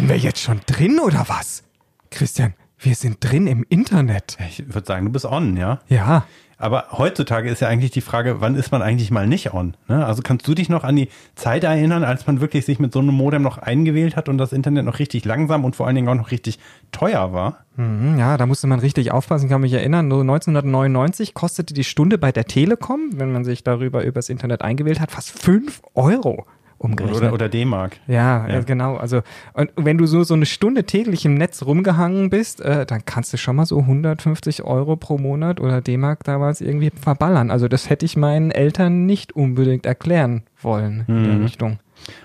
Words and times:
Sind 0.00 0.08
wir 0.08 0.16
jetzt 0.16 0.40
schon 0.40 0.62
drin 0.64 0.98
oder 0.98 1.26
was? 1.28 1.62
Christian, 2.10 2.54
wir 2.78 2.94
sind 2.94 3.18
drin 3.20 3.46
im 3.46 3.66
Internet. 3.68 4.38
Ich 4.48 4.72
würde 4.72 4.86
sagen, 4.86 5.04
du 5.04 5.12
bist 5.12 5.26
on, 5.26 5.58
ja? 5.58 5.80
Ja. 5.88 6.24
Aber 6.56 6.86
heutzutage 6.92 7.50
ist 7.50 7.60
ja 7.60 7.68
eigentlich 7.68 7.90
die 7.90 8.00
Frage, 8.00 8.40
wann 8.40 8.54
ist 8.54 8.72
man 8.72 8.80
eigentlich 8.80 9.10
mal 9.10 9.26
nicht 9.26 9.52
on? 9.52 9.76
Ne? 9.88 10.06
Also 10.06 10.22
kannst 10.22 10.48
du 10.48 10.54
dich 10.54 10.70
noch 10.70 10.84
an 10.84 10.96
die 10.96 11.10
Zeit 11.34 11.64
erinnern, 11.64 12.02
als 12.02 12.26
man 12.26 12.40
wirklich 12.40 12.64
sich 12.64 12.78
mit 12.78 12.94
so 12.94 13.00
einem 13.00 13.12
Modem 13.12 13.42
noch 13.42 13.58
eingewählt 13.58 14.16
hat 14.16 14.30
und 14.30 14.38
das 14.38 14.54
Internet 14.54 14.86
noch 14.86 15.00
richtig 15.00 15.26
langsam 15.26 15.66
und 15.66 15.76
vor 15.76 15.86
allen 15.86 15.96
Dingen 15.96 16.08
auch 16.08 16.14
noch 16.14 16.30
richtig 16.30 16.58
teuer 16.92 17.34
war? 17.34 17.66
Mhm, 17.76 18.18
ja, 18.18 18.38
da 18.38 18.46
musste 18.46 18.68
man 18.68 18.78
richtig 18.78 19.12
aufpassen, 19.12 19.50
kann 19.50 19.60
mich 19.60 19.74
erinnern. 19.74 20.10
So 20.10 20.20
1999 20.20 21.34
kostete 21.34 21.74
die 21.74 21.84
Stunde 21.84 22.16
bei 22.16 22.32
der 22.32 22.46
Telekom, 22.46 23.10
wenn 23.16 23.32
man 23.32 23.44
sich 23.44 23.64
darüber 23.64 24.02
übers 24.02 24.30
Internet 24.30 24.62
eingewählt 24.62 24.98
hat, 24.98 25.10
fast 25.10 25.38
5 25.38 25.82
Euro 25.92 26.46
umgerechnet. 26.80 27.18
Oder, 27.22 27.32
oder 27.32 27.48
D-Mark. 27.48 27.98
Ja, 28.06 28.48
Ja. 28.48 28.58
Äh, 28.58 28.64
genau. 28.64 28.96
Also, 28.96 29.22
und 29.52 29.70
wenn 29.76 29.98
du 29.98 30.06
so, 30.06 30.24
so 30.24 30.34
eine 30.34 30.46
Stunde 30.46 30.84
täglich 30.84 31.24
im 31.24 31.34
Netz 31.34 31.62
rumgehangen 31.62 32.30
bist, 32.30 32.60
äh, 32.60 32.86
dann 32.86 33.04
kannst 33.04 33.32
du 33.32 33.36
schon 33.36 33.56
mal 33.56 33.66
so 33.66 33.80
150 33.80 34.64
Euro 34.64 34.96
pro 34.96 35.18
Monat 35.18 35.60
oder 35.60 35.80
D-Mark 35.80 36.24
damals 36.24 36.60
irgendwie 36.60 36.90
verballern. 36.90 37.50
Also, 37.50 37.68
das 37.68 37.90
hätte 37.90 38.06
ich 38.06 38.16
meinen 38.16 38.50
Eltern 38.50 39.06
nicht 39.06 39.32
unbedingt 39.36 39.86
erklären 39.86 40.42
wollen 40.62 41.04
in 41.06 41.24
der 41.24 41.40
Richtung. 41.44 41.78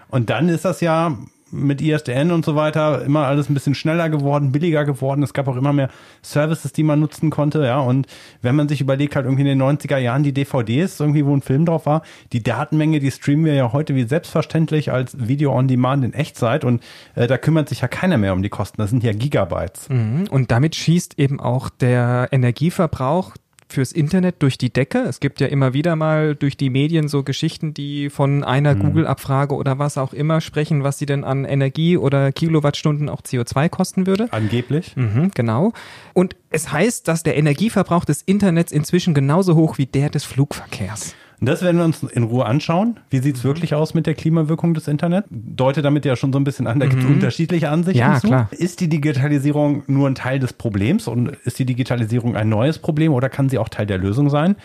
Und 0.10 0.30
dann 0.30 0.48
ist 0.48 0.64
das 0.64 0.80
ja 0.82 1.18
mit 1.52 1.82
ISDN 1.82 2.32
und 2.32 2.44
so 2.44 2.56
weiter 2.56 3.04
immer 3.04 3.26
alles 3.26 3.50
ein 3.50 3.54
bisschen 3.54 3.76
schneller 3.76 4.10
geworden, 4.10 4.52
billiger 4.52 4.84
geworden. 4.84 5.24
Es 5.24 5.34
gab 5.34 5.48
auch 5.48 5.56
immer 5.56 5.74
mehr 5.74 5.90
Services, 6.22 6.74
die 6.74 6.84
man 6.84 7.00
nutzen 7.00 7.30
konnte, 7.30 7.64
ja. 7.64 7.80
Und 7.80 8.08
wenn 8.42 8.56
man 8.56 8.68
sich 8.68 8.82
überlegt, 8.82 9.16
halt 9.16 9.26
irgendwie 9.26 9.44
in 9.50 9.60
den 9.60 9.62
90er 9.62 9.98
Jahren 9.98 10.24
die 10.24 10.34
DVDs, 10.34 11.00
irgendwie, 11.00 11.26
wo 11.26 11.36
ein 11.36 11.42
Film 11.42 11.66
drauf 11.66 11.86
war, 11.86 12.02
die 12.34 12.42
Datenmenge, 12.42 13.00
die 13.00 13.12
streamen 13.12 13.46
wir 13.46 13.54
ja 13.54 13.74
heute 13.74 13.96
wie 13.96 14.04
selbstverständlich 14.04 14.92
als 14.92 15.28
Video 15.28 15.54
on 15.54 15.68
Demand 15.68 16.04
in 16.04 16.14
Echtzeit 16.14 16.64
und 16.64 16.84
äh, 17.16 17.28
da 17.28 17.38
kümmert 17.38 17.70
sich 17.70 17.82
ja 17.82 17.88
keiner 17.88 18.18
mehr 18.18 18.34
um 18.34 18.42
die 18.42 18.50
Kosten. 18.50 18.78
Das 18.78 18.90
sind 18.90 19.04
ja 19.04 19.14
Gigabytes. 19.14 19.90
Mhm. 19.90 20.28
Und 20.30 20.52
damit 20.52 20.76
schießt 20.76 21.20
eben 21.20 21.40
auch 21.40 21.70
der 21.70 22.28
Energieverbrauch 22.32 23.34
fürs 23.68 23.92
Internet 23.92 24.36
durch 24.40 24.58
die 24.58 24.72
Decke. 24.72 25.00
Es 25.00 25.20
gibt 25.20 25.42
ja 25.42 25.48
immer 25.48 25.74
wieder 25.74 25.96
mal 25.96 26.36
durch 26.36 26.58
die 26.58 26.70
Medien 26.70 27.08
so 27.08 27.24
Geschichten, 27.24 27.74
die 27.74 28.10
von 28.10 28.44
einer 28.44 28.76
Google-Abfrage 28.76 29.56
oder 29.56 29.80
was 29.80 29.98
auch 29.98 30.14
immer 30.14 30.42
sprechen, 30.42 30.84
was 30.84 30.98
sie 31.00 31.06
denn 31.06 31.24
an 31.24 31.46
Energie 31.46 31.98
oder 31.98 32.32
Kilowattstunden 32.32 33.10
auch 33.10 33.22
CO2 33.22 33.70
kosten 33.70 34.08
würde. 34.08 34.28
Angeblich. 34.32 34.96
Mhm, 34.96 35.32
genau. 35.34 35.74
Und 36.14 36.36
es 36.50 36.72
heißt, 36.72 37.08
dass 37.08 37.24
der 37.24 37.38
Energieverbrauch 37.38 38.06
des 38.06 38.22
Internets 38.22 38.72
inzwischen 38.72 39.14
genauso 39.14 39.56
hoch 39.56 39.78
wie 39.78 39.86
der 39.86 40.10
des 40.10 40.24
Flugverkehrs. 40.24 41.16
Und 41.40 41.48
das 41.50 41.62
werden 41.62 41.78
wir 41.78 41.86
uns 41.86 42.02
in 42.04 42.24
Ruhe 42.24 42.46
anschauen. 42.46 42.98
Wie 43.10 43.20
sieht's 43.20 43.44
Mhm. 43.44 43.48
wirklich 43.50 43.74
aus 43.76 43.94
mit 43.94 44.06
der 44.08 44.14
Klimawirkung 44.14 44.74
des 44.74 44.88
Internet? 44.88 45.26
Deute 45.30 45.82
damit 45.82 46.06
ja 46.06 46.16
schon 46.16 46.32
so 46.32 46.40
ein 46.40 46.44
bisschen 46.44 46.66
an, 46.68 46.80
da 46.80 46.86
gibt's 46.88 47.06
unterschiedliche 47.06 47.70
Ansichten 47.70 48.04
Mhm. 48.06 48.14
Ja, 48.14 48.20
zu. 48.20 48.28
klar. 48.28 48.50
Ist 48.52 48.80
die 48.80 48.88
Digitalisierung 48.90 49.84
nur 49.88 50.08
ein 50.10 50.16
Teil 50.16 50.40
des 50.40 50.54
Problems 50.54 51.08
und 51.08 51.30
ist 51.44 51.60
die 51.60 51.66
Digitalisierung 51.66 52.36
ein 52.36 52.50
neues 52.50 52.80
Problem 52.80 53.14
oder 53.14 53.30
kann 53.30 53.50
sie 53.50 53.58
auch 53.58 53.70
Teil 53.70 53.86
der 53.86 53.98
Lösung 53.98 54.30
sein? 54.30 54.56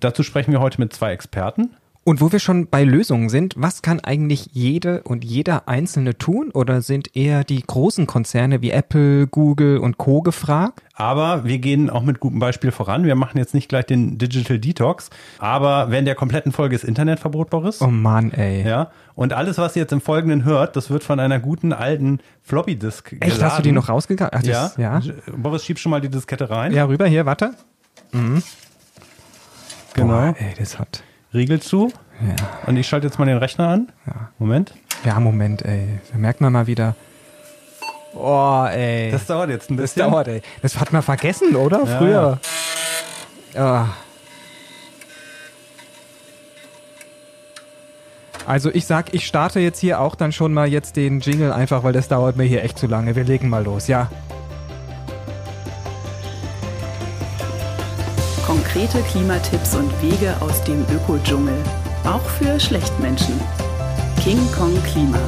Dazu 0.00 0.22
sprechen 0.22 0.52
wir 0.52 0.60
heute 0.60 0.80
mit 0.80 0.92
zwei 0.92 1.12
Experten. 1.12 1.70
Und 2.10 2.20
wo 2.20 2.32
wir 2.32 2.40
schon 2.40 2.66
bei 2.66 2.82
Lösungen 2.82 3.28
sind, 3.28 3.54
was 3.56 3.82
kann 3.82 4.00
eigentlich 4.00 4.48
jede 4.50 5.04
und 5.04 5.24
jeder 5.24 5.68
Einzelne 5.68 6.18
tun? 6.18 6.50
Oder 6.52 6.82
sind 6.82 7.14
eher 7.14 7.44
die 7.44 7.62
großen 7.62 8.08
Konzerne 8.08 8.62
wie 8.62 8.72
Apple, 8.72 9.28
Google 9.28 9.78
und 9.78 9.96
Co. 9.96 10.20
gefragt? 10.20 10.82
Aber 10.94 11.44
wir 11.44 11.60
gehen 11.60 11.88
auch 11.88 12.02
mit 12.02 12.18
gutem 12.18 12.40
Beispiel 12.40 12.72
voran. 12.72 13.04
Wir 13.04 13.14
machen 13.14 13.38
jetzt 13.38 13.54
nicht 13.54 13.68
gleich 13.68 13.86
den 13.86 14.18
Digital 14.18 14.58
Detox, 14.58 15.10
aber 15.38 15.92
während 15.92 16.08
der 16.08 16.16
kompletten 16.16 16.50
Folge 16.50 16.74
ist 16.74 16.82
Internetverbot, 16.82 17.48
Boris. 17.48 17.80
Oh 17.80 17.86
Mann, 17.86 18.32
ey. 18.32 18.66
Ja, 18.66 18.90
und 19.14 19.32
alles, 19.32 19.58
was 19.58 19.76
ihr 19.76 19.82
jetzt 19.82 19.92
im 19.92 20.00
Folgenden 20.00 20.42
hört, 20.44 20.74
das 20.74 20.90
wird 20.90 21.04
von 21.04 21.20
einer 21.20 21.38
guten 21.38 21.72
alten 21.72 22.18
Floppy-Disk 22.42 23.18
Echt, 23.20 23.40
hast 23.40 23.58
du 23.58 23.62
die 23.62 23.70
noch 23.70 23.88
rausgegangen? 23.88 24.32
Ach, 24.34 24.42
Ja. 24.42 24.72
ja. 24.76 25.00
Boris, 25.36 25.64
schieb 25.64 25.78
schon 25.78 25.90
mal 25.90 26.00
die 26.00 26.10
Diskette 26.10 26.50
rein. 26.50 26.72
Ja, 26.72 26.86
rüber 26.86 27.06
hier, 27.06 27.24
warte. 27.24 27.52
genau. 28.10 28.40
Boah, 29.94 30.34
ey, 30.36 30.54
das 30.58 30.76
hat. 30.76 31.04
Riegel 31.32 31.60
zu. 31.60 31.92
Ja. 32.20 32.34
Und 32.66 32.76
ich 32.76 32.86
schalte 32.88 33.06
jetzt 33.06 33.18
mal 33.18 33.24
den 33.26 33.38
Rechner 33.38 33.68
an. 33.68 33.88
Ja. 34.06 34.30
Moment. 34.38 34.74
ja, 35.04 35.18
Moment, 35.20 35.62
ey. 35.62 36.00
Da 36.12 36.18
merkt 36.18 36.40
man 36.40 36.52
mal 36.52 36.66
wieder. 36.66 36.94
Oh, 38.14 38.66
ey. 38.68 39.10
Das 39.12 39.26
dauert 39.26 39.50
jetzt 39.50 39.70
ein 39.70 39.76
Das 39.76 39.94
bisschen. 39.94 40.10
dauert, 40.10 40.28
ey. 40.28 40.42
Das 40.62 40.78
hat 40.78 40.92
man 40.92 41.02
vergessen, 41.02 41.54
oder? 41.54 41.84
Ja, 41.84 41.98
Früher. 41.98 42.38
Ah. 43.56 43.86
Also 48.46 48.70
ich 48.72 48.86
sag, 48.86 49.14
ich 49.14 49.26
starte 49.26 49.60
jetzt 49.60 49.78
hier 49.78 50.00
auch 50.00 50.14
dann 50.16 50.32
schon 50.32 50.52
mal 50.52 50.66
jetzt 50.66 50.96
den 50.96 51.20
Jingle 51.20 51.52
einfach, 51.52 51.84
weil 51.84 51.92
das 51.92 52.08
dauert 52.08 52.36
mir 52.36 52.44
hier 52.44 52.64
echt 52.64 52.78
zu 52.78 52.86
lange. 52.86 53.14
Wir 53.14 53.24
legen 53.24 53.48
mal 53.48 53.62
los, 53.62 53.86
ja. 53.86 54.10
Konkrete 58.72 59.02
Klimatipps 59.02 59.74
und 59.74 59.90
Wege 60.00 60.32
aus 60.40 60.62
dem 60.62 60.84
Ökodschungel. 60.94 61.56
Auch 62.04 62.22
für 62.22 62.60
Schlechtmenschen. 62.60 63.34
King 64.22 64.38
Kong 64.52 64.72
Klima. 64.84 65.18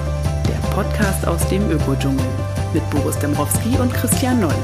Der 0.46 0.68
Podcast 0.68 1.26
aus 1.26 1.48
dem 1.48 1.68
Ökodschungel. 1.68 2.24
Mit 2.72 2.88
Boris 2.90 3.18
Dembrowski 3.18 3.76
und 3.80 3.92
Christian 3.92 4.38
Noll. 4.38 4.54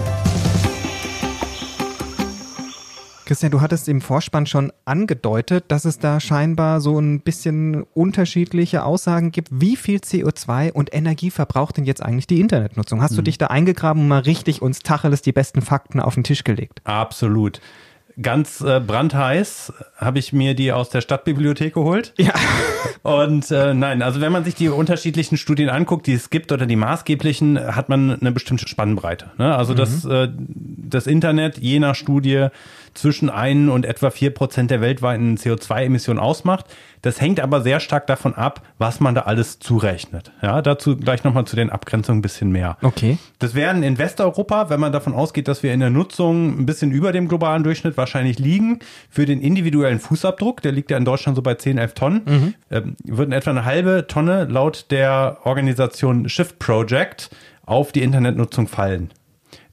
Christian, 3.25 3.51
du 3.51 3.61
hattest 3.61 3.89
im 3.89 4.01
Vorspann 4.01 4.47
schon 4.47 4.73
angedeutet, 4.85 5.65
dass 5.69 5.85
es 5.85 5.99
da 5.99 6.21
scheinbar 6.21 6.81
so 6.81 7.01
ein 7.01 7.21
bisschen 7.21 7.83
unterschiedliche 7.95 8.85
Aussagen 8.85 9.33
gibt. 9.33 9.49
Wie 9.51 9.75
viel 9.75 9.99
CO2 9.99 10.71
und 10.71 10.95
Energie 10.95 11.33
verbraucht 11.33 11.79
denn 11.79 11.85
jetzt 11.85 12.03
eigentlich 12.03 12.29
die 12.29 12.41
Internetnutzung? 12.41 13.03
Hast 13.03 13.19
du 13.19 13.23
dich 13.23 13.39
da 13.39 13.49
eingegraben 13.49 14.03
und 14.03 14.09
mal 14.09 14.21
richtig 14.21 14.63
uns 14.63 14.79
Tacheles 14.79 15.21
die 15.21 15.33
besten 15.33 15.63
Fakten 15.63 15.99
auf 15.99 16.15
den 16.15 16.23
Tisch 16.23 16.45
gelegt? 16.45 16.81
Absolut. 16.85 17.61
Ganz 18.21 18.61
äh, 18.61 18.81
brandheiß 18.81 19.73
habe 19.97 20.19
ich 20.19 20.33
mir 20.33 20.55
die 20.55 20.73
aus 20.73 20.91
der 20.91 21.01
Stadtbibliothek 21.01 21.75
geholt. 21.75 22.15
Ja. 22.19 22.35
Und 23.03 23.51
äh, 23.51 23.75
nein, 23.75 24.03
also 24.03 24.21
wenn 24.21 24.33
man 24.33 24.45
sich 24.45 24.55
die 24.55 24.69
unterschiedlichen 24.69 25.37
Studien 25.37 25.69
anguckt, 25.69 26.07
die 26.07 26.15
es 26.15 26.31
gibt 26.31 26.51
oder 26.51 26.67
die 26.67 26.77
maßgeblichen, 26.77 27.77
hat 27.77 27.89
man 27.89 28.19
eine 28.21 28.33
bestimmte 28.33 28.67
Spannbreite. 28.67 29.31
Ne? 29.39 29.55
Also 29.55 29.73
das, 29.73 30.05
äh, 30.05 30.29
das 30.37 31.07
Internet 31.07 31.59
je 31.59 31.79
nach 31.79 31.95
Studie 31.95 32.49
zwischen 33.01 33.31
1 33.31 33.71
und 33.71 33.87
etwa 33.87 34.11
4 34.11 34.35
Prozent 34.35 34.71
der 34.71 34.81
weltweiten 34.81 35.37
CO2-Emissionen 35.37 36.19
ausmacht. 36.19 36.67
Das 37.03 37.21
hängt 37.21 37.41
aber 37.41 37.61
sehr 37.61 37.81
stark 37.81 38.07
davon 38.07 38.35
ab, 38.35 38.63
was 38.79 39.01
man 39.01 39.15
da 39.15 39.23
alles 39.23 39.59
zurechnet. 39.61 40.33
Ja, 40.43 40.63
dazu 40.63 40.97
gleich 40.97 41.25
nochmal 41.25 41.45
zu 41.45 41.57
den 41.57 41.71
Abgrenzungen 41.71 42.19
ein 42.19 42.23
bisschen 42.23 42.51
mehr. 42.51 42.77
Okay. 42.83 43.19
Das 43.39 43.55
werden 43.55 43.83
in 43.83 43.99
Westeuropa, 43.99 44.69
wenn 44.71 44.81
man 44.81 44.93
davon 44.93 45.15
ausgeht, 45.15 45.49
dass 45.49 45.63
wir 45.63 45.73
in 45.73 45.81
der 45.81 45.91
Nutzung 45.91 46.59
ein 46.59 46.67
bisschen 46.67 46.91
über 46.91 47.13
dem 47.13 47.29
globalen 47.29 47.63
Durchschnitt 47.63 47.97
wahrscheinlich 47.97 48.39
liegen, 48.39 48.81
für 49.09 49.27
den 49.27 49.41
individuellen 49.41 50.01
Fußabdruck, 50.01 50.63
der 50.63 50.73
liegt 50.73 50.91
ja 50.91 50.97
in 50.97 51.05
Deutschland 51.05 51.37
so 51.37 51.43
bei 51.43 51.55
10, 51.55 51.79
11 51.79 51.95
Tonnen, 51.95 52.55
ähm, 52.71 52.97
würden 53.05 53.33
etwa 53.33 53.51
eine 53.51 53.65
halbe 53.65 54.07
Tonne 54.09 54.45
laut 54.45 54.87
der 54.91 55.39
Organisation 55.45 56.29
Shift 56.29 56.59
Project 56.59 57.31
auf 57.65 57.93
die 57.93 58.03
Internetnutzung 58.03 58.67
fallen. 58.67 59.11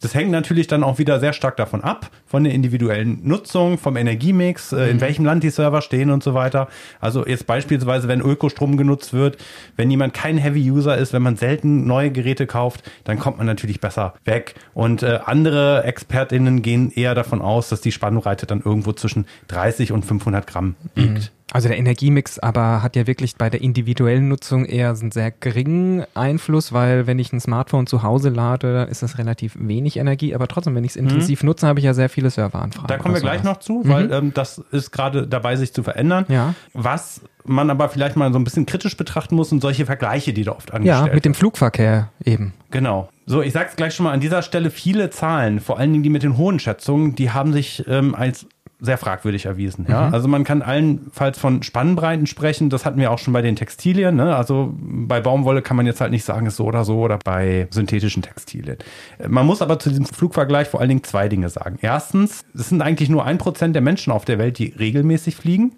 Das 0.02 0.14
hängt 0.14 0.32
natürlich 0.32 0.68
dann 0.68 0.84
auch 0.84 0.98
wieder 0.98 1.20
sehr 1.20 1.34
stark 1.34 1.58
davon 1.58 1.84
ab, 1.84 2.10
von 2.26 2.44
der 2.44 2.54
individuellen 2.54 3.20
Nutzung, 3.24 3.78
vom 3.78 3.98
Energiemix, 3.98 4.72
äh, 4.72 4.90
in 4.90 5.02
welchem 5.02 5.26
Land 5.26 5.44
die 5.44 5.50
Server 5.50 5.82
stehen 5.82 6.12
und 6.12 6.24
so 6.24 6.34
weiter. 6.34 6.68
Also 7.00 7.26
jetzt 7.26 7.48
beispielsweise, 7.48 8.08
wenn 8.08 8.22
Ökostrom 8.22 8.78
genutzt 8.78 9.14
wird, 9.14 9.38
wenn 9.76 9.90
jemand 9.90 10.14
kein 10.14 10.38
Heavy-User 10.38 10.98
ist, 10.98 11.14
wenn 11.14 11.22
man 11.22 11.38
selten 11.38 11.88
neue 11.88 12.12
Geräte 12.12 12.48
kauft, 12.48 12.90
dann 13.04 13.20
kommt 13.20 13.38
man 13.38 13.46
natürlich 13.48 13.80
besser 13.80 14.14
weg. 14.26 14.56
Und 14.74 15.04
äh, 15.04 15.20
andere 15.26 15.84
ExpertInnen 15.84 16.62
gehen 16.62 16.92
eher 16.92 17.16
davon 17.16 17.42
aus, 17.42 17.70
dass 17.70 17.82
die 17.82 17.92
Spannbreite 17.92 18.46
dann 18.46 18.62
irgendwo 18.62 18.94
zwischen 18.94 19.26
30 19.48 19.92
und 19.92 20.06
500 20.06 20.46
Gramm 20.46 20.76
liegt. 20.96 21.32
Also 21.54 21.68
der 21.68 21.78
Energiemix 21.78 22.40
aber 22.40 22.82
hat 22.82 22.96
ja 22.96 23.08
wirklich 23.08 23.36
bei 23.36 23.50
der 23.50 23.62
individuellen 23.62 24.28
Nutzung 24.28 24.66
eher 24.66 24.90
einen 24.90 25.12
sehr 25.12 25.32
geringen 25.32 26.04
Einfluss, 26.16 26.74
weil 26.74 27.08
wenn 27.08 27.20
ich 27.20 27.32
ein 27.34 27.40
Smartphone 27.40 27.88
zu 27.88 28.04
Hause 28.04 28.30
lade, 28.30 28.88
ist 28.90 29.04
das 29.04 29.20
relativ 29.20 29.56
wenig 29.60 29.98
Energie, 29.98 30.34
aber 30.34 30.48
trotzdem, 30.48 30.76
wenn 30.76 30.84
ich 30.84 30.92
es 30.92 30.96
intensiv 30.96 31.44
nutze, 31.44 31.68
habe 31.68 31.80
ich 31.80 31.86
ja 31.86 31.94
sehr 31.94 32.10
viele 32.10 32.30
Serveranfragen. 32.30 32.88
Da 32.88 32.98
kommen 32.98 33.14
wir 33.14 33.22
oder 33.22 33.32
gleich 33.32 33.44
noch 33.44 33.58
zu, 33.58 33.84
weil 33.86 34.12
ähm, 34.12 34.34
das 34.34 34.58
ist 34.72 34.92
gerade 34.92 35.28
dabei, 35.28 35.56
sich 35.56 35.72
zu 35.72 35.84
verändern. 35.84 36.26
Ja. 36.30 36.56
Was 36.74 37.22
man 37.46 37.70
aber 37.70 37.90
vielleicht 37.90 38.16
mal 38.16 38.32
so 38.34 38.40
ein 38.40 38.44
bisschen 38.44 38.66
kritisch 38.66 38.98
betrachten 38.98 39.36
muss, 39.36 39.50
sind 39.50 39.62
solche 39.62 39.86
Vergleiche, 39.86 40.34
die 40.34 40.44
da 40.44 40.52
oft 40.52 40.74
angestellt 40.74 41.08
Ja, 41.08 41.14
mit 41.14 41.26
dem 41.26 41.36
Flugverkehr 41.36 42.10
eben. 42.24 42.54
Genau. 42.72 43.10
So, 43.28 43.42
ich 43.42 43.54
sag's 43.54 43.76
gleich 43.76 43.94
schon 43.94 44.06
mal 44.06 44.14
an 44.14 44.20
dieser 44.20 44.42
Stelle, 44.42 44.72
viele 44.72 45.10
Zahlen, 45.12 45.60
vor 45.60 45.80
allen 45.80 45.92
Dingen 45.92 46.04
die 46.04 46.10
mit 46.10 46.24
den 46.24 46.38
hohen 46.38 46.60
Schätzungen, 46.60 47.16
die 47.16 47.32
haben 47.32 47.54
sich 47.54 47.84
ähm, 47.88 48.16
als 48.16 48.48
sehr 48.80 48.98
fragwürdig 48.98 49.46
erwiesen. 49.46 49.86
Ja? 49.90 50.10
Also 50.10 50.28
man 50.28 50.44
kann 50.44 50.62
allenfalls 50.62 51.40
von 51.40 51.64
Spannbreiten 51.64 52.28
sprechen, 52.28 52.70
das 52.70 52.86
hatten 52.86 53.00
wir 53.00 53.12
auch 53.12 53.20
schon 53.20 53.34
bei 53.34 53.42
den 53.42 53.56
Textilien. 53.56 54.16
Ne? 54.16 54.36
Also 54.36 54.74
bei 54.78 55.22
Baumwolle 55.22 55.62
kann 55.62 55.78
man 55.78 55.86
jetzt 55.86 56.02
halt 56.02 56.12
nicht 56.12 56.26
sagen, 56.26 56.46
ist 56.46 56.58
so 56.58 56.66
oder 56.66 56.84
so 56.84 57.00
oder 57.00 57.18
bei 57.24 57.68
synthetischen 57.72 58.22
Textilien. 58.22 58.78
Äh, 59.18 59.28
Man 59.28 59.46
muss 59.46 59.62
aber 59.62 59.80
zu 59.80 59.90
diesem 59.90 60.06
Flugvergleich 60.06 60.68
vor 60.68 60.80
allen 60.82 60.90
Dingen 60.90 61.04
zwei 61.04 61.30
Dinge 61.30 61.50
sagen. 61.50 61.78
Erstens, 61.82 62.46
es 62.54 62.70
sind 62.70 62.82
eigentlich 62.82 63.10
nur 63.10 63.26
ein 63.26 63.38
Prozent 63.38 63.76
der 63.76 63.82
Menschen 63.82 64.12
auf 64.12 64.26
der 64.26 64.38
Welt, 64.38 64.60
die 64.60 64.74
regelmäßig 64.78 65.36
fliegen. 65.36 65.76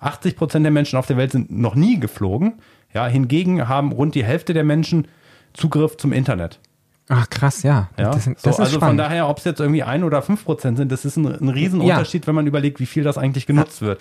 80 0.00 0.36
Prozent 0.36 0.64
der 0.64 0.72
Menschen 0.72 0.98
auf 0.98 1.06
der 1.06 1.16
Welt 1.16 1.32
sind 1.32 1.50
noch 1.50 1.74
nie 1.76 1.98
geflogen. 2.00 2.54
Ja, 2.92 3.06
hingegen 3.06 3.68
haben 3.68 3.92
rund 3.92 4.14
die 4.14 4.24
Hälfte 4.24 4.54
der 4.54 4.64
Menschen 4.64 5.08
Zugriff 5.52 5.96
zum 5.96 6.12
Internet. 6.12 6.60
Ach 7.08 7.28
krass, 7.28 7.62
ja. 7.62 7.90
Ja, 7.98 8.10
Das, 8.12 8.24
das 8.24 8.42
so, 8.42 8.50
ist 8.50 8.60
also 8.60 8.62
von 8.72 8.80
spannend. 8.80 9.00
daher, 9.00 9.28
ob 9.28 9.38
es 9.38 9.44
jetzt 9.44 9.60
irgendwie 9.60 9.82
ein 9.82 10.04
oder 10.04 10.22
fünf 10.22 10.44
Prozent 10.44 10.78
sind, 10.78 10.90
das 10.90 11.04
ist 11.04 11.16
ein, 11.16 11.26
ein 11.26 11.48
Riesenunterschied, 11.50 12.26
wenn 12.26 12.34
man 12.34 12.46
überlegt, 12.46 12.80
wie 12.80 12.86
viel 12.86 13.02
das 13.04 13.18
eigentlich 13.18 13.46
genutzt 13.46 13.82
wird. 13.82 14.00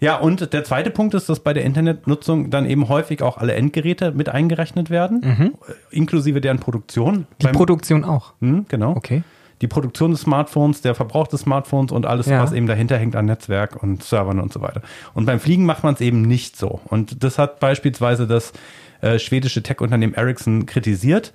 Ja, 0.00 0.16
und 0.16 0.52
der 0.52 0.64
zweite 0.64 0.90
Punkt 0.90 1.14
ist, 1.14 1.28
dass 1.28 1.40
bei 1.40 1.52
der 1.52 1.64
Internetnutzung 1.64 2.50
dann 2.50 2.66
eben 2.66 2.88
häufig 2.88 3.22
auch 3.22 3.38
alle 3.38 3.54
Endgeräte 3.54 4.12
mit 4.12 4.28
eingerechnet 4.28 4.90
werden, 4.90 5.22
äh, 5.22 5.50
inklusive 5.90 6.40
deren 6.40 6.58
Produktion. 6.58 7.14
Mhm. 7.18 7.26
Die 7.40 7.46
Beim- 7.46 7.54
Produktion 7.54 8.04
auch. 8.04 8.34
Hm, 8.40 8.66
genau. 8.68 8.90
Okay. 8.96 9.22
Die 9.60 9.68
Produktion 9.68 10.10
des 10.10 10.20
Smartphones, 10.22 10.80
der 10.82 10.94
Verbrauch 10.94 11.28
des 11.28 11.40
Smartphones 11.42 11.90
und 11.92 12.06
alles, 12.06 12.26
Ja. 12.26 12.42
was 12.42 12.52
eben 12.52 12.66
dahinter 12.66 12.98
hängt 12.98 13.16
an 13.16 13.24
Netzwerk 13.26 13.82
und 13.82 14.02
Servern 14.02 14.40
und 14.40 14.52
so 14.52 14.60
weiter. 14.60 14.82
Und 15.14 15.26
beim 15.26 15.38
Fliegen 15.40 15.64
macht 15.64 15.84
man 15.84 15.94
es 15.94 16.00
eben 16.00 16.22
nicht 16.22 16.56
so. 16.56 16.80
Und 16.86 17.22
das 17.24 17.38
hat 17.38 17.60
beispielsweise 17.60 18.26
das 18.26 18.52
äh, 19.00 19.18
schwedische 19.18 19.62
Tech-Unternehmen 19.62 20.14
Ericsson 20.14 20.66
kritisiert. 20.66 21.32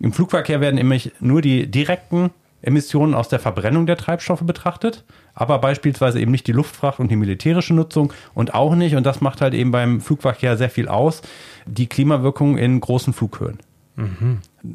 Im 0.00 0.12
Flugverkehr 0.12 0.60
werden 0.60 0.76
nämlich 0.76 1.12
nur 1.20 1.42
die 1.42 1.70
direkten 1.70 2.30
Emissionen 2.62 3.14
aus 3.14 3.28
der 3.28 3.38
Verbrennung 3.38 3.86
der 3.86 3.96
Treibstoffe 3.96 4.42
betrachtet, 4.42 5.04
aber 5.34 5.58
beispielsweise 5.58 6.20
eben 6.20 6.30
nicht 6.30 6.46
die 6.46 6.52
Luftfracht 6.52 6.98
und 7.00 7.10
die 7.10 7.16
militärische 7.16 7.74
Nutzung 7.74 8.12
und 8.34 8.54
auch 8.54 8.74
nicht, 8.74 8.96
und 8.96 9.04
das 9.04 9.20
macht 9.20 9.40
halt 9.40 9.54
eben 9.54 9.70
beim 9.70 10.00
Flugverkehr 10.00 10.56
sehr 10.56 10.70
viel 10.70 10.88
aus, 10.88 11.22
die 11.66 11.86
Klimawirkung 11.86 12.58
in 12.58 12.80
großen 12.80 13.12
Flughöhen. 13.12 13.58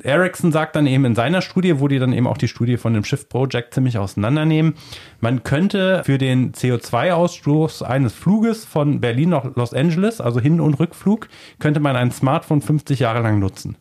Ericsson 0.04 0.52
sagt 0.52 0.76
dann 0.76 0.88
eben 0.88 1.06
in 1.06 1.16
seiner 1.16 1.42
Studie, 1.42 1.80
wo 1.80 1.88
die 1.88 2.00
dann 2.00 2.14
eben 2.14 2.28
auch 2.28 2.38
die 2.38 2.48
Studie 2.48 2.78
von 2.78 2.94
dem 2.94 3.04
Shift 3.04 3.30
Project 3.30 3.74
ziemlich 3.74 3.98
auseinandernehmen, 3.98 4.76
man 5.20 5.44
könnte 5.44 6.04
für 6.06 6.18
den 6.18 6.52
CO2-Ausstoß 6.54 7.84
eines 7.84 8.14
Fluges 8.14 8.66
von 8.66 9.00
Berlin 9.00 9.30
nach 9.30 9.56
Los 9.56 9.74
Angeles, 9.74 10.22
also 10.22 10.40
Hin- 10.40 10.62
und 10.62 10.76
Rückflug, 10.76 11.28
könnte 11.60 11.80
man 11.80 11.96
ein 11.96 12.12
Smartphone 12.12 12.62
50 12.62 13.00
Jahre 13.00 13.22
lang 13.22 13.40
nutzen. 13.40 13.78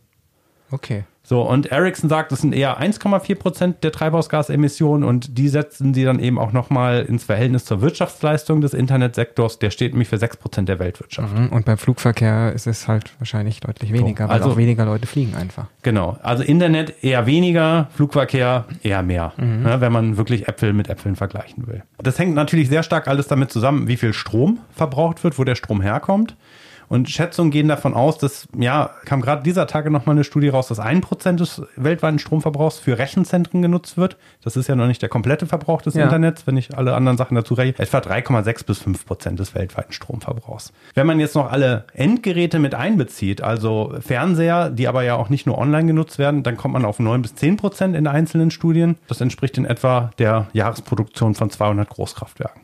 Okay. 0.71 1.05
So, 1.27 1.41
und 1.41 1.73
Ericsson 1.73 2.11
sagt, 2.11 2.33
das 2.33 2.43
sind 2.43 2.55
eher 2.55 2.79
1,4 2.79 3.35
Prozent 3.37 3.83
der 3.83 3.93
Treibhausgasemissionen 3.93 5.09
und 5.09 5.39
die 5.39 5.49
setzen 5.49 5.95
sie 5.95 6.05
dann 6.05 6.19
eben 6.19 6.39
auch 6.39 6.53
nochmal 6.53 7.03
ins 7.03 7.25
Verhältnis 7.25 7.65
zur 7.65 7.81
Wirtschaftsleistung 7.81 8.61
des 8.61 8.75
Internetsektors. 8.75 9.59
Der 9.59 9.71
steht 9.71 9.93
nämlich 9.93 10.09
für 10.09 10.19
6 10.19 10.37
Prozent 10.37 10.69
der 10.69 10.79
Weltwirtschaft. 10.79 11.35
Mhm. 11.35 11.49
Und 11.49 11.65
beim 11.65 11.79
Flugverkehr 11.79 12.53
ist 12.53 12.67
es 12.67 12.89
halt 12.89 13.15
wahrscheinlich 13.19 13.61
deutlich 13.61 13.91
weniger, 13.91 14.29
weil 14.29 14.35
also- 14.35 14.51
auch 14.51 14.57
weniger 14.59 14.85
Leute 14.85 15.07
fliegen 15.07 15.35
einfach. 15.35 15.67
Genau. 15.83 16.19
Also 16.23 16.43
Internet 16.43 17.03
eher 17.03 17.25
weniger, 17.25 17.89
Flugverkehr 17.95 18.67
eher 18.83 19.03
mehr, 19.03 19.33
ne, 19.39 19.77
wenn 19.81 19.93
man 19.93 20.19
wirklich 20.19 20.47
Äpfel 20.47 20.75
mit 20.75 20.89
Äpfeln 20.91 21.17
vergleichen 21.17 21.67
will. 21.67 21.83
Das 22.03 22.19
hängt 22.19 22.35
natürlich 22.35 22.69
sehr 22.69 22.83
stark 22.83 23.09
alles 23.09 23.29
damit 23.29 23.51
zusammen, 23.51 23.89
wie 23.89 23.97
viel 23.97 24.13
Strom 24.13 24.59
verbraucht 24.73 25.25
wird, 25.25 25.39
wo 25.39 25.45
der 25.45 25.55
Strom 25.55 25.81
herkommt. 25.81 26.37
Und 26.95 27.11
Schätzungen 27.11 27.51
gehen 27.51 27.67
davon 27.67 27.93
aus, 27.93 28.19
dass, 28.19 28.47
ja, 28.57 28.91
kam 29.05 29.21
gerade 29.21 29.43
dieser 29.43 29.67
Tage 29.67 29.91
nochmal 29.91 30.15
eine 30.15 30.23
Studie 30.23 30.49
raus, 30.49 30.69
dass 30.69 30.79
ein 30.79 31.01
Prozent 31.01 31.41
des 31.41 31.61
weltweiten 31.75 32.21
Stromverbrauchs 32.21 32.79
für 32.79 32.99
Rechenzentren 32.99 33.63
genutzt 33.63 33.97
wird. 33.97 34.17
Das 34.45 34.57
ist 34.57 34.69
ja 34.69 34.77
noch 34.77 34.87
nicht 34.87 35.03
der 35.03 35.09
komplette 35.09 35.47
Verbrauch 35.47 35.83
des 35.83 35.95
Ja. 35.95 36.05
Internets, 36.05 36.47
wenn 36.47 36.57
ich 36.57 36.79
alle 36.79 36.95
anderen 36.95 37.19
Sachen 37.19 37.35
dazu 37.35 37.55
rechne. 37.55 37.83
Etwa 37.83 37.99
3,6 37.99 38.65
bis 38.65 38.79
5 38.79 39.07
Prozent 39.07 39.41
des 39.41 39.57
weltweiten 39.57 39.93
Stromverbrauchs. 39.93 40.73
Wenn 40.95 41.09
man 41.09 41.19
jetzt 41.19 41.35
noch 41.35 41.51
alle 41.51 41.85
Endgeräte 41.95 42.61
mit 42.61 42.77
einbezieht, 42.77 43.43
also 43.43 43.93
Fernseher, 43.99 44.71
die 44.71 44.87
aber 44.87 45.03
ja 45.03 45.17
auch 45.17 45.31
nicht 45.31 45.47
nur 45.47 45.59
online 45.59 45.89
genutzt 45.89 46.21
werden, 46.21 46.45
dann 46.45 46.57
kommt 46.57 46.75
man 46.75 46.85
auf 46.85 47.01
9 47.01 47.23
bis 47.23 47.35
10 47.35 47.57
Prozent 47.57 47.97
in 47.97 48.07
einzelnen 48.07 48.53
Studien. 48.53 48.99
Das 49.09 49.21
entspricht 49.21 49.59
in 49.59 49.65
etwa 49.65 50.13
der 50.21 50.47
Jahresproduktion 50.53 51.35
von 51.35 51.51
200 51.51 51.89
Großkraftwerken. 51.89 52.63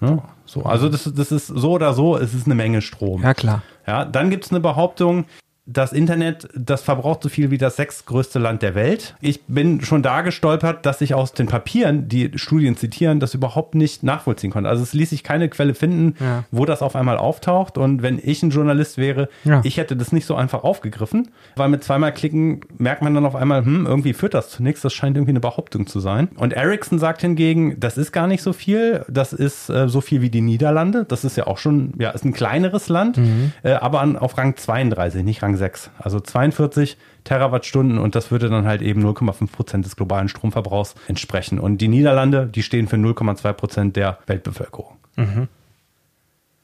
Ne? 0.00 0.22
So, 0.44 0.62
also 0.62 0.88
das, 0.88 1.10
das 1.14 1.32
ist 1.32 1.48
so 1.48 1.72
oder 1.72 1.92
so, 1.94 2.16
es 2.16 2.34
ist 2.34 2.46
eine 2.46 2.54
Menge 2.54 2.82
Strom. 2.82 3.22
Ja, 3.22 3.34
klar. 3.34 3.62
Ja, 3.86 4.04
dann 4.04 4.30
gibt 4.30 4.44
es 4.44 4.50
eine 4.50 4.60
Behauptung, 4.60 5.24
das 5.70 5.92
Internet, 5.92 6.48
das 6.54 6.80
verbraucht 6.80 7.22
so 7.22 7.28
viel 7.28 7.50
wie 7.50 7.58
das 7.58 7.76
sechstgrößte 7.76 8.38
Land 8.38 8.62
der 8.62 8.74
Welt. 8.74 9.14
Ich 9.20 9.42
bin 9.46 9.82
schon 9.82 10.02
da 10.02 10.22
gestolpert, 10.22 10.86
dass 10.86 11.02
ich 11.02 11.12
aus 11.14 11.34
den 11.34 11.46
Papieren, 11.46 12.08
die 12.08 12.30
Studien 12.36 12.76
zitieren, 12.76 13.20
das 13.20 13.34
überhaupt 13.34 13.74
nicht 13.74 14.02
nachvollziehen 14.02 14.50
konnte. 14.50 14.70
Also 14.70 14.82
es 14.82 14.94
ließ 14.94 15.10
sich 15.10 15.22
keine 15.22 15.48
Quelle 15.50 15.74
finden, 15.74 16.14
Ja. 16.24 16.44
wo 16.50 16.64
das 16.64 16.80
auf 16.80 16.96
einmal 16.96 17.18
auftaucht. 17.18 17.76
Und 17.76 18.00
wenn 18.02 18.18
ich 18.22 18.42
ein 18.42 18.48
Journalist 18.50 18.96
wäre, 18.96 19.28
Ja. 19.44 19.60
ich 19.62 19.76
hätte 19.76 19.94
das 19.94 20.10
nicht 20.10 20.24
so 20.24 20.34
einfach 20.36 20.64
aufgegriffen, 20.64 21.28
weil 21.56 21.68
mit 21.68 21.84
zweimal 21.84 22.12
klicken 22.14 22.60
merkt 22.78 23.02
man 23.02 23.14
dann 23.14 23.26
auf 23.26 23.36
einmal, 23.36 23.62
hm, 23.64 23.84
irgendwie 23.86 24.14
führt 24.14 24.32
das 24.32 24.48
zu 24.48 24.62
nichts. 24.62 24.80
Das 24.80 24.94
scheint 24.94 25.16
irgendwie 25.18 25.32
eine 25.32 25.40
Behauptung 25.40 25.86
zu 25.86 26.00
sein. 26.00 26.28
Und 26.36 26.54
Ericsson 26.54 26.98
sagt 26.98 27.20
hingegen, 27.20 27.78
das 27.78 27.98
ist 27.98 28.12
gar 28.12 28.26
nicht 28.26 28.42
so 28.42 28.54
viel. 28.54 29.04
Das 29.08 29.34
ist 29.34 29.68
äh, 29.68 29.86
so 29.88 30.00
viel 30.00 30.22
wie 30.22 30.30
die 30.30 30.40
Niederlande. 30.40 31.04
Das 31.04 31.24
ist 31.24 31.36
ja 31.36 31.46
auch 31.46 31.58
schon, 31.58 31.92
ja, 31.98 32.08
ist 32.10 32.24
ein 32.24 32.32
kleineres 32.32 32.88
Land, 32.88 33.20
äh, 33.62 33.72
aber 33.72 34.00
an, 34.00 34.16
auf 34.16 34.38
Rang 34.38 34.56
32, 34.56 35.24
nicht 35.24 35.42
Rang 35.42 35.56
6. 35.58 35.90
Also 35.98 36.20
42 36.20 36.96
Terawattstunden 37.24 37.98
und 37.98 38.14
das 38.14 38.30
würde 38.30 38.48
dann 38.48 38.66
halt 38.66 38.80
eben 38.80 39.04
0,5 39.04 39.50
Prozent 39.50 39.84
des 39.84 39.96
globalen 39.96 40.28
Stromverbrauchs 40.28 40.94
entsprechen. 41.08 41.58
Und 41.58 41.78
die 41.78 41.88
Niederlande, 41.88 42.46
die 42.46 42.62
stehen 42.62 42.88
für 42.88 42.96
0,2 42.96 43.52
Prozent 43.52 43.96
der 43.96 44.18
Weltbevölkerung. 44.26 44.96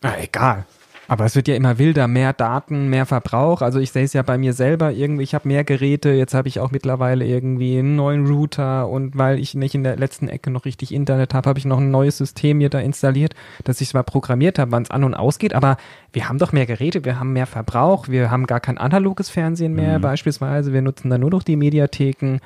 Ah, 0.02 0.14
egal. 0.20 0.64
Aber 1.08 1.24
es 1.24 1.36
wird 1.36 1.48
ja 1.48 1.54
immer 1.54 1.78
wilder, 1.78 2.08
mehr 2.08 2.32
Daten, 2.32 2.88
mehr 2.88 3.06
Verbrauch. 3.06 3.62
Also 3.62 3.78
ich 3.78 3.92
sehe 3.92 4.04
es 4.04 4.12
ja 4.12 4.22
bei 4.22 4.38
mir 4.38 4.52
selber 4.52 4.92
irgendwie, 4.92 5.22
ich 5.22 5.34
habe 5.34 5.48
mehr 5.48 5.64
Geräte, 5.64 6.10
jetzt 6.10 6.34
habe 6.34 6.48
ich 6.48 6.60
auch 6.60 6.70
mittlerweile 6.70 7.26
irgendwie 7.26 7.78
einen 7.78 7.96
neuen 7.96 8.26
Router 8.26 8.88
und 8.88 9.16
weil 9.16 9.38
ich 9.38 9.54
nicht 9.54 9.74
in 9.74 9.84
der 9.84 9.96
letzten 9.96 10.28
Ecke 10.28 10.50
noch 10.50 10.64
richtig 10.64 10.92
Internet 10.94 11.34
habe, 11.34 11.48
habe 11.48 11.58
ich 11.58 11.64
noch 11.64 11.78
ein 11.78 11.90
neues 11.90 12.16
System 12.18 12.60
hier 12.60 12.70
da 12.70 12.78
installiert, 12.78 13.34
das 13.64 13.80
ich 13.80 13.90
zwar 13.90 14.02
programmiert 14.02 14.58
habe, 14.58 14.72
wann 14.72 14.82
es 14.84 14.90
an 14.90 15.04
und 15.04 15.14
ausgeht, 15.14 15.54
aber 15.54 15.76
wir 16.12 16.28
haben 16.28 16.38
doch 16.38 16.52
mehr 16.52 16.66
Geräte, 16.66 17.04
wir 17.04 17.18
haben 17.18 17.32
mehr 17.32 17.46
Verbrauch, 17.46 18.08
wir 18.08 18.30
haben 18.30 18.46
gar 18.46 18.60
kein 18.60 18.78
analoges 18.78 19.28
Fernsehen 19.28 19.74
mehr 19.74 19.98
beispielsweise, 19.98 20.72
wir 20.72 20.82
nutzen 20.82 21.10
dann 21.10 21.20
nur 21.20 21.30
noch 21.30 21.42
die 21.42 21.56
Mediatheken. 21.56 22.38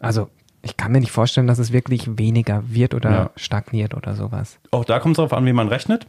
Also 0.00 0.28
ich 0.62 0.76
kann 0.76 0.92
mir 0.92 1.00
nicht 1.00 1.12
vorstellen, 1.12 1.46
dass 1.46 1.58
es 1.58 1.72
wirklich 1.72 2.18
weniger 2.18 2.62
wird 2.66 2.94
oder 2.94 3.10
Ja. 3.10 3.30
stagniert 3.36 3.94
oder 3.94 4.14
sowas. 4.14 4.58
Auch 4.70 4.84
da 4.84 4.98
kommt 4.98 5.12
es 5.12 5.16
darauf 5.16 5.32
an, 5.32 5.46
wie 5.46 5.52
man 5.52 5.68
rechnet. 5.68 6.06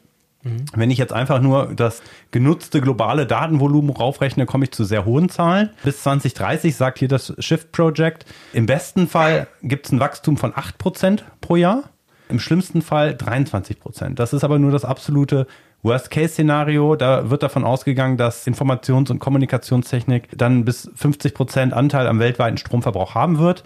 Wenn 0.74 0.90
ich 0.90 0.98
jetzt 0.98 1.12
einfach 1.12 1.42
nur 1.42 1.74
das 1.76 2.02
genutzte 2.32 2.80
globale 2.80 3.28
Datenvolumen 3.28 3.92
raufrechne, 3.92 4.46
komme 4.46 4.66
ich 4.66 4.72
zu 4.72 4.86
sehr 4.86 5.04
hohen 5.04 5.28
Zahlen. 5.28 5.72
Bis 5.84 6.02
2030 6.04 6.76
sagt 6.76 7.00
hier 7.00 7.10
das 7.10 7.34
Shift 7.40 7.74
Project, 7.74 8.26
im 8.54 8.66
besten 8.66 9.08
Fall 9.08 9.48
gibt 9.62 9.88
es 9.88 9.92
ein 9.92 10.00
Wachstum 10.00 10.38
von 10.38 10.54
8% 10.54 11.24
pro 11.42 11.58
Jahr, 11.58 11.90
im 12.30 12.40
schlimmsten 12.40 12.82
Fall 12.82 13.12
23%. 13.12 14.16
Das 14.16 14.32
ist 14.32 14.44
aber 14.46 14.60
nur 14.60 14.72
das 14.72 14.86
absolute 14.86 15.46
Worst-Case-Szenario. 15.82 16.96
Da 16.96 17.30
wird 17.30 17.44
davon 17.44 17.66
ausgegangen, 17.66 18.18
dass 18.18 18.48
Informations- 18.48 19.12
und 19.12 19.20
Kommunikationstechnik 19.20 20.30
dann 20.38 20.64
bis 20.64 20.90
50% 20.90 21.72
Anteil 21.72 22.08
am 22.08 22.20
weltweiten 22.20 22.58
Stromverbrauch 22.58 23.16
haben 23.16 23.40
wird. 23.40 23.64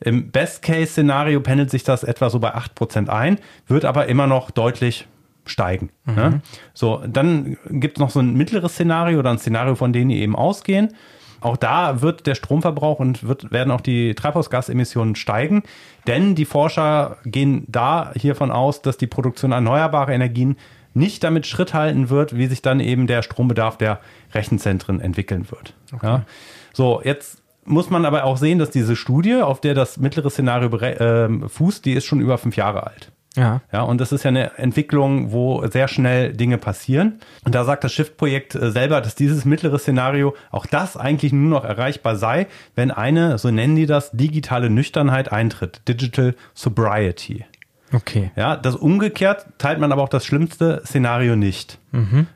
Im 0.00 0.30
Best-Case-Szenario 0.30 1.40
pendelt 1.40 1.70
sich 1.70 1.84
das 1.84 2.04
etwa 2.04 2.30
so 2.30 2.38
bei 2.38 2.54
8% 2.54 3.08
ein, 3.08 3.38
wird 3.66 3.84
aber 3.84 4.06
immer 4.06 4.26
noch 4.26 4.50
deutlich 4.50 5.06
steigen. 5.46 5.90
Ne? 6.06 6.40
So, 6.72 7.02
dann 7.06 7.56
gibt 7.68 7.98
es 7.98 8.00
noch 8.00 8.10
so 8.10 8.20
ein 8.20 8.34
mittleres 8.34 8.72
Szenario 8.72 9.18
oder 9.18 9.30
ein 9.30 9.38
Szenario, 9.38 9.74
von 9.74 9.92
denen 9.92 10.10
die 10.10 10.20
eben 10.20 10.36
ausgehen. 10.36 10.94
Auch 11.40 11.58
da 11.58 12.00
wird 12.00 12.26
der 12.26 12.34
Stromverbrauch 12.34 13.00
und 13.00 13.28
wird, 13.28 13.52
werden 13.52 13.70
auch 13.70 13.82
die 13.82 14.14
Treibhausgasemissionen 14.14 15.14
steigen, 15.14 15.62
denn 16.06 16.34
die 16.34 16.46
Forscher 16.46 17.18
gehen 17.26 17.64
da 17.68 18.12
hiervon 18.16 18.50
aus, 18.50 18.80
dass 18.80 18.96
die 18.96 19.06
Produktion 19.06 19.52
erneuerbarer 19.52 20.12
Energien 20.12 20.56
nicht 20.94 21.22
damit 21.22 21.46
Schritt 21.46 21.74
halten 21.74 22.08
wird, 22.08 22.36
wie 22.38 22.46
sich 22.46 22.62
dann 22.62 22.80
eben 22.80 23.06
der 23.06 23.22
Strombedarf 23.22 23.76
der 23.76 24.00
Rechenzentren 24.32 25.00
entwickeln 25.00 25.50
wird. 25.50 25.74
Ja? 26.02 26.24
So, 26.72 27.02
jetzt 27.04 27.42
muss 27.66 27.90
man 27.90 28.04
aber 28.04 28.24
auch 28.24 28.36
sehen, 28.36 28.58
dass 28.58 28.70
diese 28.70 28.96
Studie, 28.96 29.36
auf 29.36 29.60
der 29.60 29.74
das 29.74 29.98
mittlere 29.98 30.30
Szenario 30.30 30.70
ähm, 30.80 31.48
fußt, 31.48 31.84
die 31.84 31.92
ist 31.92 32.04
schon 32.04 32.20
über 32.20 32.38
fünf 32.38 32.56
Jahre 32.56 32.86
alt. 32.86 33.12
Ja. 33.36 33.62
Ja, 33.72 33.82
und 33.82 34.00
das 34.00 34.12
ist 34.12 34.22
ja 34.22 34.28
eine 34.28 34.56
Entwicklung, 34.58 35.32
wo 35.32 35.66
sehr 35.66 35.88
schnell 35.88 36.32
Dinge 36.32 36.58
passieren. 36.58 37.20
Und 37.44 37.54
da 37.54 37.64
sagt 37.64 37.84
das 37.84 37.92
Shift-Projekt 37.92 38.54
äh, 38.54 38.70
selber, 38.70 39.00
dass 39.00 39.14
dieses 39.14 39.44
mittlere 39.44 39.78
Szenario 39.78 40.34
auch 40.50 40.66
das 40.66 40.96
eigentlich 40.96 41.32
nur 41.32 41.50
noch 41.50 41.64
erreichbar 41.64 42.16
sei, 42.16 42.46
wenn 42.74 42.90
eine, 42.90 43.38
so 43.38 43.50
nennen 43.50 43.76
die 43.76 43.86
das, 43.86 44.12
digitale 44.12 44.70
Nüchternheit 44.70 45.32
eintritt. 45.32 45.82
Digital 45.88 46.34
Sobriety. 46.54 47.44
Okay. 47.92 48.30
Ja, 48.36 48.56
das 48.56 48.76
umgekehrt 48.76 49.46
teilt 49.58 49.78
man 49.78 49.92
aber 49.92 50.02
auch 50.02 50.08
das 50.08 50.24
schlimmste 50.24 50.82
Szenario 50.84 51.36
nicht. 51.36 51.78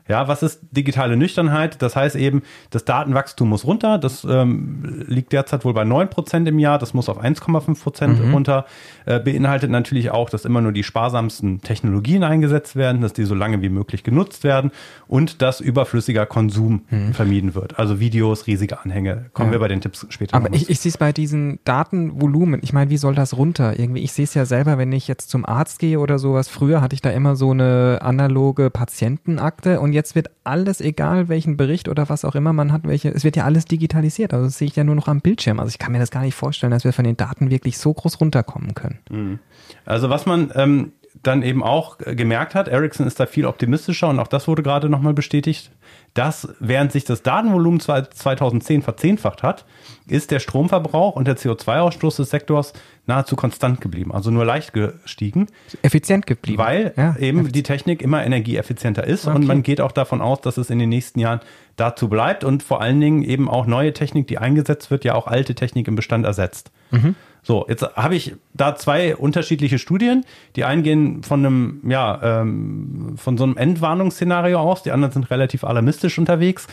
Ja, 0.07 0.27
was 0.27 0.43
ist 0.43 0.61
digitale 0.71 1.17
Nüchternheit? 1.17 1.81
Das 1.81 1.95
heißt 1.95 2.15
eben, 2.15 2.41
das 2.69 2.85
Datenwachstum 2.85 3.49
muss 3.49 3.65
runter. 3.65 3.97
Das 3.97 4.23
ähm, 4.23 5.03
liegt 5.07 5.33
derzeit 5.33 5.65
wohl 5.65 5.73
bei 5.73 5.83
9% 5.83 6.47
im 6.47 6.59
Jahr. 6.59 6.79
Das 6.79 6.93
muss 6.93 7.09
auf 7.09 7.21
1,5% 7.21 8.31
runter. 8.31 8.65
Äh, 9.05 9.19
beinhaltet 9.19 9.69
natürlich 9.71 10.11
auch, 10.11 10.29
dass 10.29 10.45
immer 10.45 10.61
nur 10.61 10.71
die 10.71 10.83
sparsamsten 10.83 11.61
Technologien 11.61 12.23
eingesetzt 12.23 12.75
werden, 12.75 13.01
dass 13.01 13.13
die 13.13 13.23
so 13.25 13.35
lange 13.35 13.61
wie 13.61 13.69
möglich 13.69 14.03
genutzt 14.03 14.43
werden 14.43 14.71
und 15.07 15.41
dass 15.41 15.59
überflüssiger 15.59 16.25
Konsum 16.25 16.83
vermieden 17.13 17.55
wird. 17.55 17.77
Also 17.79 17.99
Videos, 17.99 18.47
riesige 18.47 18.79
Anhänge. 18.81 19.25
Kommen 19.33 19.49
Ja. 19.49 19.53
wir 19.53 19.59
bei 19.59 19.67
den 19.67 19.81
Tipps 19.81 20.05
später 20.09 20.35
Aber 20.35 20.53
ich, 20.53 20.69
ich 20.69 20.79
sehe 20.79 20.89
es 20.89 20.97
bei 20.97 21.11
diesen 21.11 21.59
Datenvolumen. 21.65 22.59
Ich 22.63 22.73
meine, 22.73 22.89
wie 22.89 22.97
soll 22.97 23.15
das 23.15 23.35
runter? 23.35 23.79
Irgendwie, 23.79 24.01
ich 24.01 24.13
sehe 24.13 24.23
es 24.23 24.33
ja 24.33 24.45
selber, 24.45 24.77
wenn 24.77 24.91
ich 24.91 25.07
jetzt 25.07 25.29
zum 25.29 25.45
Arzt 25.45 25.79
gehe 25.79 25.99
oder 25.99 26.19
sowas. 26.19 26.47
Früher 26.47 26.81
hatte 26.81 26.93
ich 26.93 27.01
da 27.01 27.09
immer 27.09 27.35
so 27.35 27.51
eine 27.51 27.99
analoge 28.01 28.69
Patientenakte 28.69 29.48
Akte 29.49 29.79
und 29.79 29.93
jetzt 29.93 30.13
wird 30.13 30.29
alles, 30.43 30.79
egal 30.79 31.27
welchen 31.27 31.57
Bericht 31.57 31.89
oder 31.89 32.07
was 32.07 32.23
auch 32.23 32.35
immer 32.35 32.53
man 32.53 32.71
hat, 32.71 32.87
welche, 32.87 33.09
es 33.09 33.23
wird 33.23 33.35
ja 33.35 33.45
alles 33.45 33.65
digitalisiert. 33.65 34.31
Also 34.31 34.45
das 34.45 34.59
sehe 34.59 34.67
ich 34.67 34.75
ja 34.75 34.83
nur 34.83 34.93
noch 34.93 35.07
am 35.07 35.21
Bildschirm. 35.21 35.59
Also 35.59 35.69
ich 35.69 35.79
kann 35.79 35.91
mir 35.91 35.97
das 35.97 36.11
gar 36.11 36.21
nicht 36.21 36.35
vorstellen, 36.35 36.69
dass 36.71 36.83
wir 36.83 36.93
von 36.93 37.03
den 37.03 37.17
Daten 37.17 37.49
wirklich 37.49 37.79
so 37.79 37.91
groß 37.91 38.21
runterkommen 38.21 38.75
können. 38.75 38.99
Mhm. 39.09 39.39
Also 39.85 40.11
was 40.11 40.27
man 40.27 40.51
ähm, 40.53 40.91
dann 41.23 41.41
eben 41.41 41.63
auch 41.63 41.97
gemerkt 41.97 42.55
hat, 42.55 42.67
Ericsson 42.67 43.07
ist 43.07 43.19
da 43.19 43.25
viel 43.25 43.45
optimistischer 43.45 44.09
und 44.09 44.19
auch 44.19 44.27
das 44.27 44.47
wurde 44.47 44.63
gerade 44.63 44.89
nochmal 44.89 45.13
bestätigt, 45.13 45.71
dass 46.13 46.49
während 46.59 46.91
sich 46.91 47.03
das 47.03 47.23
Datenvolumen 47.23 47.79
2010 47.79 48.81
verzehnfacht 48.81 49.43
hat, 49.43 49.65
ist 50.07 50.31
der 50.31 50.39
Stromverbrauch 50.39 51.15
und 51.15 51.27
der 51.27 51.37
CO2-Ausstoß 51.37 52.17
des 52.17 52.29
Sektors 52.29 52.73
nahezu 53.05 53.35
konstant 53.35 53.81
geblieben, 53.81 54.13
also 54.13 54.31
nur 54.31 54.45
leicht 54.45 54.73
gestiegen. 54.73 55.47
Effizient 55.81 56.25
geblieben. 56.25 56.57
Weil 56.57 56.93
ja, 56.95 57.15
eben 57.17 57.39
effizient. 57.39 57.55
die 57.55 57.63
Technik 57.63 58.01
immer 58.01 58.23
energieeffizienter 58.23 59.05
ist 59.05 59.27
okay. 59.27 59.35
und 59.35 59.47
man 59.47 59.63
geht 59.63 59.81
auch 59.81 59.91
davon 59.91 60.21
aus, 60.21 60.41
dass 60.41 60.57
es 60.57 60.69
in 60.69 60.79
den 60.79 60.89
nächsten 60.89 61.19
Jahren 61.19 61.41
dazu 61.75 62.07
bleibt 62.07 62.43
und 62.43 62.63
vor 62.63 62.81
allen 62.81 62.99
Dingen 62.99 63.23
eben 63.23 63.49
auch 63.49 63.65
neue 63.65 63.93
Technik, 63.93 64.27
die 64.27 64.37
eingesetzt 64.37 64.91
wird, 64.91 65.05
ja 65.05 65.15
auch 65.15 65.27
alte 65.27 65.55
Technik 65.55 65.87
im 65.87 65.95
Bestand 65.95 66.25
ersetzt. 66.25 66.71
Mhm. 66.91 67.15
So, 67.43 67.65
jetzt 67.67 67.83
habe 67.95 68.15
ich 68.15 68.35
da 68.53 68.75
zwei 68.75 69.15
unterschiedliche 69.15 69.79
Studien. 69.79 70.25
Die 70.55 70.65
einen 70.65 70.83
gehen 70.83 71.23
von 71.23 71.45
einem, 71.45 71.81
ja, 71.89 72.41
ähm, 72.41 73.13
von 73.15 73.37
so 73.37 73.45
einem 73.45 73.57
Endwarnungsszenario 73.57 74.59
aus, 74.59 74.83
die 74.83 74.91
anderen 74.91 75.13
sind 75.13 75.31
relativ 75.31 75.63
alarmistisch 75.63 76.19
unterwegs. 76.19 76.67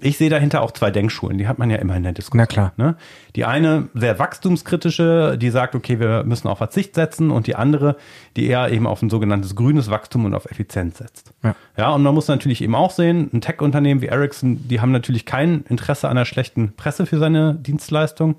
Ich 0.00 0.18
sehe 0.18 0.30
dahinter 0.30 0.62
auch 0.62 0.72
zwei 0.72 0.90
Denkschulen, 0.90 1.38
die 1.38 1.48
hat 1.48 1.58
man 1.58 1.70
ja 1.70 1.76
immer 1.76 1.96
in 1.96 2.02
der 2.02 2.12
Diskussion. 2.12 2.38
Na 2.38 2.46
klar. 2.46 2.72
Ne? 2.76 2.96
Die 3.36 3.44
eine 3.44 3.88
sehr 3.94 4.18
wachstumskritische, 4.18 5.38
die 5.40 5.50
sagt, 5.50 5.74
okay, 5.74 5.98
wir 5.98 6.24
müssen 6.24 6.48
auf 6.48 6.58
Verzicht 6.58 6.94
setzen 6.94 7.30
und 7.30 7.46
die 7.46 7.56
andere, 7.56 7.96
die 8.36 8.46
eher 8.46 8.70
eben 8.70 8.86
auf 8.86 9.02
ein 9.02 9.10
sogenanntes 9.10 9.56
grünes 9.56 9.90
Wachstum 9.90 10.26
und 10.26 10.34
auf 10.34 10.50
Effizienz 10.50 10.98
setzt. 10.98 11.32
Ja, 11.42 11.54
ja 11.76 11.90
und 11.90 12.02
man 12.02 12.14
muss 12.14 12.28
natürlich 12.28 12.62
eben 12.62 12.74
auch 12.74 12.90
sehen, 12.90 13.30
ein 13.32 13.40
Tech-Unternehmen 13.40 14.02
wie 14.02 14.06
Ericsson, 14.06 14.68
die 14.68 14.80
haben 14.80 14.92
natürlich 14.92 15.24
kein 15.24 15.64
Interesse 15.68 16.08
an 16.08 16.18
einer 16.18 16.26
schlechten 16.26 16.72
Presse 16.76 17.06
für 17.06 17.18
seine 17.18 17.54
Dienstleistung. 17.54 18.36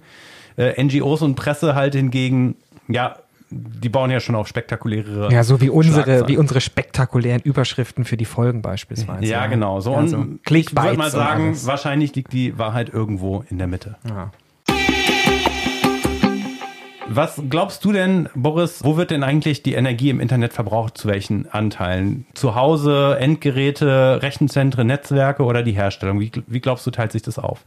Äh, 0.57 0.81
NGOs 0.83 1.21
und 1.21 1.35
Presse 1.35 1.75
halt 1.75 1.95
hingegen, 1.95 2.55
ja, 2.87 3.15
die 3.51 3.89
bauen 3.89 4.09
ja 4.11 4.19
schon 4.19 4.35
auf 4.35 4.47
spektakuläre. 4.47 5.29
Ja, 5.31 5.43
so 5.43 5.59
wie 5.59 5.69
unsere, 5.69 6.27
wie 6.27 6.37
unsere 6.37 6.61
spektakulären 6.61 7.41
Überschriften 7.41 8.05
für 8.05 8.17
die 8.17 8.25
Folgen 8.25 8.61
beispielsweise. 8.61 9.25
Ja, 9.25 9.47
genau. 9.47 9.81
So, 9.81 9.95
also, 9.95 10.17
und 10.17 10.39
ich 10.49 10.75
würde 10.75 10.97
mal 10.97 11.11
sagen, 11.11 11.55
wahrscheinlich 11.65 12.15
liegt 12.15 12.31
die 12.31 12.57
Wahrheit 12.57 12.89
irgendwo 12.89 13.43
in 13.49 13.57
der 13.57 13.67
Mitte. 13.67 13.97
Ja. 14.07 14.31
Was 17.13 17.41
glaubst 17.49 17.83
du 17.83 17.91
denn, 17.91 18.29
Boris, 18.35 18.85
wo 18.85 18.95
wird 18.95 19.11
denn 19.11 19.23
eigentlich 19.23 19.63
die 19.63 19.73
Energie 19.73 20.09
im 20.09 20.21
Internet 20.21 20.53
verbraucht? 20.53 20.97
Zu 20.97 21.09
welchen 21.09 21.51
Anteilen? 21.51 22.25
Zu 22.35 22.55
Hause, 22.55 23.17
Endgeräte, 23.19 24.21
Rechenzentren, 24.21 24.87
Netzwerke 24.87 25.43
oder 25.43 25.61
die 25.61 25.73
Herstellung? 25.73 26.21
Wie, 26.21 26.31
wie 26.47 26.61
glaubst 26.61 26.87
du, 26.87 26.91
teilt 26.91 27.11
sich 27.11 27.21
das 27.21 27.37
auf? 27.37 27.65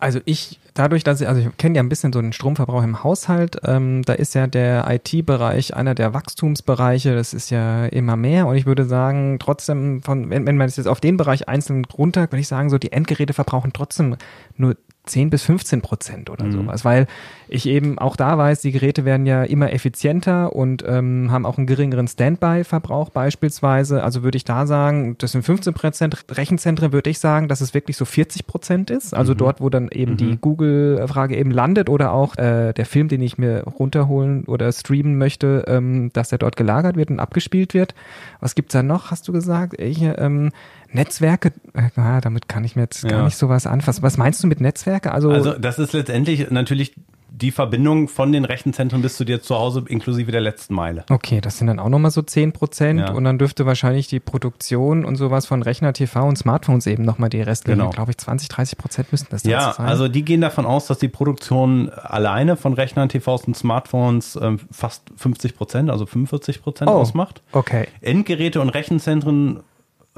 Also 0.00 0.20
ich, 0.26 0.60
dadurch, 0.74 1.02
dass 1.02 1.20
ich, 1.20 1.26
also 1.26 1.40
ich 1.40 1.56
kenne 1.56 1.76
ja 1.76 1.82
ein 1.82 1.88
bisschen 1.88 2.12
so 2.12 2.20
den 2.20 2.32
Stromverbrauch 2.32 2.84
im 2.84 3.02
Haushalt, 3.02 3.58
ähm, 3.64 4.02
da 4.04 4.12
ist 4.12 4.34
ja 4.34 4.46
der 4.46 4.86
IT-Bereich 4.88 5.74
einer 5.74 5.96
der 5.96 6.14
Wachstumsbereiche, 6.14 7.16
das 7.16 7.34
ist 7.34 7.50
ja 7.50 7.86
immer 7.86 8.16
mehr. 8.16 8.46
Und 8.46 8.54
ich 8.54 8.64
würde 8.64 8.84
sagen, 8.84 9.38
trotzdem 9.40 10.02
von, 10.02 10.30
wenn, 10.30 10.46
wenn 10.46 10.56
man 10.56 10.68
das 10.68 10.76
jetzt 10.76 10.86
auf 10.86 11.00
den 11.00 11.16
Bereich 11.16 11.48
einzeln 11.48 11.84
runter, 11.84 12.22
würde 12.22 12.38
ich 12.38 12.48
sagen, 12.48 12.70
so 12.70 12.78
die 12.78 12.92
Endgeräte 12.92 13.32
verbrauchen 13.32 13.72
trotzdem 13.72 14.16
nur 14.56 14.76
10 15.08 15.30
bis 15.30 15.42
15 15.42 15.82
Prozent 15.82 16.30
oder 16.30 16.44
mhm. 16.44 16.52
sowas, 16.52 16.84
weil 16.84 17.06
ich 17.48 17.66
eben 17.66 17.98
auch 17.98 18.16
da 18.16 18.36
weiß, 18.36 18.60
die 18.60 18.72
Geräte 18.72 19.04
werden 19.04 19.26
ja 19.26 19.42
immer 19.42 19.72
effizienter 19.72 20.54
und 20.54 20.84
ähm, 20.86 21.30
haben 21.30 21.46
auch 21.46 21.56
einen 21.56 21.66
geringeren 21.66 22.06
Standby-Verbrauch 22.06 23.10
beispielsweise. 23.10 24.02
Also 24.04 24.22
würde 24.22 24.36
ich 24.36 24.44
da 24.44 24.66
sagen, 24.66 25.16
das 25.18 25.32
sind 25.32 25.42
15 25.42 25.72
Prozent 25.72 26.24
Rechenzentren, 26.30 26.92
würde 26.92 27.08
ich 27.08 27.18
sagen, 27.18 27.48
dass 27.48 27.60
es 27.60 27.72
wirklich 27.72 27.96
so 27.96 28.04
40 28.04 28.46
Prozent 28.46 28.90
ist. 28.90 29.14
Also 29.14 29.32
mhm. 29.32 29.38
dort, 29.38 29.60
wo 29.60 29.70
dann 29.70 29.88
eben 29.88 30.12
mhm. 30.12 30.16
die 30.18 30.38
Google-Frage 30.38 31.36
eben 31.36 31.50
landet 31.50 31.88
oder 31.88 32.12
auch 32.12 32.36
äh, 32.36 32.72
der 32.74 32.86
Film, 32.86 33.08
den 33.08 33.22
ich 33.22 33.38
mir 33.38 33.62
runterholen 33.64 34.44
oder 34.44 34.70
streamen 34.70 35.16
möchte, 35.16 35.64
ähm, 35.66 36.10
dass 36.12 36.28
der 36.28 36.38
dort 36.38 36.56
gelagert 36.56 36.96
wird 36.96 37.10
und 37.10 37.18
abgespielt 37.18 37.72
wird. 37.72 37.94
Was 38.40 38.54
gibt's 38.54 38.72
da 38.74 38.82
noch, 38.82 39.10
hast 39.10 39.26
du 39.26 39.32
gesagt? 39.32 39.80
Ich, 39.80 40.02
ähm, 40.02 40.50
Netzwerke, 40.92 41.52
äh, 41.74 42.20
damit 42.20 42.48
kann 42.48 42.64
ich 42.64 42.76
mir 42.76 42.82
jetzt 42.82 43.02
ja. 43.04 43.10
gar 43.10 43.24
nicht 43.24 43.36
sowas 43.36 43.66
anfassen. 43.66 44.02
Was 44.02 44.16
meinst 44.16 44.42
du 44.42 44.46
mit 44.46 44.60
Netzwerke? 44.60 45.12
Also, 45.12 45.30
also 45.30 45.52
das 45.52 45.78
ist 45.78 45.92
letztendlich 45.92 46.50
natürlich 46.50 46.94
die 47.30 47.50
Verbindung 47.50 48.08
von 48.08 48.32
den 48.32 48.44
Rechenzentren 48.44 49.02
bis 49.02 49.16
zu 49.16 49.24
dir 49.24 49.40
zu 49.40 49.54
Hause 49.54 49.84
inklusive 49.86 50.32
der 50.32 50.40
letzten 50.40 50.74
Meile. 50.74 51.04
Okay, 51.08 51.40
das 51.40 51.58
sind 51.58 51.68
dann 51.68 51.78
auch 51.78 51.88
nochmal 51.88 52.10
so 52.10 52.22
10 52.22 52.52
Prozent 52.52 53.00
ja. 53.00 53.12
und 53.12 53.24
dann 53.24 53.38
dürfte 53.38 53.64
wahrscheinlich 53.66 54.08
die 54.08 54.18
Produktion 54.18 55.04
und 55.04 55.16
sowas 55.16 55.46
von 55.46 55.62
Rechner, 55.62 55.92
TV 55.92 56.26
und 56.26 56.36
Smartphones 56.36 56.86
eben 56.86 57.04
nochmal 57.04 57.30
die 57.30 57.40
restlichen, 57.40 57.78
genau. 57.78 57.90
glaube 57.90 58.10
ich, 58.10 58.18
20, 58.18 58.48
30 58.48 58.78
Prozent 58.78 59.12
müssten 59.12 59.28
das 59.30 59.44
ja, 59.44 59.72
sein. 59.72 59.86
Ja, 59.86 59.90
also 59.90 60.08
die 60.08 60.24
gehen 60.24 60.40
davon 60.40 60.66
aus, 60.66 60.86
dass 60.86 60.98
die 60.98 61.08
Produktion 61.08 61.90
alleine 61.90 62.56
von 62.56 62.72
Rechnern, 62.72 63.08
TVs 63.08 63.44
und 63.44 63.56
Smartphones 63.56 64.36
äh, 64.36 64.56
fast 64.70 65.02
50 65.16 65.56
Prozent, 65.56 65.90
also 65.90 66.06
45 66.06 66.62
Prozent 66.62 66.90
oh, 66.90 66.94
ausmacht. 66.94 67.42
Okay. 67.52 67.86
Endgeräte 68.00 68.60
und 68.60 68.70
Rechenzentren 68.70 69.60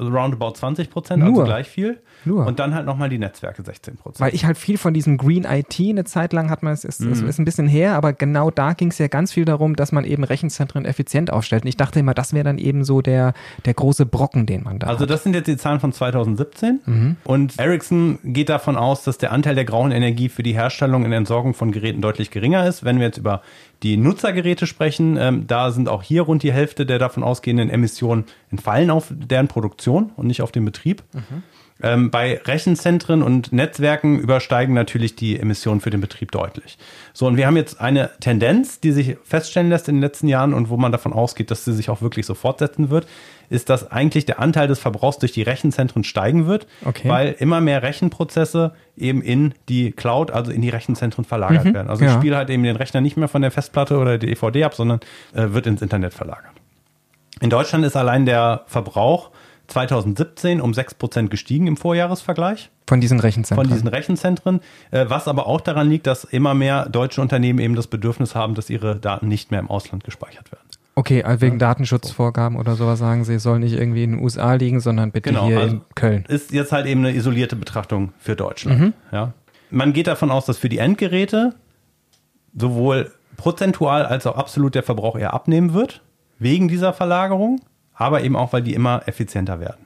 roundabout 0.07 0.51
20 0.51 0.89
Prozent, 0.89 1.23
also 1.23 1.43
gleich 1.43 1.67
viel. 1.67 1.99
Nur. 2.23 2.45
Und 2.45 2.59
dann 2.59 2.75
halt 2.75 2.85
nochmal 2.85 3.09
die 3.09 3.17
Netzwerke 3.17 3.63
16 3.63 3.97
Prozent. 3.97 4.21
Weil 4.21 4.35
ich 4.35 4.45
halt 4.45 4.57
viel 4.57 4.77
von 4.77 4.93
diesem 4.93 5.17
Green 5.17 5.43
IT 5.43 5.79
eine 5.79 6.03
Zeit 6.03 6.33
lang 6.33 6.49
hat 6.49 6.61
man, 6.61 6.73
es 6.73 6.83
ist, 6.83 7.01
mhm. 7.01 7.27
ist, 7.27 7.39
ein 7.39 7.45
bisschen 7.45 7.67
her, 7.67 7.95
aber 7.95 8.13
genau 8.13 8.51
da 8.51 8.73
ging 8.73 8.89
es 8.89 8.97
ja 8.99 9.07
ganz 9.07 9.33
viel 9.33 9.45
darum, 9.45 9.75
dass 9.75 9.91
man 9.91 10.05
eben 10.05 10.23
Rechenzentren 10.23 10.85
effizient 10.85 11.31
aufstellt. 11.31 11.63
Und 11.63 11.69
ich 11.69 11.77
dachte 11.77 11.99
immer, 11.99 12.13
das 12.13 12.33
wäre 12.33 12.43
dann 12.43 12.57
eben 12.57 12.83
so 12.83 13.01
der, 13.01 13.33
der 13.65 13.73
große 13.73 14.05
Brocken, 14.05 14.45
den 14.45 14.63
man 14.63 14.79
da 14.79 14.87
Also 14.87 15.01
hat. 15.01 15.09
das 15.09 15.23
sind 15.23 15.33
jetzt 15.33 15.47
die 15.47 15.57
Zahlen 15.57 15.79
von 15.79 15.91
2017 15.93 16.81
mhm. 16.85 17.17
und 17.23 17.57
Ericsson 17.57 18.19
geht 18.23 18.49
davon 18.49 18.75
aus, 18.75 19.03
dass 19.03 19.17
der 19.17 19.31
Anteil 19.31 19.55
der 19.55 19.65
grauen 19.65 19.91
Energie 19.91 20.29
für 20.29 20.43
die 20.43 20.53
Herstellung 20.53 21.05
und 21.05 21.11
Entsorgung 21.11 21.53
von 21.53 21.71
Geräten 21.71 22.01
deutlich 22.01 22.29
geringer 22.29 22.67
ist. 22.67 22.83
Wenn 22.83 22.99
wir 22.99 23.07
jetzt 23.07 23.17
über 23.17 23.41
die 23.83 23.97
Nutzergeräte 23.97 24.67
sprechen, 24.67 25.17
ähm, 25.17 25.47
da 25.47 25.71
sind 25.71 25.89
auch 25.89 26.03
hier 26.03 26.23
rund 26.23 26.43
die 26.43 26.53
Hälfte 26.53 26.85
der 26.85 26.99
davon 26.99 27.23
ausgehenden 27.23 27.69
Emissionen 27.69 28.25
entfallen 28.51 28.89
auf 28.91 29.07
deren 29.09 29.47
Produktion 29.47 30.11
und 30.15 30.27
nicht 30.27 30.41
auf 30.41 30.51
den 30.51 30.65
Betrieb. 30.65 31.03
Mhm. 31.13 31.43
Ähm, 31.83 32.11
bei 32.11 32.39
Rechenzentren 32.45 33.23
und 33.23 33.51
Netzwerken 33.51 34.19
übersteigen 34.19 34.73
natürlich 34.73 35.15
die 35.15 35.39
Emissionen 35.39 35.81
für 35.81 35.89
den 35.89 36.01
Betrieb 36.01 36.31
deutlich. 36.31 36.77
So, 37.13 37.27
und 37.27 37.37
wir 37.37 37.47
haben 37.47 37.57
jetzt 37.57 37.81
eine 37.81 38.09
Tendenz, 38.19 38.79
die 38.79 38.91
sich 38.91 39.17
feststellen 39.23 39.69
lässt 39.69 39.87
in 39.89 39.95
den 39.95 40.01
letzten 40.01 40.27
Jahren 40.27 40.53
und 40.53 40.69
wo 40.69 40.77
man 40.77 40.91
davon 40.91 41.13
ausgeht, 41.13 41.51
dass 41.51 41.65
sie 41.65 41.73
sich 41.73 41.89
auch 41.89 42.01
wirklich 42.01 42.25
so 42.25 42.33
fortsetzen 42.33 42.89
wird, 42.89 43.07
ist, 43.49 43.69
dass 43.69 43.91
eigentlich 43.91 44.25
der 44.25 44.39
Anteil 44.39 44.67
des 44.67 44.79
Verbrauchs 44.79 45.17
durch 45.19 45.33
die 45.33 45.41
Rechenzentren 45.41 46.03
steigen 46.03 46.47
wird, 46.47 46.67
okay. 46.85 47.09
weil 47.09 47.35
immer 47.37 47.59
mehr 47.59 47.83
Rechenprozesse 47.83 48.73
eben 48.95 49.21
in 49.21 49.53
die 49.67 49.91
Cloud, 49.91 50.31
also 50.31 50.51
in 50.51 50.61
die 50.61 50.69
Rechenzentren 50.69 51.25
verlagert 51.25 51.65
mhm, 51.65 51.73
werden. 51.73 51.89
Also 51.89 52.05
ja. 52.05 52.11
ich 52.11 52.17
spiele 52.17 52.37
halt 52.37 52.49
eben 52.49 52.63
den 52.63 52.77
Rechner 52.77 53.01
nicht 53.01 53.17
mehr 53.17 53.27
von 53.27 53.41
der 53.41 53.51
Festplatte 53.51 53.97
oder 53.97 54.17
der 54.17 54.29
DVD 54.29 54.63
ab, 54.63 54.73
sondern 54.73 55.01
äh, 55.33 55.47
wird 55.49 55.67
ins 55.67 55.81
Internet 55.81 56.13
verlagert. 56.13 56.51
In 57.41 57.49
Deutschland 57.49 57.83
ist 57.85 57.97
allein 57.97 58.25
der 58.25 58.63
Verbrauch 58.67 59.31
2017 59.71 60.61
um 60.61 60.71
6% 60.71 61.29
gestiegen 61.29 61.67
im 61.67 61.77
Vorjahresvergleich. 61.77 62.69
Von 62.87 63.01
diesen 63.01 63.19
Rechenzentren. 63.19 63.65
Von 63.65 63.73
diesen 63.73 63.87
Rechenzentren, 63.87 64.59
äh, 64.91 65.05
was 65.07 65.27
aber 65.27 65.47
auch 65.47 65.61
daran 65.61 65.89
liegt, 65.89 66.07
dass 66.07 66.23
immer 66.23 66.53
mehr 66.53 66.89
deutsche 66.89 67.21
Unternehmen 67.21 67.59
eben 67.59 67.75
das 67.75 67.87
Bedürfnis 67.87 68.35
haben, 68.35 68.53
dass 68.53 68.69
ihre 68.69 68.97
Daten 68.97 69.27
nicht 69.27 69.51
mehr 69.51 69.59
im 69.59 69.69
Ausland 69.69 70.03
gespeichert 70.03 70.51
werden. 70.51 70.67
Okay, 70.95 71.23
also 71.23 71.41
wegen. 71.41 71.57
Datenschutzvorgaben 71.57 72.57
oder 72.57 72.75
sowas 72.75 72.99
sagen 72.99 73.23
Sie, 73.23 73.35
es 73.35 73.43
soll 73.43 73.59
nicht 73.59 73.73
irgendwie 73.73 74.03
in 74.03 74.11
den 74.11 74.19
USA 74.21 74.53
liegen, 74.53 74.81
sondern 74.81 75.11
bitte 75.11 75.29
genau, 75.29 75.47
hier 75.47 75.59
also 75.59 75.75
in 75.75 75.81
Köln. 75.95 76.25
Ist 76.27 76.51
jetzt 76.51 76.71
halt 76.71 76.85
eben 76.85 77.05
eine 77.05 77.15
isolierte 77.15 77.55
Betrachtung 77.55 78.11
für 78.19 78.35
Deutschland. 78.35 78.79
Mhm. 78.79 78.93
Ja. 79.11 79.33
Man 79.69 79.93
geht 79.93 80.07
davon 80.07 80.31
aus, 80.31 80.45
dass 80.45 80.57
für 80.57 80.67
die 80.67 80.79
Endgeräte 80.79 81.55
sowohl 82.53 83.11
prozentual 83.37 84.05
als 84.05 84.27
auch 84.27 84.35
absolut 84.35 84.75
der 84.75 84.83
Verbrauch 84.83 85.17
eher 85.17 85.33
abnehmen 85.33 85.73
wird, 85.73 86.01
wegen 86.39 86.67
dieser 86.67 86.91
Verlagerung 86.91 87.61
aber 88.01 88.23
eben 88.23 88.35
auch, 88.35 88.51
weil 88.51 88.63
die 88.63 88.73
immer 88.73 89.03
effizienter 89.05 89.59
werden. 89.59 89.85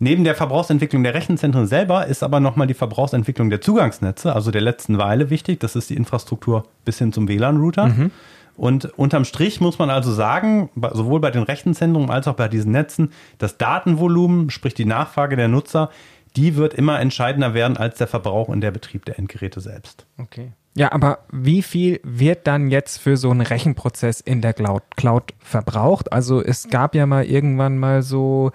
Neben 0.00 0.24
der 0.24 0.34
Verbrauchsentwicklung 0.34 1.04
der 1.04 1.14
Rechenzentren 1.14 1.66
selber 1.66 2.06
ist 2.06 2.22
aber 2.22 2.40
nochmal 2.40 2.66
die 2.66 2.74
Verbrauchsentwicklung 2.74 3.48
der 3.48 3.60
Zugangsnetze, 3.60 4.34
also 4.34 4.50
der 4.50 4.60
letzten 4.60 4.98
Weile 4.98 5.30
wichtig. 5.30 5.60
Das 5.60 5.76
ist 5.76 5.88
die 5.88 5.94
Infrastruktur 5.94 6.64
bis 6.84 6.98
hin 6.98 7.12
zum 7.12 7.28
WLAN-Router. 7.28 7.86
Mhm. 7.86 8.10
Und 8.56 8.86
unterm 8.98 9.24
Strich 9.24 9.60
muss 9.60 9.78
man 9.78 9.90
also 9.90 10.12
sagen, 10.12 10.68
sowohl 10.92 11.20
bei 11.20 11.30
den 11.30 11.44
Rechenzentren 11.44 12.10
als 12.10 12.28
auch 12.28 12.34
bei 12.34 12.48
diesen 12.48 12.72
Netzen, 12.72 13.12
das 13.38 13.56
Datenvolumen, 13.56 14.50
sprich 14.50 14.74
die 14.74 14.84
Nachfrage 14.84 15.36
der 15.36 15.48
Nutzer, 15.48 15.90
die 16.36 16.56
wird 16.56 16.74
immer 16.74 17.00
entscheidender 17.00 17.54
werden 17.54 17.76
als 17.76 17.98
der 17.98 18.08
Verbrauch 18.08 18.48
und 18.48 18.60
der 18.60 18.72
Betrieb 18.72 19.04
der 19.04 19.18
Endgeräte 19.18 19.60
selbst. 19.60 20.06
Okay. 20.18 20.52
Ja, 20.76 20.92
aber 20.92 21.20
wie 21.30 21.62
viel 21.62 22.00
wird 22.02 22.46
dann 22.46 22.68
jetzt 22.68 22.98
für 22.98 23.16
so 23.16 23.30
einen 23.30 23.42
Rechenprozess 23.42 24.20
in 24.20 24.40
der 24.40 24.54
Cloud, 24.54 24.82
Cloud 24.96 25.32
verbraucht? 25.38 26.12
Also 26.12 26.42
es 26.42 26.68
gab 26.68 26.94
ja 26.94 27.06
mal 27.06 27.24
irgendwann 27.24 27.78
mal 27.78 28.02
so 28.02 28.50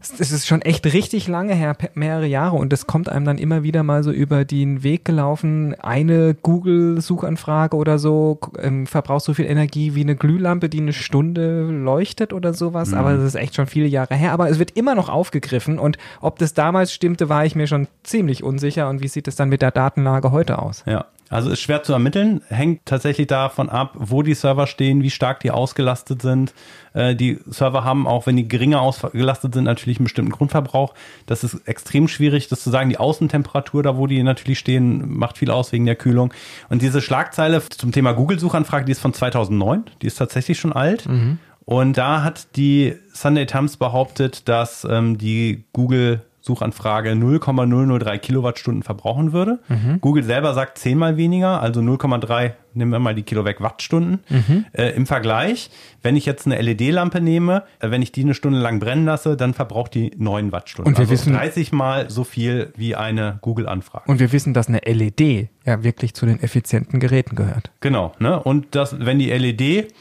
es 0.00 0.32
ist 0.32 0.46
schon 0.46 0.62
echt 0.62 0.86
richtig 0.86 1.26
lange 1.26 1.54
her, 1.54 1.76
mehrere 1.94 2.26
Jahre 2.26 2.56
und 2.56 2.72
es 2.72 2.86
kommt 2.86 3.08
einem 3.08 3.24
dann 3.24 3.38
immer 3.38 3.62
wieder 3.62 3.82
mal 3.82 4.04
so 4.04 4.12
über 4.12 4.44
den 4.44 4.82
Weg 4.82 5.04
gelaufen, 5.04 5.74
eine 5.80 6.34
Google-Suchanfrage 6.34 7.76
oder 7.76 7.98
so 7.98 8.38
ähm, 8.60 8.86
verbraucht 8.86 9.24
so 9.24 9.34
viel 9.34 9.46
Energie 9.46 9.94
wie 9.94 10.02
eine 10.02 10.14
Glühlampe, 10.14 10.68
die 10.68 10.80
eine 10.80 10.92
Stunde 10.92 11.62
leuchtet 11.62 12.32
oder 12.32 12.54
sowas, 12.54 12.90
mhm. 12.90 12.98
aber 12.98 13.14
das 13.14 13.24
ist 13.24 13.34
echt 13.34 13.56
schon 13.56 13.66
viele 13.66 13.86
Jahre 13.86 14.14
her, 14.14 14.32
aber 14.32 14.48
es 14.48 14.58
wird 14.58 14.76
immer 14.76 14.94
noch 14.94 15.08
aufgegriffen 15.08 15.78
und 15.78 15.98
ob 16.20 16.38
das 16.38 16.54
damals 16.54 16.92
stimmte, 16.92 17.28
war 17.28 17.44
ich 17.44 17.56
mir 17.56 17.66
schon 17.66 17.88
ziemlich 18.04 18.44
unsicher 18.44 18.88
und 18.88 19.02
wie 19.02 19.08
sieht 19.08 19.26
es 19.26 19.34
dann 19.34 19.48
mit 19.48 19.62
der 19.62 19.72
Datenlage 19.72 20.30
heute 20.30 20.60
aus? 20.60 20.84
Ja, 20.86 21.06
also 21.30 21.50
ist 21.50 21.60
schwer 21.60 21.82
zu 21.82 21.92
ermitteln, 21.92 22.40
hängt 22.48 22.86
tatsächlich 22.86 23.26
davon 23.26 23.68
ab, 23.68 23.92
wo 23.94 24.22
die 24.22 24.34
Server 24.34 24.66
stehen, 24.66 25.02
wie 25.02 25.10
stark 25.10 25.40
die 25.40 25.50
ausgelastet 25.50 26.22
sind. 26.22 26.54
Äh, 26.94 27.14
die 27.14 27.38
Server 27.46 27.84
haben 27.84 28.06
auch, 28.06 28.26
wenn 28.26 28.36
die 28.36 28.48
geringer 28.48 28.80
ausgelastet 28.80 29.54
sind, 29.54 29.64
natürlich 29.64 29.98
einen 29.98 30.04
bestimmten 30.04 30.32
Grundverbrauch. 30.32 30.94
Das 31.26 31.44
ist 31.44 31.66
extrem 31.66 32.08
schwierig, 32.08 32.48
das 32.48 32.62
zu 32.62 32.70
sagen. 32.70 32.88
Die 32.88 32.98
Außentemperatur, 32.98 33.82
da 33.82 33.96
wo 33.96 34.06
die 34.06 34.22
natürlich 34.22 34.58
stehen, 34.58 35.18
macht 35.18 35.38
viel 35.38 35.50
aus 35.50 35.72
wegen 35.72 35.84
der 35.84 35.96
Kühlung. 35.96 36.32
Und 36.70 36.82
diese 36.82 37.02
Schlagzeile 37.02 37.62
zum 37.68 37.92
Thema 37.92 38.12
Google-Suchanfrage, 38.12 38.86
die 38.86 38.92
ist 38.92 39.00
von 39.00 39.12
2009, 39.12 39.84
die 40.02 40.06
ist 40.06 40.16
tatsächlich 40.16 40.58
schon 40.58 40.72
alt. 40.72 41.06
Mhm. 41.06 41.38
Und 41.68 41.98
da 41.98 42.22
hat 42.22 42.56
die 42.56 42.94
Sunday 43.12 43.44
Times 43.44 43.76
behauptet, 43.76 44.48
dass 44.48 44.86
ähm, 44.88 45.18
die 45.18 45.64
Google 45.74 46.22
Suchanfrage 46.48 47.14
0,003 47.14 48.16
Kilowattstunden 48.18 48.82
verbrauchen 48.82 49.34
würde. 49.34 49.58
Mhm. 49.68 50.00
Google 50.00 50.24
selber 50.24 50.54
sagt 50.54 50.78
zehnmal 50.78 51.18
weniger, 51.18 51.60
also 51.60 51.80
0,3, 51.80 52.52
nehmen 52.72 52.90
wir 52.90 52.98
mal 52.98 53.14
die 53.14 53.22
Kilo 53.22 53.44
weg, 53.44 53.60
Wattstunden. 53.60 54.20
Mhm. 54.30 54.64
Äh, 54.72 54.96
Im 54.96 55.04
Vergleich, 55.06 55.70
wenn 56.02 56.16
ich 56.16 56.24
jetzt 56.24 56.46
eine 56.46 56.58
LED-Lampe 56.60 57.20
nehme, 57.20 57.64
äh, 57.80 57.90
wenn 57.90 58.00
ich 58.00 58.12
die 58.12 58.22
eine 58.22 58.32
Stunde 58.32 58.58
lang 58.58 58.80
brennen 58.80 59.04
lasse, 59.04 59.36
dann 59.36 59.52
verbraucht 59.52 59.92
die 59.92 60.10
9 60.16 60.50
Wattstunden. 60.50 60.90
Und 60.90 60.98
wir 60.98 61.02
also 61.02 61.12
wissen 61.12 61.34
30 61.34 61.72
mal 61.72 62.08
so 62.08 62.24
viel 62.24 62.72
wie 62.76 62.96
eine 62.96 63.38
Google-Anfrage. 63.42 64.10
Und 64.10 64.18
wir 64.18 64.32
wissen, 64.32 64.54
dass 64.54 64.68
eine 64.68 64.80
LED 64.86 65.50
ja 65.66 65.84
wirklich 65.84 66.14
zu 66.14 66.24
den 66.24 66.42
effizienten 66.42 66.98
Geräten 66.98 67.36
gehört. 67.36 67.70
Genau, 67.80 68.12
ne? 68.18 68.42
Und 68.42 68.74
das, 68.74 68.96
wenn 68.98 69.18
die 69.18 69.30
LED 69.30 69.92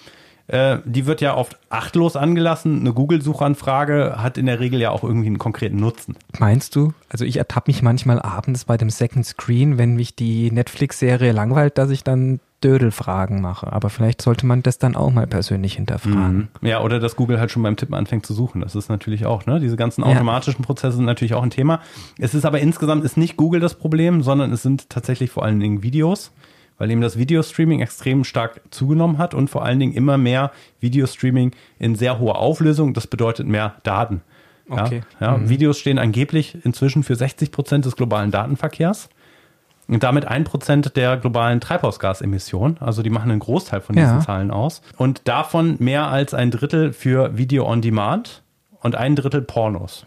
äh, 0.47 0.77
die 0.85 1.05
wird 1.05 1.21
ja 1.21 1.35
oft 1.35 1.57
achtlos 1.69 2.15
angelassen. 2.15 2.79
Eine 2.79 2.93
Google-Suchanfrage 2.93 4.15
hat 4.17 4.37
in 4.37 4.45
der 4.45 4.59
Regel 4.59 4.79
ja 4.79 4.91
auch 4.91 5.03
irgendwie 5.03 5.27
einen 5.27 5.39
konkreten 5.39 5.77
Nutzen. 5.77 6.15
Meinst 6.39 6.75
du? 6.75 6.93
Also 7.09 7.25
ich 7.25 7.37
ertappe 7.37 7.69
mich 7.69 7.81
manchmal 7.81 8.21
abends 8.21 8.65
bei 8.65 8.77
dem 8.77 8.89
Second 8.89 9.25
Screen, 9.25 9.77
wenn 9.77 9.95
mich 9.95 10.15
die 10.15 10.51
Netflix-Serie 10.51 11.31
langweilt, 11.33 11.77
dass 11.77 11.89
ich 11.89 12.03
dann 12.03 12.39
Dödelfragen 12.63 13.39
mache. 13.39 13.71
Aber 13.71 13.89
vielleicht 13.89 14.21
sollte 14.21 14.45
man 14.45 14.63
das 14.63 14.79
dann 14.79 14.95
auch 14.95 15.11
mal 15.11 15.27
persönlich 15.27 15.75
hinterfragen. 15.75 16.49
Mhm. 16.61 16.67
Ja, 16.67 16.81
oder 16.81 16.99
dass 16.99 17.15
Google 17.15 17.39
halt 17.39 17.51
schon 17.51 17.61
beim 17.61 17.75
Tippen 17.75 17.93
anfängt 17.93 18.25
zu 18.25 18.33
suchen. 18.33 18.61
Das 18.61 18.73
ist 18.73 18.89
natürlich 18.89 19.25
auch, 19.25 19.45
ne? 19.45 19.59
Diese 19.59 19.75
ganzen 19.75 20.03
automatischen 20.03 20.63
Prozesse 20.63 20.97
sind 20.97 21.05
natürlich 21.05 21.35
auch 21.35 21.43
ein 21.43 21.51
Thema. 21.51 21.81
Es 22.17 22.33
ist 22.33 22.45
aber 22.45 22.59
insgesamt 22.59 23.03
ist 23.03 23.15
nicht 23.15 23.37
Google 23.37 23.59
das 23.59 23.75
Problem, 23.75 24.23
sondern 24.23 24.51
es 24.51 24.63
sind 24.63 24.89
tatsächlich 24.89 25.29
vor 25.29 25.43
allen 25.43 25.59
Dingen 25.59 25.83
Videos 25.83 26.31
weil 26.77 26.91
eben 26.91 27.01
das 27.01 27.17
Videostreaming 27.17 27.81
extrem 27.81 28.23
stark 28.23 28.61
zugenommen 28.69 29.17
hat 29.17 29.33
und 29.33 29.49
vor 29.49 29.63
allen 29.63 29.79
Dingen 29.79 29.93
immer 29.93 30.17
mehr 30.17 30.51
Videostreaming 30.79 31.51
in 31.79 31.95
sehr 31.95 32.19
hoher 32.19 32.37
Auflösung. 32.37 32.93
Das 32.93 33.07
bedeutet 33.07 33.47
mehr 33.47 33.75
Daten. 33.83 34.21
Ja, 34.69 34.85
okay. 34.85 35.01
ja, 35.19 35.37
mhm. 35.37 35.49
Videos 35.49 35.79
stehen 35.79 35.97
angeblich 35.97 36.57
inzwischen 36.63 37.03
für 37.03 37.15
60 37.15 37.51
Prozent 37.51 37.85
des 37.85 37.95
globalen 37.95 38.31
Datenverkehrs 38.31 39.09
und 39.87 40.03
damit 40.03 40.27
ein 40.27 40.43
Prozent 40.43 40.95
der 40.97 41.17
globalen 41.17 41.61
Treibhausgasemissionen. 41.61 42.77
Also 42.79 43.01
die 43.01 43.09
machen 43.09 43.31
einen 43.31 43.39
Großteil 43.39 43.81
von 43.81 43.95
diesen 43.95 44.17
ja. 44.17 44.21
Zahlen 44.21 44.51
aus. 44.51 44.81
Und 44.97 45.21
davon 45.27 45.77
mehr 45.79 46.07
als 46.07 46.33
ein 46.33 46.51
Drittel 46.51 46.91
für 46.91 47.37
Video 47.37 47.65
on 47.65 47.81
Demand 47.81 48.43
und 48.81 48.95
ein 48.95 49.15
Drittel 49.15 49.41
Pornos. 49.41 50.05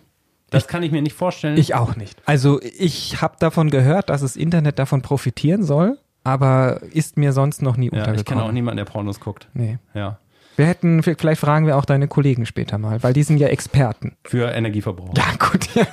Das 0.50 0.64
ich, 0.64 0.68
kann 0.68 0.82
ich 0.82 0.92
mir 0.92 1.00
nicht 1.00 1.14
vorstellen. 1.14 1.56
Ich 1.56 1.74
auch 1.74 1.96
nicht. 1.96 2.20
Also 2.26 2.60
ich 2.60 3.22
habe 3.22 3.36
davon 3.38 3.70
gehört, 3.70 4.10
dass 4.10 4.20
das 4.20 4.36
Internet 4.36 4.78
davon 4.78 5.00
profitieren 5.00 5.62
soll 5.62 5.96
aber 6.24 6.80
ist 6.92 7.16
mir 7.16 7.32
sonst 7.32 7.62
noch 7.62 7.76
nie 7.76 7.86
ja, 7.86 7.92
untergekommen. 7.92 8.18
Ich 8.18 8.24
kenne 8.26 8.42
auch 8.42 8.52
niemanden, 8.52 8.78
der 8.78 8.84
Pornos 8.84 9.20
guckt. 9.20 9.48
Nee. 9.54 9.78
Ja. 9.94 10.18
Wir 10.56 10.66
hätten, 10.66 11.02
vielleicht 11.02 11.40
fragen 11.40 11.66
wir 11.66 11.78
auch 11.78 11.84
deine 11.84 12.06
Kollegen 12.06 12.44
später 12.44 12.76
mal, 12.76 13.02
weil 13.02 13.12
die 13.12 13.22
sind 13.22 13.38
ja 13.38 13.48
Experten. 13.48 14.16
Für 14.24 14.50
Energieverbrauch. 14.50 15.14
Ja, 15.16 15.24
gut. 15.38 15.74
Ja. 15.74 15.86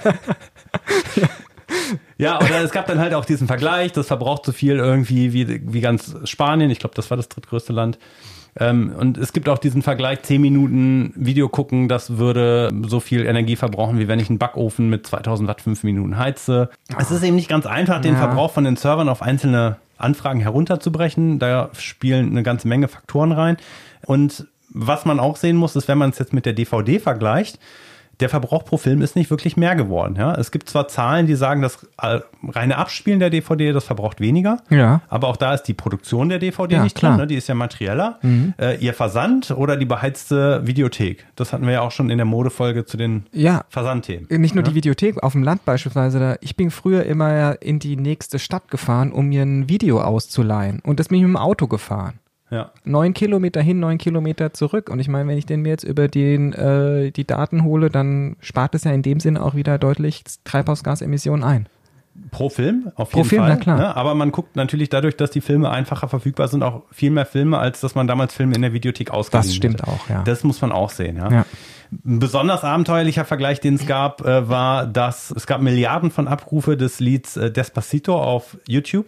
ja, 2.17 2.37
oder 2.37 2.61
es 2.63 2.71
gab 2.71 2.87
dann 2.87 2.99
halt 2.99 3.13
auch 3.13 3.23
diesen 3.23 3.47
Vergleich, 3.47 3.93
das 3.93 4.07
verbraucht 4.07 4.45
so 4.45 4.51
viel 4.51 4.75
irgendwie 4.75 5.31
wie, 5.31 5.61
wie 5.71 5.79
ganz 5.81 6.15
Spanien. 6.25 6.69
Ich 6.69 6.79
glaube, 6.79 6.95
das 6.95 7.09
war 7.09 7.17
das 7.17 7.29
drittgrößte 7.29 7.71
Land. 7.71 7.97
Ähm, 8.59 8.93
und 8.97 9.17
es 9.17 9.33
gibt 9.33 9.47
auch 9.49 9.57
diesen 9.57 9.83
Vergleich, 9.83 10.23
10 10.23 10.41
Minuten 10.41 11.13
Video 11.15 11.47
gucken, 11.47 11.87
das 11.87 12.17
würde 12.17 12.71
so 12.87 12.99
viel 12.99 13.25
Energie 13.25 13.55
verbrauchen, 13.55 13.99
wie 13.99 14.07
wenn 14.07 14.19
ich 14.19 14.29
einen 14.29 14.39
Backofen 14.39 14.89
mit 14.89 15.05
2000 15.05 15.47
Watt 15.47 15.61
5 15.61 15.83
Minuten 15.83 16.17
heize. 16.17 16.69
Es 16.97 17.11
ist 17.11 17.23
eben 17.23 17.35
nicht 17.35 17.49
ganz 17.49 17.65
einfach, 17.65 18.01
den 18.01 18.13
ja. 18.13 18.19
Verbrauch 18.19 18.51
von 18.51 18.63
den 18.63 18.75
Servern 18.75 19.09
auf 19.09 19.21
einzelne 19.21 19.77
Anfragen 19.97 20.39
herunterzubrechen. 20.39 21.39
Da 21.39 21.69
spielen 21.73 22.31
eine 22.31 22.43
ganze 22.43 22.67
Menge 22.67 22.87
Faktoren 22.87 23.31
rein. 23.31 23.57
Und 24.05 24.47
was 24.69 25.05
man 25.05 25.19
auch 25.19 25.37
sehen 25.37 25.57
muss, 25.57 25.75
ist, 25.75 25.87
wenn 25.87 25.97
man 25.97 26.11
es 26.11 26.19
jetzt 26.19 26.33
mit 26.33 26.45
der 26.45 26.53
DVD 26.53 26.99
vergleicht, 26.99 27.59
der 28.19 28.29
Verbrauch 28.29 28.65
pro 28.65 28.77
Film 28.77 29.01
ist 29.01 29.15
nicht 29.15 29.29
wirklich 29.29 29.57
mehr 29.57 29.75
geworden. 29.75 30.15
Ja? 30.17 30.33
Es 30.35 30.51
gibt 30.51 30.69
zwar 30.69 30.87
Zahlen, 30.87 31.27
die 31.27 31.35
sagen, 31.35 31.61
das 31.61 31.85
reine 31.97 32.77
Abspielen 32.77 33.19
der 33.19 33.29
DVD, 33.29 33.73
das 33.73 33.83
verbraucht 33.83 34.19
weniger. 34.19 34.57
Ja. 34.69 35.01
Aber 35.07 35.27
auch 35.27 35.37
da 35.37 35.53
ist 35.53 35.63
die 35.63 35.73
Produktion 35.73 36.29
der 36.29 36.39
DVD 36.39 36.75
ja, 36.75 36.83
nicht 36.83 36.95
klar. 36.95 37.11
drin. 37.11 37.21
Ne? 37.21 37.27
Die 37.27 37.35
ist 37.35 37.47
ja 37.47 37.55
materieller. 37.55 38.17
Mhm. 38.21 38.53
Äh, 38.57 38.77
ihr 38.77 38.93
Versand 38.93 39.51
oder 39.51 39.77
die 39.77 39.85
beheizte 39.85 40.65
Videothek. 40.65 41.25
Das 41.35 41.53
hatten 41.53 41.65
wir 41.65 41.73
ja 41.73 41.81
auch 41.81 41.91
schon 41.91 42.09
in 42.09 42.17
der 42.17 42.25
Modefolge 42.25 42.85
zu 42.85 42.97
den 42.97 43.25
ja. 43.31 43.63
Versandthemen. 43.69 44.27
Nicht 44.29 44.55
nur 44.55 44.63
ja? 44.63 44.69
die 44.69 44.75
Videothek, 44.75 45.21
auf 45.21 45.33
dem 45.33 45.43
Land 45.43 45.63
beispielsweise. 45.65 46.19
Da, 46.19 46.35
ich 46.41 46.55
bin 46.55 46.71
früher 46.71 47.03
immer 47.03 47.61
in 47.61 47.79
die 47.79 47.97
nächste 47.97 48.39
Stadt 48.39 48.69
gefahren, 48.69 49.11
um 49.11 49.27
mir 49.27 49.43
ein 49.43 49.69
Video 49.69 50.01
auszuleihen. 50.01 50.81
Und 50.83 50.99
das 50.99 51.09
bin 51.09 51.19
ich 51.19 51.23
mit 51.23 51.33
dem 51.33 51.37
Auto 51.37 51.67
gefahren. 51.67 52.19
Ja. 52.49 52.71
Neun 52.85 53.13
Kilometer 53.13 53.61
hin, 53.61 53.79
neun 53.79 53.97
Kilometer 53.97 54.53
zurück. 54.53 54.89
Und 54.89 54.99
ich 54.99 55.07
meine, 55.07 55.27
wenn 55.27 55.37
ich 55.37 55.45
den 55.45 55.61
mir 55.61 55.69
jetzt 55.69 55.83
über 55.83 56.07
den, 56.07 56.53
äh, 56.53 57.11
die 57.11 57.27
Daten 57.27 57.63
hole, 57.63 57.89
dann 57.89 58.37
spart 58.39 58.73
es 58.75 58.85
ja 58.85 58.91
in 58.91 59.01
dem 59.01 59.19
Sinne 59.19 59.43
auch 59.43 59.55
wieder 59.55 59.77
deutlich 59.77 60.23
Treibhausgasemissionen 60.45 61.43
ein. 61.43 61.67
Pro 62.31 62.49
Film, 62.49 62.91
auf 62.95 63.09
jeden 63.09 63.21
Pro 63.21 63.29
Film, 63.29 63.41
Fall. 63.43 63.49
Na 63.49 63.55
klar. 63.57 63.77
Ne? 63.77 63.95
Aber 63.95 64.15
man 64.15 64.31
guckt 64.31 64.55
natürlich 64.55 64.89
dadurch, 64.89 65.15
dass 65.17 65.29
die 65.29 65.41
Filme 65.41 65.69
einfacher 65.69 66.07
verfügbar 66.07 66.47
sind, 66.47 66.63
auch 66.63 66.83
viel 66.91 67.11
mehr 67.11 67.25
Filme, 67.27 67.59
als 67.59 67.79
dass 67.81 67.93
man 67.93 68.07
damals 68.07 68.33
Filme 68.33 68.55
in 68.55 68.61
der 68.63 68.73
Videothek 68.73 69.11
ausgeliehen 69.11 69.47
Das 69.47 69.55
stimmt 69.55 69.81
hatte. 69.83 69.91
auch, 69.91 70.09
ja. 70.09 70.23
Das 70.23 70.43
muss 70.43 70.61
man 70.61 70.71
auch 70.71 70.89
sehen, 70.89 71.17
ja. 71.17 71.31
ja. 71.31 71.45
Ein 72.05 72.19
besonders 72.19 72.63
abenteuerlicher 72.63 73.23
Vergleich, 73.23 73.59
den 73.59 73.75
es 73.75 73.85
gab, 73.85 74.25
äh, 74.25 74.49
war, 74.49 74.87
dass 74.87 75.31
es 75.31 75.45
gab 75.45 75.61
Milliarden 75.61 76.09
von 76.09 76.27
Abrufe 76.27 76.75
des 76.75 76.99
Lieds 76.99 77.37
äh, 77.37 77.51
Despacito 77.51 78.19
auf 78.19 78.57
YouTube. 78.67 79.05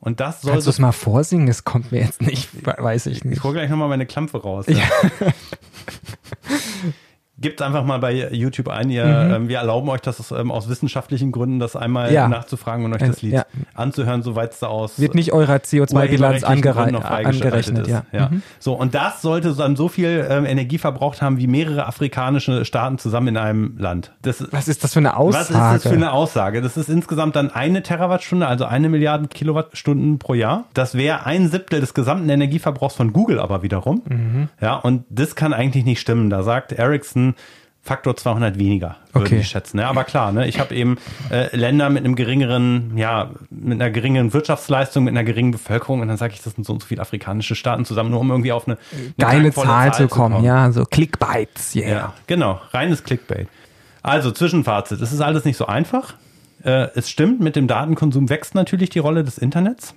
Und 0.00 0.20
das 0.20 0.42
soll. 0.42 0.52
Kannst 0.52 0.66
du 0.66 0.70
es 0.70 0.78
mal 0.78 0.92
vorsingen? 0.92 1.48
Es 1.48 1.64
kommt 1.64 1.92
mir 1.92 2.00
jetzt 2.00 2.22
nicht, 2.22 2.48
weiß 2.66 3.06
ich 3.06 3.24
nicht. 3.24 3.38
Ich 3.38 3.44
hole 3.44 3.54
gleich 3.54 3.70
nochmal 3.70 3.88
meine 3.88 4.06
Klampe 4.06 4.40
raus. 4.42 4.66
Ja. 4.68 4.78
Gebt 7.40 7.62
einfach 7.62 7.84
mal 7.84 7.98
bei 7.98 8.12
YouTube 8.32 8.68
ein. 8.68 8.90
Ihr, 8.90 9.04
mhm. 9.04 9.34
ähm, 9.34 9.48
wir 9.48 9.58
erlauben 9.58 9.88
euch 9.88 10.00
das 10.00 10.30
ähm, 10.30 10.50
aus 10.50 10.68
wissenschaftlichen 10.68 11.32
Gründen, 11.32 11.58
das 11.58 11.76
einmal 11.76 12.12
ja. 12.12 12.28
nachzufragen 12.28 12.84
und 12.84 12.92
euch 12.94 13.00
das 13.00 13.22
Lied 13.22 13.32
ja. 13.32 13.46
anzuhören, 13.74 14.22
soweit 14.22 14.52
es 14.52 14.60
da 14.60 14.68
aus. 14.68 15.00
Wird 15.00 15.14
nicht 15.14 15.32
eurer 15.32 15.56
CO2-Bilanz 15.56 16.44
angerechnet. 16.44 17.88
Ja. 17.88 18.04
ja. 18.12 18.28
Mhm. 18.28 18.42
So, 18.58 18.74
und 18.74 18.94
das 18.94 19.22
sollte 19.22 19.54
dann 19.54 19.76
so 19.76 19.88
viel 19.88 20.26
ähm, 20.28 20.44
Energie 20.44 20.78
verbraucht 20.78 21.22
haben 21.22 21.38
wie 21.38 21.46
mehrere 21.46 21.86
afrikanische 21.86 22.64
Staaten 22.64 22.98
zusammen 22.98 23.28
in 23.28 23.36
einem 23.36 23.76
Land. 23.78 24.12
Das, 24.22 24.46
was 24.50 24.68
ist 24.68 24.84
das 24.84 24.92
für 24.92 25.00
eine 25.00 25.16
Aussage? 25.16 25.54
Was 25.54 25.76
ist 25.76 25.84
das 25.84 25.92
für 25.92 25.98
eine 25.98 26.12
Aussage? 26.12 26.62
Das 26.62 26.76
ist 26.76 26.88
insgesamt 26.88 27.36
dann 27.36 27.50
eine 27.50 27.82
Terawattstunde, 27.82 28.46
also 28.46 28.64
eine 28.64 28.88
Milliarde 28.88 29.28
Kilowattstunden 29.28 30.18
pro 30.18 30.34
Jahr. 30.34 30.64
Das 30.74 30.94
wäre 30.94 31.26
ein 31.26 31.48
Siebtel 31.48 31.80
des 31.80 31.94
gesamten 31.94 32.28
Energieverbrauchs 32.28 32.94
von 32.94 33.12
Google 33.12 33.40
aber 33.40 33.62
wiederum. 33.62 34.02
Mhm. 34.08 34.48
Ja, 34.60 34.76
und 34.76 35.04
das 35.08 35.34
kann 35.34 35.52
eigentlich 35.52 35.84
nicht 35.84 36.00
stimmen. 36.00 36.30
Da 36.30 36.42
sagt 36.42 36.72
Ericsson, 36.72 37.29
Faktor 37.82 38.14
200 38.14 38.58
weniger, 38.58 38.96
würde 39.12 39.26
okay. 39.26 39.38
ich 39.38 39.48
schätzen. 39.48 39.78
Ja, 39.78 39.88
aber 39.88 40.04
klar, 40.04 40.32
ne, 40.32 40.46
ich 40.46 40.60
habe 40.60 40.74
eben 40.74 40.98
äh, 41.30 41.54
Länder 41.56 41.88
mit 41.88 42.04
einem 42.04 42.14
geringeren, 42.14 42.96
ja, 42.96 43.30
mit 43.48 43.80
einer 43.80 43.90
geringeren 43.90 44.34
Wirtschaftsleistung, 44.34 45.04
mit 45.04 45.12
einer 45.12 45.24
geringen 45.24 45.50
Bevölkerung 45.50 46.00
und 46.00 46.08
dann 46.08 46.18
sage 46.18 46.34
ich, 46.34 46.42
das 46.42 46.52
sind 46.52 46.66
so 46.66 46.74
und 46.74 46.82
so 46.82 46.86
viele 46.86 47.00
afrikanische 47.00 47.54
Staaten 47.54 47.86
zusammen, 47.86 48.10
nur 48.10 48.20
um 48.20 48.30
irgendwie 48.30 48.52
auf 48.52 48.68
eine, 48.68 48.76
eine 48.92 49.14
geile 49.18 49.52
Zahl, 49.52 49.64
Zahl, 49.64 49.94
zu, 49.94 50.08
kommen. 50.08 50.34
kommen. 50.36 50.44
Ja, 50.44 50.70
so 50.72 50.84
Clickbites, 50.84 51.74
yeah. 51.74 51.88
ja. 51.88 52.12
Genau, 52.26 52.60
reines 52.72 53.02
Clickbait. 53.02 53.48
Also 54.02 54.30
Zwischenfazit, 54.30 55.00
es 55.00 55.12
ist 55.12 55.20
alles 55.22 55.46
nicht 55.46 55.56
so 55.56 55.66
einfach. 55.66 56.14
Äh, 56.62 56.88
es 56.94 57.08
stimmt, 57.08 57.40
mit 57.40 57.56
dem 57.56 57.66
Datenkonsum 57.66 58.28
wächst 58.28 58.54
natürlich 58.54 58.90
die 58.90 58.98
Rolle 58.98 59.24
des 59.24 59.38
Internets. 59.38 59.94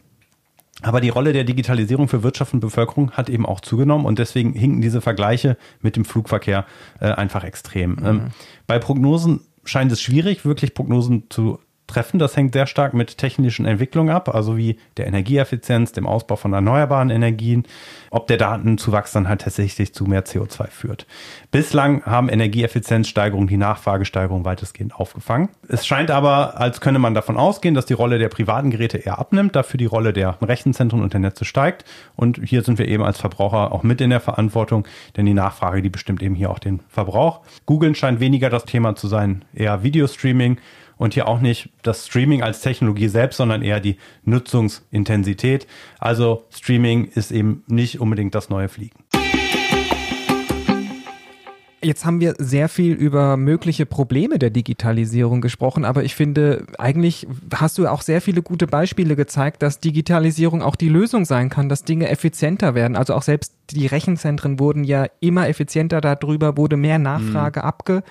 Aber 0.83 1.01
die 1.01 1.09
Rolle 1.09 1.33
der 1.33 1.43
Digitalisierung 1.43 2.07
für 2.07 2.23
Wirtschaft 2.23 2.53
und 2.53 2.59
Bevölkerung 2.59 3.11
hat 3.11 3.29
eben 3.29 3.45
auch 3.45 3.61
zugenommen 3.61 4.05
und 4.05 4.19
deswegen 4.19 4.53
hinken 4.53 4.81
diese 4.81 5.01
Vergleiche 5.01 5.57
mit 5.81 5.95
dem 5.95 6.05
Flugverkehr 6.05 6.65
äh, 6.99 7.07
einfach 7.07 7.43
extrem. 7.43 7.91
Mhm. 7.91 8.05
Ähm, 8.05 8.21
bei 8.67 8.79
Prognosen 8.79 9.41
scheint 9.63 9.91
es 9.91 10.01
schwierig, 10.01 10.45
wirklich 10.45 10.73
Prognosen 10.73 11.29
zu 11.29 11.59
treffen. 11.93 12.19
Das 12.19 12.35
hängt 12.35 12.53
sehr 12.53 12.67
stark 12.67 12.93
mit 12.93 13.17
technischen 13.17 13.65
Entwicklungen 13.65 14.13
ab, 14.13 14.33
also 14.33 14.57
wie 14.57 14.77
der 14.97 15.07
Energieeffizienz, 15.07 15.91
dem 15.91 16.07
Ausbau 16.07 16.35
von 16.35 16.53
erneuerbaren 16.53 17.09
Energien, 17.09 17.65
ob 18.09 18.27
der 18.27 18.37
Datenzuwachs 18.37 19.11
dann 19.11 19.29
halt 19.29 19.41
tatsächlich 19.41 19.93
zu 19.93 20.05
mehr 20.05 20.25
CO2 20.25 20.67
führt. 20.67 21.05
Bislang 21.51 22.03
haben 22.05 22.29
Energieeffizienzsteigerungen 22.29 23.47
die 23.47 23.57
Nachfragesteigerung 23.57 24.45
weitestgehend 24.45 24.95
aufgefangen. 24.95 25.49
Es 25.67 25.85
scheint 25.85 26.11
aber, 26.11 26.59
als 26.59 26.81
könne 26.81 26.99
man 26.99 27.13
davon 27.13 27.37
ausgehen, 27.37 27.75
dass 27.75 27.85
die 27.85 27.93
Rolle 27.93 28.19
der 28.19 28.29
privaten 28.29 28.71
Geräte 28.71 28.97
eher 28.97 29.19
abnimmt, 29.19 29.55
dafür 29.55 29.77
die 29.77 29.85
Rolle 29.85 30.13
der 30.13 30.37
Rechenzentren 30.41 31.01
und 31.01 31.13
der 31.13 31.19
Netze 31.19 31.45
steigt. 31.45 31.85
Und 32.15 32.39
hier 32.43 32.63
sind 32.63 32.79
wir 32.79 32.87
eben 32.87 33.03
als 33.03 33.19
Verbraucher 33.19 33.71
auch 33.71 33.83
mit 33.83 34.01
in 34.01 34.09
der 34.09 34.19
Verantwortung, 34.19 34.87
denn 35.15 35.25
die 35.25 35.33
Nachfrage, 35.33 35.81
die 35.81 35.89
bestimmt 35.89 36.21
eben 36.21 36.35
hier 36.35 36.49
auch 36.49 36.59
den 36.59 36.81
Verbrauch. 36.89 37.41
Google 37.65 37.95
scheint 37.95 38.19
weniger 38.19 38.49
das 38.49 38.65
Thema 38.65 38.95
zu 38.95 39.07
sein, 39.07 39.45
eher 39.53 39.83
Videostreaming 39.83 40.57
und 41.03 41.15
hier 41.15 41.27
auch 41.27 41.41
nicht 41.41 41.67
das 41.81 42.07
Streaming 42.07 42.43
als 42.43 42.61
Technologie 42.61 43.09
selbst, 43.09 43.35
sondern 43.35 43.61
eher 43.61 43.81
die 43.81 43.97
Nutzungsintensität. 44.23 45.67
Also 45.99 46.45
Streaming 46.49 47.09
ist 47.13 47.29
eben 47.29 47.61
nicht 47.67 47.99
unbedingt 47.99 48.33
das 48.35 48.49
neue 48.49 48.69
Fliegen. 48.69 49.02
Jetzt 51.83 52.05
haben 52.05 52.21
wir 52.21 52.35
sehr 52.37 52.69
viel 52.69 52.93
über 52.93 53.35
mögliche 53.35 53.85
Probleme 53.85 54.39
der 54.39 54.49
Digitalisierung 54.49 55.41
gesprochen, 55.41 55.83
aber 55.83 56.03
ich 56.03 56.15
finde, 56.15 56.65
eigentlich 56.77 57.27
hast 57.53 57.77
du 57.77 57.87
auch 57.87 58.01
sehr 58.01 58.21
viele 58.21 58.41
gute 58.41 58.67
Beispiele 58.67 59.15
gezeigt, 59.17 59.61
dass 59.61 59.79
Digitalisierung 59.79 60.61
auch 60.61 60.77
die 60.77 60.87
Lösung 60.87 61.25
sein 61.25 61.49
kann, 61.49 61.67
dass 61.67 61.83
Dinge 61.83 62.09
effizienter 62.09 62.73
werden. 62.73 62.95
Also 62.95 63.13
auch 63.13 63.21
selbst 63.21 63.53
die 63.71 63.85
Rechenzentren 63.85 64.59
wurden 64.59 64.85
ja 64.85 65.07
immer 65.19 65.49
effizienter, 65.49 65.99
darüber 65.99 66.55
wurde 66.55 66.77
mehr 66.77 66.99
Nachfrage 66.99 67.59
mhm. 67.59 67.65
abge 67.65 68.03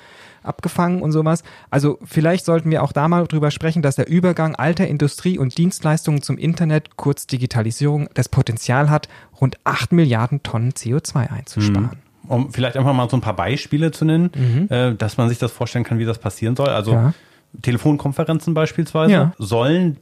abgefangen 0.42 1.02
und 1.02 1.12
sowas. 1.12 1.44
Also 1.70 2.00
vielleicht 2.04 2.44
sollten 2.44 2.70
wir 2.72 2.82
auch 2.82 2.90
da 2.90 3.06
mal 3.06 3.28
drüber 3.28 3.52
sprechen, 3.52 3.80
dass 3.80 3.94
der 3.94 4.08
Übergang 4.08 4.56
alter 4.56 4.88
Industrie 4.88 5.38
und 5.38 5.56
Dienstleistungen 5.56 6.20
zum 6.20 6.36
Internet, 6.36 6.96
kurz 6.96 7.28
Digitalisierung, 7.28 8.08
das 8.14 8.28
Potenzial 8.28 8.90
hat, 8.90 9.08
rund 9.40 9.58
8 9.62 9.92
Milliarden 9.92 10.42
Tonnen 10.42 10.72
CO2 10.72 11.30
einzusparen. 11.30 12.00
Mhm 12.04 12.11
um 12.32 12.52
vielleicht 12.52 12.76
einfach 12.76 12.92
mal 12.94 13.08
so 13.08 13.16
ein 13.16 13.20
paar 13.20 13.36
Beispiele 13.36 13.90
zu 13.90 14.04
nennen, 14.04 14.30
mhm. 14.34 14.68
äh, 14.70 14.94
dass 14.94 15.16
man 15.16 15.28
sich 15.28 15.38
das 15.38 15.52
vorstellen 15.52 15.84
kann, 15.84 15.98
wie 15.98 16.04
das 16.04 16.18
passieren 16.18 16.56
soll. 16.56 16.68
Also 16.68 16.92
ja. 16.92 17.14
Telefonkonferenzen 17.60 18.54
beispielsweise 18.54 19.12
ja. 19.12 19.32
sollen 19.38 19.98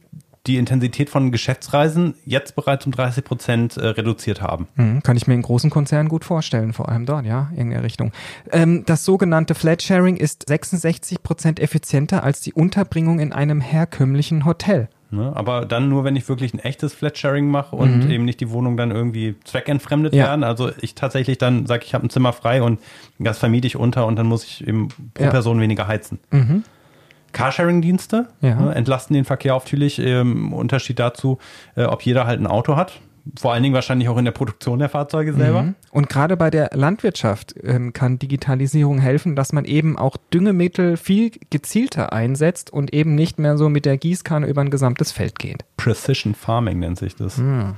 die 0.47 0.57
Intensität 0.57 1.09
von 1.09 1.31
Geschäftsreisen 1.31 2.15
jetzt 2.25 2.55
bereits 2.55 2.85
um 2.87 2.91
30 2.91 3.23
Prozent 3.23 3.77
äh, 3.77 3.87
reduziert 3.87 4.41
haben. 4.41 4.67
Mhm, 4.75 5.03
kann 5.03 5.15
ich 5.15 5.27
mir 5.27 5.35
in 5.35 5.43
großen 5.43 5.69
Konzernen 5.69 6.09
gut 6.09 6.25
vorstellen, 6.25 6.73
vor 6.73 6.89
allem 6.89 7.05
dort, 7.05 7.25
ja, 7.25 7.51
in 7.55 7.69
der 7.69 7.83
Richtung. 7.83 8.11
Ähm, 8.51 8.83
das 8.85 9.05
sogenannte 9.05 9.53
Flatsharing 9.53 10.15
ist 10.15 10.47
66 10.47 11.21
Prozent 11.21 11.59
effizienter 11.59 12.23
als 12.23 12.41
die 12.41 12.53
Unterbringung 12.53 13.19
in 13.19 13.33
einem 13.33 13.61
herkömmlichen 13.61 14.45
Hotel. 14.45 14.89
Ne? 15.11 15.31
Aber 15.35 15.65
dann 15.65 15.89
nur, 15.89 16.03
wenn 16.03 16.15
ich 16.15 16.27
wirklich 16.29 16.53
ein 16.53 16.59
echtes 16.59 16.93
Flatsharing 16.93 17.49
mache 17.49 17.75
und 17.75 18.05
mhm. 18.05 18.11
eben 18.11 18.25
nicht 18.25 18.39
die 18.39 18.49
Wohnung 18.49 18.77
dann 18.77 18.91
irgendwie 18.91 19.35
zweckentfremdet 19.43 20.13
ja. 20.13 20.25
werden. 20.25 20.43
Also 20.43 20.71
ich 20.79 20.95
tatsächlich 20.95 21.37
dann 21.37 21.65
sage, 21.65 21.83
ich 21.85 21.93
habe 21.93 22.07
ein 22.07 22.09
Zimmer 22.09 22.31
frei 22.31 22.63
und 22.63 22.79
das 23.19 23.37
vermiete 23.37 23.67
ich 23.67 23.75
unter 23.75 24.05
und 24.07 24.15
dann 24.15 24.27
muss 24.27 24.45
ich 24.45 24.65
eben 24.65 24.87
pro 25.13 25.25
ja. 25.25 25.29
Person 25.29 25.59
weniger 25.59 25.87
heizen. 25.87 26.19
Mhm. 26.31 26.63
Carsharing-Dienste 27.33 28.27
ja. 28.41 28.55
ne, 28.55 28.75
entlasten 28.75 29.13
den 29.13 29.25
Verkehr 29.25 29.53
natürlich 29.53 29.99
im 29.99 30.53
Unterschied 30.53 30.99
dazu, 30.99 31.39
äh, 31.75 31.83
ob 31.83 32.01
jeder 32.03 32.25
halt 32.25 32.39
ein 32.39 32.47
Auto 32.47 32.75
hat. 32.75 32.99
Vor 33.39 33.53
allen 33.53 33.63
Dingen 33.63 33.75
wahrscheinlich 33.75 34.09
auch 34.09 34.17
in 34.17 34.25
der 34.25 34.31
Produktion 34.31 34.79
der 34.79 34.89
Fahrzeuge 34.89 35.33
selber. 35.33 35.63
Mhm. 35.63 35.75
Und 35.91 36.09
gerade 36.09 36.37
bei 36.37 36.49
der 36.49 36.71
Landwirtschaft 36.73 37.55
ähm, 37.63 37.93
kann 37.93 38.19
Digitalisierung 38.19 38.99
helfen, 38.99 39.35
dass 39.35 39.53
man 39.53 39.65
eben 39.65 39.97
auch 39.97 40.17
Düngemittel 40.33 40.97
viel 40.97 41.31
gezielter 41.49 42.13
einsetzt 42.13 42.71
und 42.71 42.93
eben 42.93 43.15
nicht 43.15 43.39
mehr 43.39 43.57
so 43.57 43.69
mit 43.69 43.85
der 43.85 43.97
Gießkanne 43.97 44.47
über 44.47 44.61
ein 44.61 44.69
gesamtes 44.69 45.11
Feld 45.11 45.39
geht. 45.39 45.63
Precision 45.77 46.35
Farming 46.35 46.79
nennt 46.79 46.97
sich 46.97 47.15
das. 47.15 47.37
Mhm. 47.37 47.75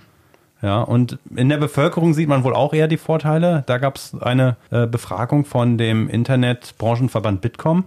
Ja, 0.63 0.81
und 0.81 1.19
in 1.35 1.49
der 1.49 1.57
Bevölkerung 1.57 2.13
sieht 2.13 2.29
man 2.29 2.45
wohl 2.45 2.55
auch 2.55 2.73
eher 2.73 2.87
die 2.87 2.97
Vorteile. 2.97 3.63
Da 3.67 3.79
gab 3.79 3.97
es 3.97 4.15
eine 4.15 4.55
äh, 4.71 4.87
Befragung 4.87 5.43
von 5.43 5.77
dem 5.77 6.07
Internetbranchenverband 6.07 7.41
Bitkom. 7.41 7.83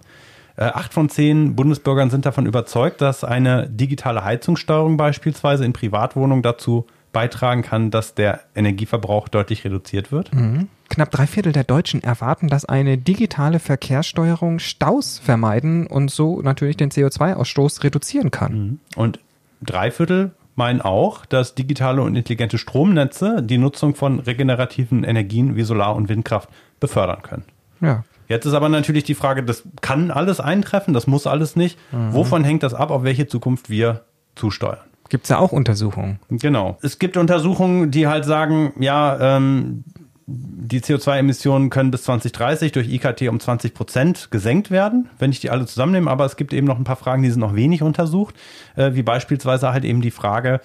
Äh, 0.56 0.64
acht 0.64 0.92
von 0.92 1.08
zehn 1.08 1.56
Bundesbürgern 1.56 2.10
sind 2.10 2.26
davon 2.26 2.44
überzeugt, 2.44 3.00
dass 3.00 3.24
eine 3.24 3.66
digitale 3.68 4.24
Heizungssteuerung 4.24 4.98
beispielsweise 4.98 5.64
in 5.64 5.72
Privatwohnungen 5.72 6.42
dazu 6.42 6.86
beitragen 7.16 7.62
kann, 7.62 7.90
dass 7.90 8.14
der 8.14 8.40
Energieverbrauch 8.54 9.28
deutlich 9.28 9.64
reduziert 9.64 10.12
wird. 10.12 10.34
Mhm. 10.34 10.68
Knapp 10.90 11.10
drei 11.10 11.26
Viertel 11.26 11.52
der 11.52 11.64
Deutschen 11.64 12.02
erwarten, 12.02 12.48
dass 12.48 12.66
eine 12.66 12.98
digitale 12.98 13.58
Verkehrssteuerung 13.58 14.58
Staus 14.58 15.18
vermeiden 15.18 15.86
und 15.86 16.10
so 16.10 16.42
natürlich 16.42 16.76
den 16.76 16.90
CO2-Ausstoß 16.90 17.84
reduzieren 17.84 18.30
kann. 18.30 18.52
Mhm. 18.52 18.80
Und 18.96 19.20
drei 19.62 19.90
Viertel 19.90 20.32
meinen 20.56 20.82
auch, 20.82 21.24
dass 21.24 21.54
digitale 21.54 22.02
und 22.02 22.16
intelligente 22.16 22.58
Stromnetze 22.58 23.42
die 23.42 23.56
Nutzung 23.56 23.94
von 23.94 24.20
regenerativen 24.20 25.02
Energien 25.02 25.56
wie 25.56 25.62
Solar- 25.62 25.96
und 25.96 26.10
Windkraft 26.10 26.50
befördern 26.80 27.22
können. 27.22 27.44
Ja, 27.80 28.04
Jetzt 28.28 28.44
ist 28.44 28.54
aber 28.54 28.68
natürlich 28.68 29.04
die 29.04 29.14
Frage, 29.14 29.42
das 29.42 29.62
kann 29.80 30.10
alles 30.10 30.40
eintreffen, 30.40 30.92
das 30.92 31.06
muss 31.06 31.26
alles 31.26 31.56
nicht. 31.56 31.78
Mhm. 31.92 32.12
Wovon 32.12 32.44
hängt 32.44 32.62
das 32.62 32.74
ab, 32.74 32.90
auf 32.90 33.04
welche 33.04 33.26
Zukunft 33.26 33.70
wir 33.70 34.02
zusteuern? 34.34 34.80
Gibt 35.08 35.24
es 35.24 35.30
ja 35.30 35.38
auch 35.38 35.52
Untersuchungen. 35.52 36.18
Genau. 36.28 36.78
Es 36.82 36.98
gibt 36.98 37.16
Untersuchungen, 37.16 37.90
die 37.90 38.06
halt 38.06 38.24
sagen, 38.24 38.72
ja, 38.78 39.36
ähm, 39.36 39.84
die 40.28 40.80
CO2-Emissionen 40.80 41.70
können 41.70 41.92
bis 41.92 42.02
2030 42.02 42.72
durch 42.72 42.88
IKT 42.88 43.28
um 43.28 43.38
20 43.38 43.74
Prozent 43.74 44.28
gesenkt 44.32 44.72
werden, 44.72 45.08
wenn 45.18 45.30
ich 45.30 45.40
die 45.40 45.50
alle 45.50 45.66
zusammennehme. 45.66 46.10
Aber 46.10 46.24
es 46.24 46.36
gibt 46.36 46.52
eben 46.52 46.66
noch 46.66 46.78
ein 46.78 46.84
paar 46.84 46.96
Fragen, 46.96 47.22
die 47.22 47.30
sind 47.30 47.40
noch 47.40 47.54
wenig 47.54 47.82
untersucht, 47.82 48.34
äh, 48.74 48.94
wie 48.94 49.02
beispielsweise 49.02 49.72
halt 49.72 49.84
eben 49.84 50.00
die 50.00 50.10
Frage, 50.10 50.60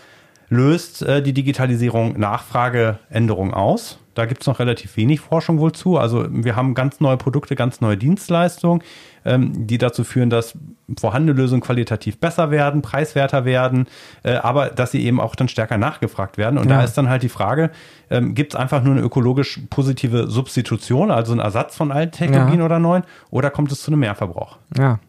löst 0.50 1.04
äh, 1.04 1.22
die 1.22 1.34
Digitalisierung 1.34 2.20
Nachfrageänderungen 2.20 3.54
aus? 3.54 4.00
Da 4.14 4.26
gibt 4.26 4.42
es 4.42 4.48
noch 4.48 4.60
relativ 4.60 4.98
wenig 4.98 5.22
Forschung 5.22 5.60
wohl 5.60 5.72
zu. 5.72 5.98
Also 5.98 6.26
wir 6.30 6.56
haben 6.56 6.74
ganz 6.74 7.00
neue 7.00 7.18
Produkte, 7.18 7.56
ganz 7.56 7.82
neue 7.82 7.98
Dienstleistungen, 7.98 8.84
ähm, 9.24 9.68
die 9.68 9.78
dazu 9.78 10.04
führen, 10.04 10.30
dass 10.30 10.58
vorhandene 11.00 11.38
Lösungen 11.38 11.62
qualitativ 11.62 12.20
besser 12.20 12.52
werden, 12.52 12.82
preiswerter 12.82 13.46
werden, 13.46 13.88
äh, 14.24 14.34
aber 14.34 14.70
dass 14.70 14.92
sie 14.92 15.06
eben 15.06 15.20
auch 15.20 15.36
dann 15.36 15.48
stärker 15.48 15.78
nachgefragt 15.78 16.38
werden. 16.38 16.58
Und 16.58 16.70
ja. 16.70 16.78
da 16.78 16.84
ist 16.84 16.98
dann 16.98 17.10
halt 17.10 17.24
die 17.24 17.30
Frage, 17.30 17.72
ähm, 18.10 18.36
gibt 18.36 18.54
es 18.54 18.60
einfach 18.60 18.84
nur 18.84 18.96
eine 18.96 19.04
ökologisch 19.04 19.62
positive 19.70 20.28
Substitution, 20.28 21.12
also 21.12 21.32
einen 21.32 21.42
Ersatz 21.42 21.76
von 21.76 21.92
alten 21.92 22.12
Technologien 22.12 22.60
ja. 22.60 22.66
oder 22.66 22.80
neuen, 22.80 23.04
oder 23.30 23.50
kommt 23.50 23.72
es 23.72 23.82
zu 23.82 23.92
einem 23.92 24.02
Mehrverbrauch? 24.02 24.58
Ja. 24.78 25.00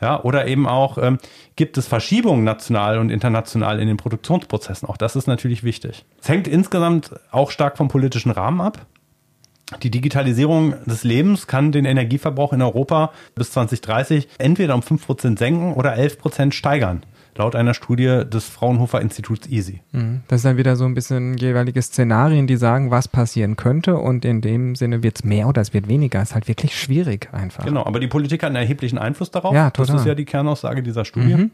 Ja, 0.00 0.22
oder 0.22 0.46
eben 0.46 0.66
auch, 0.66 0.98
ähm, 0.98 1.18
gibt 1.56 1.78
es 1.78 1.86
Verschiebungen 1.86 2.44
national 2.44 2.98
und 2.98 3.10
international 3.10 3.80
in 3.80 3.88
den 3.88 3.96
Produktionsprozessen? 3.96 4.86
Auch 4.88 4.98
das 4.98 5.16
ist 5.16 5.26
natürlich 5.26 5.64
wichtig. 5.64 6.04
Es 6.20 6.28
hängt 6.28 6.46
insgesamt 6.48 7.12
auch 7.30 7.50
stark 7.50 7.78
vom 7.78 7.88
politischen 7.88 8.30
Rahmen 8.30 8.60
ab. 8.60 8.84
Die 9.82 9.90
Digitalisierung 9.90 10.74
des 10.84 11.02
Lebens 11.02 11.46
kann 11.46 11.72
den 11.72 11.86
Energieverbrauch 11.86 12.52
in 12.52 12.62
Europa 12.62 13.10
bis 13.34 13.50
2030 13.52 14.28
entweder 14.38 14.74
um 14.74 14.82
5% 14.82 15.38
senken 15.38 15.72
oder 15.72 15.94
11% 15.94 16.52
steigern 16.52 17.02
laut 17.38 17.54
einer 17.54 17.74
Studie 17.74 18.22
des 18.26 18.46
Fraunhofer 18.48 19.00
Instituts 19.00 19.48
EASY. 19.48 19.80
Mhm. 19.92 20.22
Das 20.28 20.38
ist 20.40 20.44
dann 20.44 20.56
wieder 20.56 20.76
so 20.76 20.84
ein 20.84 20.94
bisschen 20.94 21.36
jeweilige 21.36 21.80
Szenarien, 21.82 22.46
die 22.46 22.56
sagen, 22.56 22.90
was 22.90 23.08
passieren 23.08 23.56
könnte 23.56 23.96
und 23.96 24.24
in 24.24 24.40
dem 24.40 24.74
Sinne 24.74 25.02
wird 25.02 25.18
es 25.18 25.24
mehr 25.24 25.48
oder 25.48 25.62
es 25.62 25.74
wird 25.74 25.88
weniger. 25.88 26.22
Ist 26.22 26.34
halt 26.34 26.48
wirklich 26.48 26.78
schwierig 26.78 27.28
einfach. 27.32 27.64
Genau, 27.64 27.84
aber 27.84 28.00
die 28.00 28.08
Politik 28.08 28.42
hat 28.42 28.48
einen 28.48 28.56
erheblichen 28.56 28.98
Einfluss 28.98 29.30
darauf. 29.30 29.54
Ja, 29.54 29.70
total. 29.70 29.94
Das 29.94 30.02
ist 30.02 30.06
ja 30.06 30.14
die 30.14 30.24
Kernaussage 30.24 30.82
dieser 30.82 31.04
Studie. 31.04 31.34
Mhm. 31.34 31.50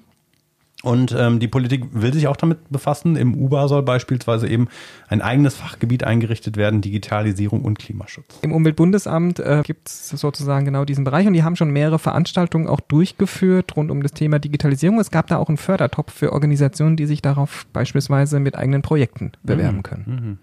Und 0.82 1.14
ähm, 1.16 1.38
die 1.38 1.48
Politik 1.48 1.84
will 1.92 2.12
sich 2.12 2.26
auch 2.26 2.36
damit 2.36 2.70
befassen. 2.70 3.16
Im 3.16 3.34
UBA 3.34 3.68
soll 3.68 3.82
beispielsweise 3.82 4.48
eben 4.48 4.68
ein 5.08 5.22
eigenes 5.22 5.54
Fachgebiet 5.54 6.04
eingerichtet 6.04 6.56
werden, 6.56 6.80
Digitalisierung 6.80 7.62
und 7.62 7.78
Klimaschutz. 7.78 8.38
Im 8.42 8.52
Umweltbundesamt 8.52 9.38
äh, 9.38 9.62
gibt 9.64 9.88
es 9.88 10.08
sozusagen 10.08 10.64
genau 10.64 10.84
diesen 10.84 11.04
Bereich 11.04 11.26
und 11.26 11.34
die 11.34 11.44
haben 11.44 11.54
schon 11.54 11.70
mehrere 11.70 12.00
Veranstaltungen 12.00 12.66
auch 12.66 12.80
durchgeführt 12.80 13.76
rund 13.76 13.90
um 13.90 14.02
das 14.02 14.12
Thema 14.12 14.40
Digitalisierung. 14.40 14.98
Es 14.98 15.12
gab 15.12 15.28
da 15.28 15.36
auch 15.36 15.48
einen 15.48 15.58
Fördertopf 15.58 16.12
für 16.12 16.32
Organisationen, 16.32 16.96
die 16.96 17.06
sich 17.06 17.22
darauf 17.22 17.66
beispielsweise 17.72 18.40
mit 18.40 18.56
eigenen 18.56 18.82
Projekten 18.82 19.32
bewerben 19.44 19.78
mhm. 19.78 19.82
können. 19.82 20.04
Mhm. 20.06 20.38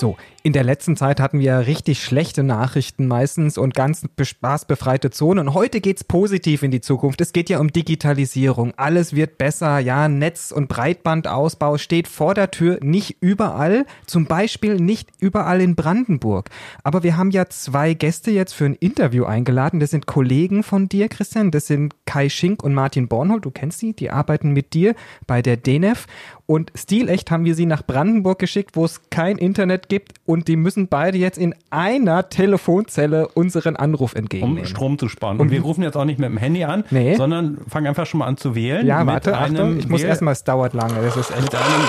So, 0.00 0.16
in 0.42 0.54
der 0.54 0.64
letzten 0.64 0.96
Zeit 0.96 1.20
hatten 1.20 1.40
wir 1.40 1.66
richtig 1.66 2.02
schlechte 2.02 2.42
Nachrichten 2.42 3.06
meistens 3.06 3.58
und 3.58 3.74
ganz 3.74 4.06
spaßbefreite 4.18 5.10
Zonen. 5.10 5.52
Heute 5.52 5.82
geht's 5.82 6.04
positiv 6.04 6.62
in 6.62 6.70
die 6.70 6.80
Zukunft. 6.80 7.20
Es 7.20 7.34
geht 7.34 7.50
ja 7.50 7.60
um 7.60 7.70
Digitalisierung. 7.70 8.72
Alles 8.78 9.14
wird 9.14 9.36
besser. 9.36 9.78
Ja, 9.78 10.08
Netz- 10.08 10.52
und 10.52 10.68
Breitbandausbau 10.68 11.76
steht 11.76 12.08
vor 12.08 12.32
der 12.32 12.50
Tür. 12.50 12.78
Nicht 12.80 13.18
überall. 13.20 13.84
Zum 14.06 14.24
Beispiel 14.24 14.76
nicht 14.76 15.10
überall 15.18 15.60
in 15.60 15.76
Brandenburg. 15.76 16.48
Aber 16.82 17.02
wir 17.02 17.18
haben 17.18 17.30
ja 17.30 17.50
zwei 17.50 17.92
Gäste 17.92 18.30
jetzt 18.30 18.54
für 18.54 18.64
ein 18.64 18.76
Interview 18.76 19.26
eingeladen. 19.26 19.80
Das 19.80 19.90
sind 19.90 20.06
Kollegen 20.06 20.62
von 20.62 20.88
dir, 20.88 21.10
Christian. 21.10 21.50
Das 21.50 21.66
sind 21.66 21.94
Kai 22.06 22.30
Schink 22.30 22.62
und 22.62 22.72
Martin 22.72 23.08
Bornhold. 23.08 23.44
Du 23.44 23.50
kennst 23.50 23.80
sie. 23.80 23.92
Die 23.92 24.08
arbeiten 24.08 24.52
mit 24.52 24.72
dir 24.72 24.94
bei 25.26 25.42
der 25.42 25.58
DENEF. 25.58 26.06
Und 26.50 26.72
stilecht 26.74 27.30
haben 27.30 27.44
wir 27.44 27.54
sie 27.54 27.64
nach 27.64 27.86
Brandenburg 27.86 28.40
geschickt, 28.40 28.74
wo 28.74 28.84
es 28.84 29.02
kein 29.08 29.38
Internet 29.38 29.88
gibt 29.88 30.14
und 30.26 30.48
die 30.48 30.56
müssen 30.56 30.88
beide 30.88 31.16
jetzt 31.16 31.38
in 31.38 31.54
einer 31.70 32.28
Telefonzelle 32.28 33.28
unseren 33.28 33.76
Anruf 33.76 34.16
entgegennehmen. 34.16 34.58
Um 34.58 34.66
Strom 34.66 34.98
zu 34.98 35.08
sparen. 35.08 35.38
Und 35.38 35.52
wir 35.52 35.60
rufen 35.62 35.84
jetzt 35.84 35.96
auch 35.96 36.04
nicht 36.04 36.18
mit 36.18 36.28
dem 36.28 36.38
Handy 36.38 36.64
an, 36.64 36.82
nee. 36.90 37.14
sondern 37.14 37.58
fangen 37.68 37.86
einfach 37.86 38.04
schon 38.04 38.18
mal 38.18 38.26
an 38.26 38.36
zu 38.36 38.56
wählen. 38.56 38.84
Ja, 38.84 39.06
warte, 39.06 39.38
Achtung, 39.38 39.78
ich 39.78 39.88
muss 39.88 40.02
erstmal, 40.02 40.32
es 40.32 40.42
dauert 40.42 40.74
lange. 40.74 41.00
Das 41.00 41.16
ist 41.16 41.30
echt 41.30 41.40
mit 41.40 41.54
einem 41.54 41.84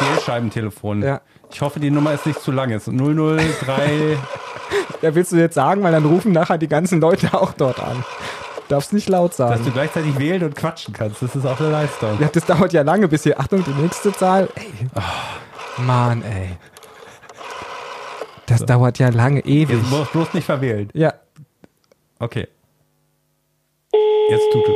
Wählscheibentelefon. 0.00 1.02
Ja. 1.02 1.20
Ich 1.52 1.60
hoffe, 1.60 1.78
die 1.78 1.92
Nummer 1.92 2.12
ist 2.12 2.26
nicht 2.26 2.40
zu 2.40 2.50
lang. 2.50 2.70
Ist 2.70 2.88
003. 2.88 3.38
ja, 5.02 5.14
willst 5.14 5.30
du 5.30 5.36
jetzt 5.36 5.54
sagen, 5.54 5.84
weil 5.84 5.92
dann 5.92 6.06
rufen 6.06 6.32
nachher 6.32 6.58
die 6.58 6.66
ganzen 6.66 7.00
Leute 7.00 7.34
auch 7.34 7.52
dort 7.52 7.78
an. 7.78 8.04
Darfst 8.68 8.92
nicht 8.92 9.08
laut 9.08 9.32
sagen. 9.32 9.52
Dass 9.52 9.64
du 9.64 9.70
gleichzeitig 9.70 10.18
wählen 10.18 10.42
und 10.42 10.56
quatschen 10.56 10.92
kannst, 10.92 11.22
das 11.22 11.36
ist 11.36 11.46
auch 11.46 11.60
eine 11.60 11.70
Leistung. 11.70 12.18
Ja, 12.20 12.28
das 12.28 12.44
dauert 12.46 12.72
ja 12.72 12.82
lange, 12.82 13.06
bis 13.06 13.22
hier, 13.22 13.38
Achtung, 13.38 13.62
die 13.64 13.70
nächste 13.80 14.12
Zahl. 14.12 14.48
Ey. 14.56 14.66
Oh, 14.94 15.82
Mann, 15.82 16.22
ey. 16.22 16.56
Das 18.46 18.60
so. 18.60 18.66
dauert 18.66 18.98
ja 18.98 19.10
lange, 19.10 19.40
ewig. 19.44 19.76
Jetzt 19.76 19.90
musst 19.90 20.12
bloß 20.12 20.34
nicht 20.34 20.44
verwählen. 20.44 20.90
Ja. 20.94 21.14
Okay. 22.18 22.48
Jetzt 24.30 24.52
tut 24.52 24.64
es. 24.68 24.74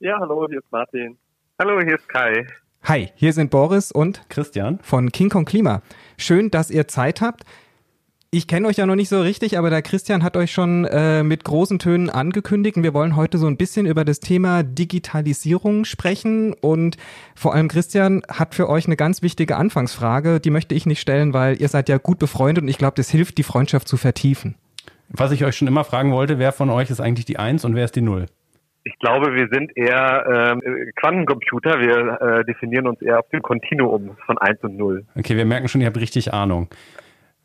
Ja, 0.00 0.18
hallo, 0.18 0.48
hier 0.48 0.58
ist 0.58 0.72
Martin. 0.72 1.16
Hallo, 1.60 1.80
hier 1.80 1.94
ist 1.94 2.08
Kai. 2.08 2.44
Hi, 2.84 3.12
hier 3.14 3.32
sind 3.32 3.52
Boris 3.52 3.92
und 3.92 4.28
Christian 4.28 4.80
von 4.82 5.12
King 5.12 5.30
Kong 5.30 5.44
Klima. 5.44 5.82
Schön, 6.22 6.50
dass 6.50 6.70
ihr 6.70 6.88
Zeit 6.88 7.20
habt. 7.20 7.44
Ich 8.34 8.46
kenne 8.46 8.66
euch 8.66 8.76
ja 8.78 8.86
noch 8.86 8.94
nicht 8.94 9.10
so 9.10 9.20
richtig, 9.20 9.58
aber 9.58 9.68
der 9.68 9.82
Christian 9.82 10.22
hat 10.22 10.38
euch 10.38 10.52
schon 10.52 10.86
äh, 10.86 11.22
mit 11.22 11.44
großen 11.44 11.78
Tönen 11.78 12.08
angekündigt 12.08 12.78
und 12.78 12.82
wir 12.82 12.94
wollen 12.94 13.14
heute 13.14 13.36
so 13.36 13.46
ein 13.46 13.58
bisschen 13.58 13.84
über 13.84 14.06
das 14.06 14.20
Thema 14.20 14.62
Digitalisierung 14.62 15.84
sprechen 15.84 16.54
und 16.54 16.96
vor 17.34 17.52
allem 17.52 17.68
Christian 17.68 18.22
hat 18.30 18.54
für 18.54 18.70
euch 18.70 18.86
eine 18.86 18.96
ganz 18.96 19.20
wichtige 19.20 19.56
Anfangsfrage, 19.56 20.40
die 20.40 20.48
möchte 20.48 20.74
ich 20.74 20.86
nicht 20.86 21.00
stellen, 21.00 21.34
weil 21.34 21.60
ihr 21.60 21.68
seid 21.68 21.90
ja 21.90 21.98
gut 21.98 22.18
befreundet 22.18 22.62
und 22.62 22.68
ich 22.68 22.78
glaube, 22.78 22.94
das 22.96 23.10
hilft, 23.10 23.36
die 23.36 23.42
Freundschaft 23.42 23.86
zu 23.86 23.98
vertiefen. 23.98 24.54
Was 25.10 25.32
ich 25.32 25.44
euch 25.44 25.56
schon 25.56 25.68
immer 25.68 25.84
fragen 25.84 26.12
wollte, 26.12 26.38
wer 26.38 26.52
von 26.52 26.70
euch 26.70 26.88
ist 26.88 27.00
eigentlich 27.00 27.26
die 27.26 27.38
Eins 27.38 27.66
und 27.66 27.74
wer 27.74 27.84
ist 27.84 27.96
die 27.96 28.00
Null? 28.00 28.28
Ich 28.84 28.98
glaube, 28.98 29.34
wir 29.34 29.48
sind 29.48 29.76
eher 29.76 30.58
ähm, 30.60 30.90
Quantencomputer. 30.96 31.78
Wir 31.78 32.20
äh, 32.20 32.44
definieren 32.44 32.88
uns 32.88 33.00
eher 33.00 33.20
auf 33.20 33.28
dem 33.28 33.40
Kontinuum 33.40 34.16
von 34.26 34.38
1 34.38 34.60
und 34.62 34.76
0. 34.76 35.04
Okay, 35.16 35.36
wir 35.36 35.44
merken 35.44 35.68
schon, 35.68 35.80
ihr 35.80 35.86
habt 35.86 35.98
richtig 35.98 36.32
Ahnung. 36.32 36.68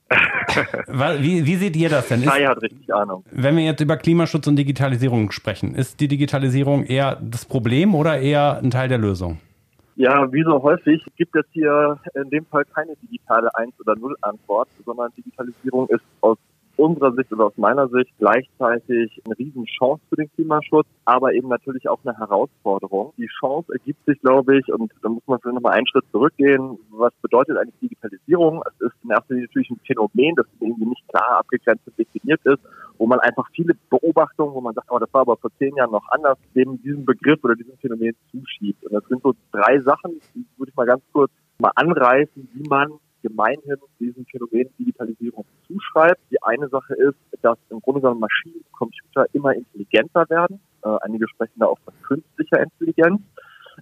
wie, 1.20 1.46
wie 1.46 1.56
seht 1.56 1.76
ihr 1.76 1.90
das 1.90 2.08
denn? 2.08 2.22
Kai 2.22 2.46
hat 2.46 2.62
richtig 2.62 2.94
Ahnung. 2.94 3.24
Wenn 3.32 3.58
wir 3.58 3.66
jetzt 3.66 3.82
über 3.82 3.98
Klimaschutz 3.98 4.48
und 4.48 4.56
Digitalisierung 4.56 5.32
sprechen, 5.32 5.76
ist 5.76 6.00
die 6.00 6.08
Digitalisierung 6.08 6.86
eher 6.86 7.18
das 7.22 7.46
Problem 7.46 7.94
oder 7.94 8.18
eher 8.18 8.60
ein 8.64 8.72
Teil 8.72 8.88
der 8.88 8.98
Lösung? 8.98 9.40
Ja, 9.96 10.32
wie 10.32 10.44
so 10.44 10.62
häufig 10.62 11.04
gibt 11.18 11.36
es 11.36 11.46
hier 11.52 12.00
in 12.14 12.30
dem 12.30 12.46
Fall 12.46 12.64
keine 12.66 12.96
digitale 13.02 13.54
1 13.56 13.74
oder 13.80 13.96
0 13.96 14.16
Antwort, 14.22 14.70
sondern 14.86 15.12
Digitalisierung 15.18 15.90
ist 15.90 16.04
aus 16.22 16.38
unserer 16.78 17.12
Sicht 17.14 17.32
oder 17.34 17.46
aus 17.46 17.58
meiner 17.58 17.88
Sicht 17.90 18.12
gleichzeitig 18.20 19.22
eine 19.26 19.38
Riesenchance 19.38 20.02
für 20.10 20.16
den 20.16 20.32
Klimaschutz, 20.34 20.88
aber 21.06 21.34
eben 21.34 21.50
natürlich 21.50 21.90
auch 21.90 22.00
eine 22.06 22.18
Herausforderung. 22.18 23.14
Die 23.18 23.30
Chance 23.40 23.74
ergibt 23.74 24.06
sich, 24.06 24.20
glaube 24.22 24.60
ich, 24.60 24.72
und 24.72 24.92
da 25.02 25.10
muss 25.10 25.24
man 25.28 25.40
vielleicht 25.40 25.56
nochmal 25.56 25.74
einen 25.74 25.88
Schritt 25.88 26.06
zurückgehen. 26.12 26.78
Was 26.92 27.14
bedeutet 27.22 27.58
eigentlich 27.58 27.80
Digitalisierung? 27.82 28.64
Es 28.68 28.88
ist 28.88 28.96
in 29.04 29.10
erster 29.10 29.34
Linie 29.34 29.48
natürlich 29.48 29.70
ein 29.72 29.80
Phänomen, 29.86 30.36
das 30.36 30.46
irgendwie 30.60 30.86
nicht 30.86 31.08
klar 31.10 31.40
abgegrenzt 31.40 31.88
und 31.88 31.98
definiert 31.98 32.42
ist, 32.46 32.60
wo 32.98 33.08
man 33.08 33.20
einfach 33.20 33.48
viele 33.54 33.74
Beobachtungen, 33.90 34.54
wo 34.54 34.62
man 34.62 34.74
sagt, 34.74 34.88
oh, 34.92 35.00
das 35.00 35.14
war 35.14 35.22
aber 35.22 35.38
vor 35.38 35.52
zehn 35.58 35.76
Jahren 35.76 35.92
noch 35.92 36.08
anders, 36.10 36.38
dem 36.56 36.82
diesen 36.82 37.06
Begriff 37.06 37.44
oder 37.44 37.56
diesem 37.56 37.78
Phänomen 37.78 38.16
zuschiebt. 38.32 38.84
Und 38.86 38.94
das 38.94 39.04
sind 39.10 39.22
so 39.24 39.34
drei 39.52 39.80
Sachen, 39.82 40.20
die 40.36 40.46
würde 40.58 40.70
ich 40.70 40.76
mal 40.76 40.86
ganz 40.86 41.04
kurz 41.12 41.32
mal 41.60 41.72
anreißen, 41.76 42.50
wie 42.54 42.70
man 42.70 42.92
gemeinhin 43.28 43.78
diesem 44.00 44.26
Phänomen 44.26 44.70
Digitalisierung 44.80 45.46
zuschreibt. 45.68 46.20
Die 46.32 46.42
eine 46.44 46.68
Sache 46.70 46.94
ist, 46.96 47.18
dass 47.42 47.58
im 47.70 47.82
Grunde 47.82 48.02
genommen 48.02 48.22
Maschinen 48.22 48.56
und 48.56 48.72
Computer 48.72 49.26
immer 49.34 49.54
intelligenter 49.54 50.30
werden. 50.30 50.60
Äh, 50.84 50.90
einige 51.02 51.28
sprechen 51.28 51.60
da 51.60 51.68
auch 51.68 51.80
von 51.80 51.94
künstlicher 52.04 52.62
Intelligenz. 52.62 53.22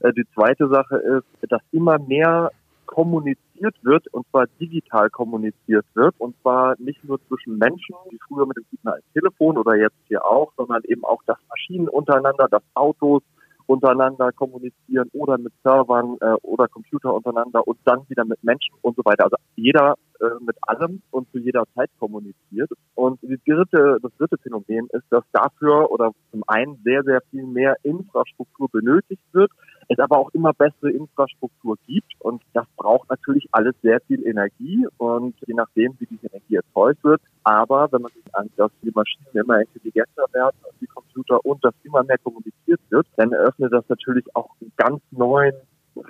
Äh, 0.02 0.14
die 0.14 0.26
zweite 0.34 0.68
Sache 0.68 0.98
ist, 0.98 1.52
dass 1.52 1.62
immer 1.72 2.00
mehr 2.00 2.52
kommuniziert 2.86 3.76
wird, 3.82 4.08
und 4.14 4.28
zwar 4.30 4.46
digital 4.60 5.10
kommuniziert 5.10 5.86
wird, 5.96 6.16
und 6.20 6.36
zwar 6.42 6.76
nicht 6.80 7.04
nur 7.04 7.20
zwischen 7.28 7.58
Menschen, 7.58 7.96
wie 8.10 8.20
früher 8.28 8.46
mit 8.46 8.58
dem 8.58 8.66
signalen 8.72 9.02
Telefon 9.14 9.58
oder 9.58 9.76
jetzt 9.76 9.98
hier 10.08 10.24
auch, 10.24 10.54
sondern 10.56 10.82
eben 10.86 11.04
auch, 11.04 11.22
dass 11.26 11.38
Maschinen 11.50 11.90
untereinander, 11.90 12.48
dass 12.50 12.64
Autos, 12.74 13.24
untereinander 13.68 14.32
kommunizieren 14.32 15.10
oder 15.14 15.38
mit 15.38 15.54
Servern 15.64 16.18
äh, 16.22 16.34
oder 16.42 16.68
Computer 16.68 17.14
untereinander 17.14 17.68
und 17.68 17.78
dann 17.86 18.08
wieder 18.10 18.26
mit 18.26 18.44
Menschen 18.44 18.76
und 18.82 18.96
so 18.96 19.04
weiter. 19.04 19.26
Also 19.26 19.38
jeder 19.56 19.96
äh, 20.20 20.26
mit 20.40 20.56
allem 20.62 21.02
und 21.12 21.30
zu 21.32 21.40
jeder 21.40 21.64
Zeit 21.76 21.90
kommuniziert. 22.00 22.70
Und 22.94 23.22
die 23.22 23.40
dritte, 23.46 23.98
das 24.02 24.12
dritte 24.18 24.38
Phänomen 24.38 24.88
ist, 24.94 25.06
dass 25.10 25.24
dafür 25.32 25.92
oder 25.92 26.12
zum 26.32 26.44
einen 26.48 26.80
sehr, 26.84 27.04
sehr 27.04 27.22
viel 27.32 27.46
mehr 27.46 27.76
Infrastruktur 27.84 28.70
benötigt 28.70 29.22
wird, 29.34 29.52
es 29.88 30.00
aber 30.00 30.18
auch 30.18 30.34
immer 30.34 30.54
bessere 30.54 30.92
Infrastruktur 30.92 31.78
gibt 31.86 32.14
und 32.20 32.42
das 32.54 32.66
braucht 32.76 33.10
natürlich 33.10 33.48
alles 33.52 33.76
sehr 33.82 34.00
viel 34.02 34.26
Energie 34.26 34.88
und 34.98 35.36
je 35.46 35.54
nachdem, 35.54 35.96
wie 36.00 36.08
diese 36.08 36.28
Energie 36.28 36.56
erzeugt 36.56 37.04
wird. 37.04 37.22
Aber 37.44 37.92
wenn 37.92 38.02
man 38.02 38.12
sich 38.12 38.34
anschaut, 38.34 38.56
dass 38.58 38.72
die 38.82 38.92
Maschinen 38.92 39.28
immer 39.34 39.62
intelligenter 39.62 40.26
werden 40.32 40.56
als 40.64 40.74
die 40.80 40.88
Computer 40.88 41.46
und 41.46 41.64
dass 41.64 41.74
immer 41.84 42.04
mehr 42.04 42.18
kommuniziert 42.66 42.82
wird, 42.90 43.08
dann 43.18 43.32
eröffnet 43.32 43.74
das 43.74 43.84
natürlich 43.90 44.26
auch 44.36 44.50
einen 44.62 44.72
ganz 44.78 45.02
neuen 45.12 45.54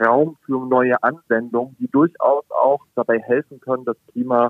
Raum 0.03 0.37
für 0.45 0.65
neue 0.65 1.01
Anwendungen, 1.03 1.75
die 1.79 1.87
durchaus 1.87 2.43
auch 2.49 2.81
dabei 2.95 3.19
helfen 3.19 3.59
können, 3.61 3.85
das 3.85 3.97
Klima 4.11 4.49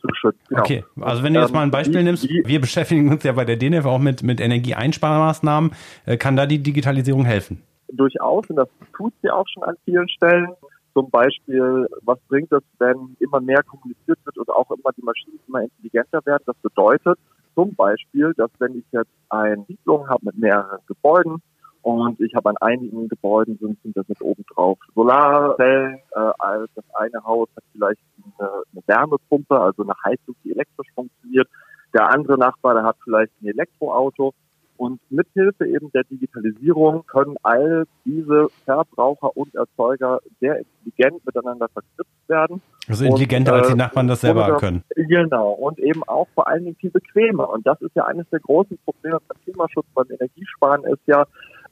zu 0.00 0.08
schützen. 0.14 0.40
Genau. 0.48 0.60
Okay, 0.62 0.84
also 1.00 1.22
wenn 1.22 1.34
du 1.34 1.40
jetzt 1.40 1.52
mal 1.52 1.62
ein 1.62 1.70
Beispiel 1.70 1.98
ähm, 1.98 2.04
nimmst, 2.04 2.28
wir 2.28 2.60
beschäftigen 2.60 3.10
uns 3.10 3.24
ja 3.24 3.32
bei 3.32 3.44
der 3.44 3.56
DNF 3.56 3.84
auch 3.84 3.98
mit, 3.98 4.22
mit 4.22 4.40
Energieeinsparmaßnahmen, 4.40 5.72
äh, 6.06 6.16
kann 6.16 6.36
da 6.36 6.46
die 6.46 6.62
Digitalisierung 6.62 7.24
helfen? 7.24 7.62
Durchaus, 7.92 8.48
und 8.48 8.56
das 8.56 8.68
tut 8.96 9.12
sie 9.22 9.30
auch 9.30 9.46
schon 9.52 9.64
an 9.64 9.74
vielen 9.84 10.08
Stellen. 10.08 10.48
Zum 10.94 11.10
Beispiel, 11.10 11.88
was 12.02 12.18
bringt 12.28 12.52
es, 12.52 12.62
wenn 12.78 13.16
immer 13.18 13.40
mehr 13.40 13.62
kommuniziert 13.64 14.18
wird 14.24 14.38
und 14.38 14.48
auch 14.50 14.70
immer 14.70 14.90
die 14.96 15.02
Maschinen 15.02 15.40
immer 15.48 15.62
intelligenter 15.62 16.20
werden? 16.24 16.42
Das 16.46 16.56
bedeutet 16.62 17.18
zum 17.54 17.74
Beispiel, 17.74 18.32
dass 18.36 18.50
wenn 18.58 18.78
ich 18.78 18.84
jetzt 18.92 19.10
eine 19.28 19.64
Siedlung 19.66 20.08
habe 20.08 20.26
mit 20.26 20.38
mehreren 20.38 20.78
Gebäuden, 20.86 21.42
und 21.82 22.20
ich 22.20 22.34
habe 22.34 22.50
an 22.50 22.56
einigen 22.58 23.08
Gebäuden 23.08 23.58
sind, 23.58 23.80
sind 23.82 23.96
das 23.96 24.06
mit 24.06 24.20
oben 24.20 24.44
drauf 24.52 24.78
Solarzellen. 24.94 25.94
Äh, 26.14 26.66
das 26.74 26.84
eine 26.94 27.24
Haus 27.24 27.48
hat 27.56 27.64
vielleicht 27.72 28.00
eine, 28.38 28.50
eine 28.72 28.82
Wärmepumpe, 28.86 29.58
also 29.58 29.82
eine 29.82 29.94
Heizung, 30.04 30.34
die 30.44 30.52
elektrisch 30.52 30.88
funktioniert. 30.94 31.48
Der 31.94 32.10
andere 32.10 32.36
Nachbar, 32.38 32.74
der 32.74 32.84
hat 32.84 32.96
vielleicht 33.02 33.32
ein 33.40 33.48
Elektroauto. 33.48 34.34
Und 34.76 35.00
mithilfe 35.10 35.66
eben 35.66 35.92
der 35.92 36.04
Digitalisierung 36.04 37.04
können 37.06 37.36
all 37.42 37.84
diese 38.04 38.48
Verbraucher 38.64 39.36
und 39.36 39.54
Erzeuger 39.54 40.20
sehr 40.40 40.58
intelligent 40.58 41.24
miteinander 41.26 41.68
verknüpft 41.68 42.10
werden. 42.30 42.62
Also 42.88 43.04
intelligenter, 43.04 43.52
und, 43.52 43.58
äh, 43.58 43.60
als 43.60 43.68
die 43.68 43.76
Nachbarn 43.76 44.08
das 44.08 44.22
selber 44.22 44.56
können. 44.56 44.82
Genau. 44.96 45.52
Und 45.52 45.78
eben 45.78 46.02
auch 46.04 46.26
vor 46.34 46.48
allen 46.48 46.64
Dingen 46.64 46.76
viel 46.76 46.90
bequemer. 46.90 47.50
Und 47.50 47.66
das 47.66 47.80
ist 47.82 47.94
ja 47.94 48.06
eines 48.06 48.28
der 48.30 48.40
großen 48.40 48.78
Probleme 48.84 49.18
beim 49.28 49.38
Klimaschutz, 49.44 49.86
beim 49.94 50.06
Energiesparen 50.10 50.84
ist 50.84 51.02
ja, 51.06 51.26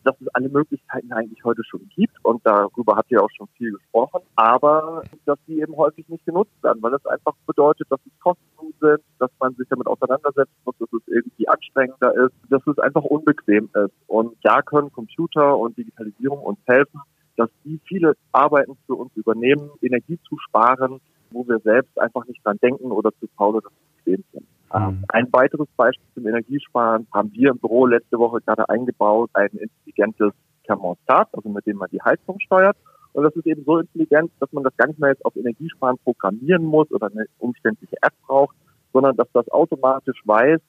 dass 0.04 0.14
es 0.20 0.28
alle 0.34 0.48
Möglichkeiten 0.48 1.12
eigentlich 1.12 1.44
heute 1.44 1.62
schon 1.64 1.88
gibt 1.94 2.14
und 2.22 2.40
darüber 2.44 2.96
habt 2.96 3.10
ihr 3.10 3.22
auch 3.22 3.30
schon 3.36 3.48
viel 3.56 3.72
gesprochen, 3.72 4.20
aber 4.36 5.02
dass 5.26 5.38
die 5.46 5.60
eben 5.60 5.76
häufig 5.76 6.08
nicht 6.08 6.24
genutzt 6.24 6.62
werden, 6.62 6.82
weil 6.82 6.94
es 6.94 7.04
einfach 7.06 7.34
bedeutet, 7.46 7.88
dass 7.90 8.00
es 8.06 8.20
Kosten 8.20 8.74
sind, 8.80 9.00
dass 9.18 9.30
man 9.40 9.54
sich 9.56 9.68
damit 9.68 9.86
auseinandersetzen 9.86 10.54
muss, 10.64 10.76
dass 10.78 10.88
es 10.92 11.02
irgendwie 11.08 11.48
anstrengender 11.48 12.14
ist, 12.14 12.32
dass 12.48 12.66
es 12.66 12.78
einfach 12.78 13.02
unbequem 13.02 13.68
ist. 13.74 13.92
Und 14.06 14.36
da 14.42 14.62
können 14.62 14.92
Computer 14.92 15.58
und 15.58 15.76
Digitalisierung 15.76 16.40
uns 16.40 16.58
helfen, 16.66 17.00
dass 17.38 17.48
die 17.64 17.80
viele 17.86 18.14
Arbeiten 18.32 18.76
für 18.86 18.94
uns 18.94 19.14
übernehmen, 19.14 19.70
Energie 19.80 20.18
zu 20.28 20.36
sparen, 20.38 21.00
wo 21.30 21.46
wir 21.46 21.60
selbst 21.60 21.98
einfach 22.00 22.26
nicht 22.26 22.44
dran 22.44 22.58
denken 22.60 22.90
oder 22.90 23.12
zu 23.20 23.28
faul 23.36 23.56
oder 23.56 23.68
zu 23.68 24.04
bequem 24.04 24.24
sind. 24.32 24.46
Mhm. 24.74 25.04
Ein 25.08 25.32
weiteres 25.32 25.68
Beispiel 25.76 26.04
zum 26.14 26.26
Energiesparen 26.26 27.06
haben 27.14 27.30
wir 27.32 27.50
im 27.50 27.58
Büro 27.58 27.86
letzte 27.86 28.18
Woche 28.18 28.40
gerade 28.40 28.68
eingebaut, 28.68 29.30
ein 29.34 29.50
intelligentes 29.50 30.32
Thermostat, 30.66 31.28
also 31.32 31.48
mit 31.48 31.64
dem 31.64 31.76
man 31.76 31.88
die 31.92 32.02
Heizung 32.02 32.40
steuert. 32.40 32.76
Und 33.12 33.22
das 33.22 33.34
ist 33.36 33.46
eben 33.46 33.64
so 33.64 33.78
intelligent, 33.78 34.32
dass 34.40 34.52
man 34.52 34.64
das 34.64 34.76
gar 34.76 34.88
nicht 34.88 34.98
mehr 34.98 35.10
jetzt 35.10 35.24
auf 35.24 35.36
Energiesparen 35.36 35.96
programmieren 36.04 36.64
muss 36.64 36.90
oder 36.90 37.06
eine 37.06 37.26
umständliche 37.38 37.96
App 38.02 38.12
braucht, 38.26 38.56
sondern 38.92 39.16
dass 39.16 39.28
das 39.32 39.48
automatisch 39.50 40.20
weiß, 40.24 40.60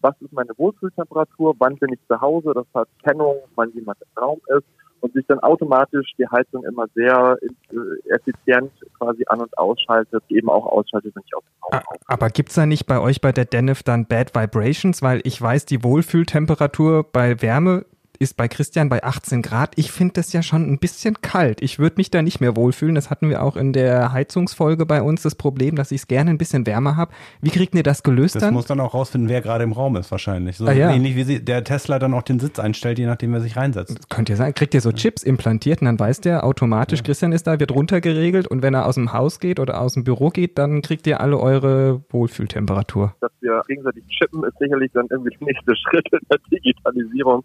was 0.00 0.14
ist 0.20 0.32
meine 0.32 0.50
Wohlfühltemperatur, 0.56 1.54
wann 1.58 1.76
bin 1.76 1.92
ich 1.92 2.00
zu 2.08 2.20
Hause, 2.20 2.52
das 2.54 2.66
hat 2.74 2.88
Kennung, 3.02 3.36
wann 3.54 3.70
jemand 3.72 3.98
im 4.00 4.22
Raum 4.22 4.40
ist 4.48 4.64
und 5.04 5.12
sich 5.12 5.26
dann 5.26 5.38
automatisch 5.40 6.12
die 6.16 6.26
Heizung 6.26 6.64
immer 6.64 6.86
sehr 6.94 7.36
äh, 7.42 8.10
effizient 8.14 8.72
quasi 8.98 9.22
an- 9.26 9.42
und 9.42 9.58
ausschaltet, 9.58 10.24
eben 10.30 10.48
auch 10.48 10.64
ausschaltet, 10.64 11.14
wenn 11.14 11.22
ich 11.26 11.36
aus 11.36 11.42
dem 11.44 11.78
ah, 11.78 11.82
Aber 12.06 12.30
gibt 12.30 12.48
es 12.48 12.54
da 12.54 12.64
nicht 12.64 12.86
bei 12.86 12.98
euch 12.98 13.20
bei 13.20 13.30
der 13.30 13.44
DENIF 13.44 13.82
dann 13.82 14.06
Bad 14.06 14.34
Vibrations? 14.34 15.02
Weil 15.02 15.20
ich 15.24 15.40
weiß, 15.40 15.66
die 15.66 15.84
Wohlfühltemperatur 15.84 17.04
bei 17.12 17.42
Wärme 17.42 17.84
ist 18.24 18.36
bei 18.36 18.48
Christian 18.48 18.88
bei 18.88 19.04
18 19.04 19.42
Grad. 19.42 19.74
Ich 19.76 19.92
finde 19.92 20.14
das 20.14 20.32
ja 20.32 20.42
schon 20.42 20.62
ein 20.62 20.78
bisschen 20.78 21.20
kalt. 21.20 21.62
Ich 21.62 21.78
würde 21.78 21.96
mich 21.98 22.10
da 22.10 22.22
nicht 22.22 22.40
mehr 22.40 22.56
wohlfühlen. 22.56 22.94
Das 22.94 23.10
hatten 23.10 23.28
wir 23.28 23.42
auch 23.42 23.56
in 23.56 23.72
der 23.72 24.12
Heizungsfolge 24.12 24.86
bei 24.86 25.02
uns, 25.02 25.22
das 25.22 25.34
Problem, 25.34 25.76
dass 25.76 25.92
ich 25.92 26.00
es 26.00 26.06
gerne 26.08 26.30
ein 26.30 26.38
bisschen 26.38 26.66
wärmer 26.66 26.96
habe. 26.96 27.12
Wie 27.40 27.50
kriegt 27.50 27.74
ihr 27.74 27.82
das 27.82 28.02
gelöst 28.02 28.34
das 28.34 28.40
dann? 28.40 28.50
Das 28.50 28.54
muss 28.54 28.66
dann 28.66 28.80
auch 28.80 28.94
rausfinden, 28.94 29.28
wer 29.28 29.42
gerade 29.42 29.62
im 29.62 29.72
Raum 29.72 29.96
ist 29.96 30.10
wahrscheinlich. 30.10 30.56
So 30.56 30.66
ah, 30.66 30.72
ja. 30.72 30.90
ähnlich 30.90 31.14
wie 31.16 31.24
sie, 31.24 31.44
der 31.44 31.62
Tesla 31.62 31.98
dann 31.98 32.14
auch 32.14 32.22
den 32.22 32.40
Sitz 32.40 32.58
einstellt, 32.58 32.98
je 32.98 33.06
nachdem, 33.06 33.32
wer 33.32 33.40
sich 33.40 33.56
reinsetzt. 33.56 33.98
Das 33.98 34.08
könnt 34.08 34.28
ihr 34.28 34.36
sagen, 34.36 34.54
kriegt 34.54 34.74
ihr 34.74 34.80
so 34.80 34.90
Chips 34.90 35.22
implantiert 35.22 35.82
und 35.82 35.86
dann 35.86 35.98
weiß 35.98 36.22
der 36.22 36.44
automatisch, 36.44 37.00
ja. 37.00 37.04
Christian 37.04 37.32
ist 37.32 37.46
da, 37.46 37.60
wird 37.60 37.72
runtergeregelt 37.72 38.48
und 38.48 38.62
wenn 38.62 38.74
er 38.74 38.86
aus 38.86 38.94
dem 38.94 39.12
Haus 39.12 39.38
geht 39.38 39.60
oder 39.60 39.80
aus 39.80 39.94
dem 39.94 40.04
Büro 40.04 40.30
geht, 40.30 40.58
dann 40.58 40.80
kriegt 40.80 41.06
ihr 41.06 41.20
alle 41.20 41.38
eure 41.38 42.02
Wohlfühltemperatur. 42.08 43.14
Dass 43.20 43.32
wir 43.40 43.62
gegenseitig 43.68 44.04
chippen, 44.08 44.42
ist 44.44 44.58
sicherlich 44.58 44.90
dann 44.92 45.06
irgendwie 45.10 45.30
der 45.38 45.46
nächste 45.46 45.76
Schritt 45.88 46.06
in 46.12 46.20
der 46.30 46.38
Digitalisierung, 46.50 47.42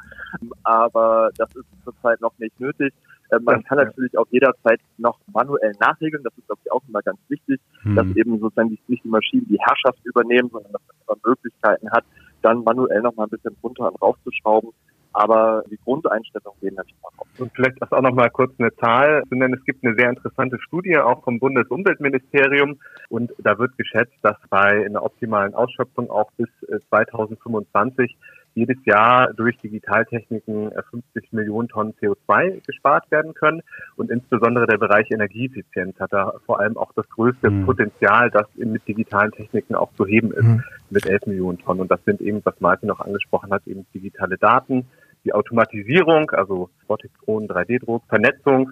aber 0.69 1.31
das 1.35 1.49
ist 1.55 1.65
zurzeit 1.83 2.21
noch 2.21 2.37
nicht 2.37 2.59
nötig. 2.59 2.93
Äh, 3.31 3.39
man 3.41 3.63
kann 3.63 3.79
natürlich 3.79 4.15
auch 4.17 4.27
jederzeit 4.29 4.79
noch 4.97 5.19
manuell 5.33 5.73
nachregeln. 5.79 6.23
Das 6.23 6.37
ist, 6.37 6.45
glaube 6.45 6.61
ich, 6.63 6.71
auch 6.71 6.83
immer 6.87 7.01
ganz 7.01 7.17
wichtig, 7.27 7.59
hm. 7.81 7.95
dass 7.95 8.05
eben 8.15 8.39
sozusagen 8.39 8.69
nicht 8.69 9.03
die 9.03 9.09
Maschinen 9.09 9.47
die 9.49 9.57
Herrschaft 9.59 9.99
übernehmen, 10.05 10.49
sondern 10.51 10.73
dass 10.73 10.81
man 11.07 11.17
Möglichkeiten 11.25 11.89
hat, 11.91 12.05
dann 12.43 12.63
manuell 12.63 13.01
noch 13.01 13.15
mal 13.15 13.23
ein 13.23 13.29
bisschen 13.29 13.55
runter 13.63 13.91
und 13.91 13.99
raufzuschrauben. 14.01 14.69
Aber 15.11 15.63
die 15.71 15.79
Grundeinstellungen 15.83 16.59
gehen 16.61 16.75
natürlich 16.75 17.01
mal 17.01 17.09
auf. 17.17 17.27
Und 17.39 17.51
vielleicht 17.55 17.81
auch 17.81 18.01
noch 18.01 18.13
mal 18.13 18.29
kurz 18.29 18.53
eine 18.59 18.73
Zahl 18.75 19.23
zu 19.27 19.35
nennen. 19.35 19.55
Es 19.55 19.65
gibt 19.65 19.83
eine 19.83 19.95
sehr 19.95 20.09
interessante 20.09 20.59
Studie 20.59 20.97
auch 20.99 21.23
vom 21.23 21.39
Bundesumweltministerium 21.39 22.79
und 23.09 23.31
da 23.39 23.57
wird 23.57 23.75
geschätzt, 23.75 24.13
dass 24.21 24.37
bei 24.51 24.85
einer 24.85 25.03
optimalen 25.03 25.55
Ausschöpfung 25.55 26.11
auch 26.11 26.31
bis 26.33 26.47
2025 26.89 28.11
äh, 28.11 28.15
jedes 28.55 28.77
Jahr 28.85 29.33
durch 29.33 29.57
Digitaltechniken 29.57 30.71
50 30.71 31.03
äh, 31.15 31.35
Millionen 31.35 31.67
Tonnen 31.67 31.93
CO2 32.01 32.65
gespart 32.65 33.09
werden 33.11 33.33
können. 33.33 33.61
Und 33.95 34.11
insbesondere 34.11 34.67
der 34.67 34.77
Bereich 34.77 35.09
Energieeffizienz 35.11 35.99
hat 35.99 36.13
da 36.13 36.33
vor 36.45 36.59
allem 36.59 36.77
auch 36.77 36.91
das 36.93 37.07
größte 37.09 37.49
mhm. 37.49 37.65
Potenzial, 37.65 38.29
das 38.31 38.47
mit 38.55 38.87
digitalen 38.87 39.31
Techniken 39.31 39.75
auch 39.75 39.93
zu 39.93 40.05
heben 40.05 40.31
ist, 40.31 40.43
mhm. 40.43 40.63
mit 40.89 41.05
11 41.05 41.27
Millionen 41.27 41.59
Tonnen. 41.59 41.81
Und 41.81 41.91
das 41.91 42.03
sind 42.05 42.21
eben, 42.21 42.41
was 42.43 42.59
Martin 42.59 42.87
noch 42.87 42.99
angesprochen 42.99 43.51
hat, 43.51 43.65
eben 43.67 43.85
digitale 43.93 44.37
Daten, 44.37 44.85
die 45.25 45.33
Automatisierung, 45.33 46.31
also 46.31 46.69
Robotik-Drohnen, 46.83 47.49
3D-Druck, 47.49 48.03
Vernetzung 48.07 48.71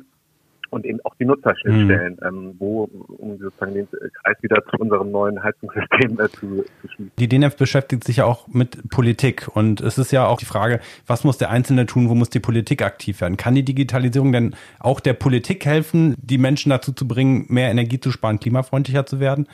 und 0.69 0.85
eben 0.85 0.99
auch 1.03 1.15
die 1.15 1.25
Nutzerschnittstellen, 1.25 2.17
mhm. 2.21 2.27
ähm, 2.27 2.55
wo, 2.59 2.83
um 3.17 3.37
sozusagen 3.37 3.73
den 3.73 3.87
Kreis 3.89 4.37
wieder 4.41 4.63
zu 4.65 4.77
unserem 4.77 5.11
neuen 5.11 5.43
Heizungssystem 5.43 6.19
äh, 6.19 6.29
zu, 6.29 6.63
zu 6.81 6.87
schließen. 6.87 7.11
Die 7.19 7.27
DNF 7.27 7.55
beschäftigt 7.57 8.03
sich 8.03 8.17
ja 8.17 8.25
auch 8.25 8.47
mit 8.47 8.89
Politik 8.89 9.47
und 9.53 9.81
es 9.81 9.97
ist 9.97 10.11
ja 10.11 10.27
auch 10.27 10.37
die 10.37 10.45
Frage, 10.45 10.79
was 11.05 11.23
muss 11.23 11.37
der 11.37 11.49
Einzelne 11.49 11.85
tun, 11.85 12.09
wo 12.09 12.15
muss 12.15 12.29
die 12.29 12.39
Politik 12.39 12.81
aktiv 12.81 13.21
werden? 13.21 13.37
Kann 13.37 13.55
die 13.55 13.63
Digitalisierung 13.63 14.31
denn 14.31 14.55
auch 14.79 14.99
der 14.99 15.13
Politik 15.13 15.65
helfen, 15.65 16.15
die 16.17 16.37
Menschen 16.37 16.69
dazu 16.69 16.91
zu 16.91 17.07
bringen, 17.07 17.45
mehr 17.49 17.69
Energie 17.69 17.99
zu 17.99 18.11
sparen, 18.11 18.39
klimafreundlicher 18.39 19.05
zu 19.05 19.19
werden? 19.19 19.47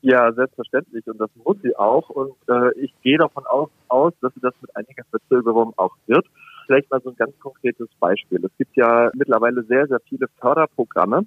Ja, 0.00 0.32
selbstverständlich 0.32 1.06
und 1.08 1.18
das 1.18 1.30
muss 1.44 1.56
sie 1.62 1.74
auch 1.76 2.08
und 2.08 2.34
äh, 2.48 2.72
ich 2.78 2.94
gehe 3.02 3.18
davon 3.18 3.44
aus, 3.46 3.68
aus, 3.88 4.12
dass 4.20 4.32
sie 4.34 4.40
das 4.40 4.54
mit 4.60 4.74
einiger 4.76 5.02
Verzögerung 5.10 5.72
auch 5.76 5.96
wird 6.06 6.24
vielleicht 6.68 6.90
mal 6.90 7.00
so 7.02 7.10
ein 7.10 7.16
ganz 7.16 7.36
konkretes 7.40 7.88
Beispiel. 7.98 8.44
Es 8.44 8.56
gibt 8.58 8.76
ja 8.76 9.10
mittlerweile 9.14 9.64
sehr, 9.64 9.86
sehr 9.88 10.00
viele 10.08 10.26
Förderprogramme, 10.40 11.24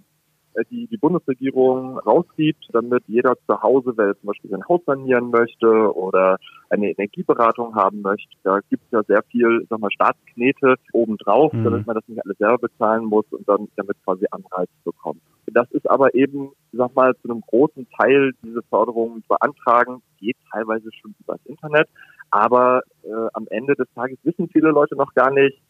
äh, 0.54 0.64
die 0.70 0.88
die 0.88 0.98
Bundesregierung 0.98 1.98
rausgibt, 2.00 2.68
damit 2.72 3.04
jeder 3.08 3.36
zu 3.48 3.62
Hause, 3.62 3.94
wer 3.96 4.18
zum 4.20 4.28
Beispiel 4.28 4.52
sein 4.52 4.68
Haus 4.70 4.82
sanieren 4.86 5.32
möchte 5.32 5.68
oder 5.96 6.38
eine 6.70 6.92
Energieberatung 6.92 7.76
haben 7.76 8.02
möchte, 8.02 8.30
da 8.44 8.60
gibt 8.70 8.84
es 8.86 8.92
ja 8.92 9.04
sehr 9.04 9.24
viel, 9.24 9.66
sag 9.70 9.80
mal, 9.80 9.92
Staatsknete 9.92 10.76
obendrauf, 10.94 11.52
mhm. 11.52 11.64
damit 11.64 11.88
man 11.88 11.96
das 11.96 12.08
nicht 12.08 12.24
alles 12.24 12.38
selber 12.38 12.60
bezahlen 12.60 13.06
muss 13.06 13.26
und 13.32 13.48
dann 13.50 13.68
damit 13.76 13.98
quasi 14.06 14.26
Anreiz 14.32 14.70
bekommt. 14.86 15.22
Das 15.54 15.70
ist 15.72 15.90
aber 15.90 16.14
eben, 16.14 16.52
sag 16.72 16.96
mal, 16.96 17.14
zu 17.22 17.30
einem 17.30 17.42
großen 17.42 17.88
Teil 18.00 18.32
diese 18.44 18.62
Förderungen 18.70 19.24
beantragen, 19.28 20.02
geht 20.18 20.38
teilweise 20.52 20.90
schon 20.94 21.14
übers 21.20 21.40
Internet. 21.46 21.90
Aber 22.32 22.82
äh, 23.04 23.10
am 23.34 23.48
Ende 23.50 23.76
des 23.76 23.88
Tages 23.94 24.18
wissen 24.24 24.50
viele 24.52 24.70
Leute 24.70 24.96
noch 24.96 25.14
gar 25.14 25.32
nicht, 25.32 25.62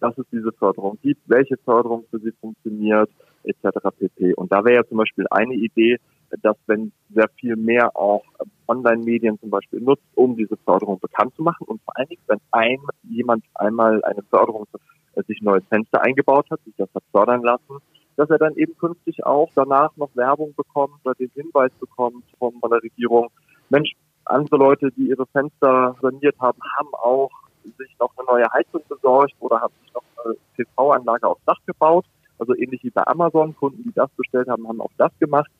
dass 0.00 0.16
es 0.18 0.26
diese 0.32 0.52
Förderung 0.52 0.98
gibt, 1.02 1.20
welche 1.26 1.56
Förderung 1.58 2.04
für 2.10 2.18
sie 2.18 2.32
funktioniert, 2.40 3.10
etc. 3.44 3.78
pp. 3.98 4.34
Und 4.34 4.52
da 4.52 4.64
wäre 4.64 4.76
ja 4.76 4.86
zum 4.86 4.98
Beispiel 4.98 5.26
eine 5.30 5.54
Idee, 5.54 5.98
dass 6.42 6.56
wenn 6.66 6.92
sehr 7.10 7.28
viel 7.40 7.56
mehr 7.56 7.96
auch 7.96 8.24
Online-Medien 8.68 9.38
zum 9.40 9.50
Beispiel 9.50 9.80
nutzt, 9.80 10.04
um 10.14 10.36
diese 10.36 10.56
Förderung 10.58 11.00
bekannt 11.00 11.34
zu 11.34 11.42
machen 11.42 11.66
und 11.66 11.82
vor 11.82 11.96
allen 11.96 12.08
Dingen, 12.08 12.22
wenn 12.28 12.38
ein, 12.52 12.78
jemand 13.02 13.44
einmal 13.54 14.02
eine 14.04 14.22
Förderung, 14.22 14.66
äh, 15.14 15.22
sich 15.24 15.40
ein 15.40 15.46
neues 15.46 15.64
Fenster 15.68 16.02
eingebaut 16.02 16.46
hat, 16.50 16.62
sich 16.64 16.74
das 16.76 16.88
hat 16.94 17.02
fördern 17.10 17.42
lassen, 17.42 17.78
dass 18.16 18.30
er 18.30 18.38
dann 18.38 18.54
eben 18.56 18.76
künftig 18.76 19.24
auch 19.24 19.50
danach 19.54 19.96
noch 19.96 20.14
Werbung 20.14 20.54
bekommt 20.54 20.94
oder 21.04 21.14
den 21.14 21.30
Hinweis 21.34 21.72
bekommt 21.80 22.24
von 22.38 22.52
der 22.70 22.82
Regierung, 22.82 23.28
Mensch, 23.70 23.92
andere 24.30 24.56
Leute, 24.56 24.90
die 24.92 25.08
ihre 25.08 25.26
Fenster 25.26 25.96
saniert 26.00 26.38
haben, 26.40 26.58
haben 26.78 26.94
auch 26.94 27.30
sich 27.78 27.94
noch 27.98 28.12
eine 28.16 28.26
neue 28.26 28.52
Heizung 28.52 28.82
besorgt 28.88 29.34
oder 29.40 29.60
haben 29.60 29.74
sich 29.82 29.92
noch 29.94 30.02
eine 30.24 30.36
PV-Anlage 30.56 31.26
aufs 31.26 31.44
Dach 31.44 31.58
gebaut. 31.66 32.06
Also 32.38 32.54
ähnlich 32.54 32.82
wie 32.82 32.90
bei 32.90 33.06
Amazon, 33.06 33.54
Kunden, 33.56 33.82
die 33.82 33.92
das 33.92 34.10
bestellt 34.16 34.48
haben, 34.48 34.66
haben 34.66 34.80
auch 34.80 34.90
das 34.96 35.12
gemacht, 35.18 35.50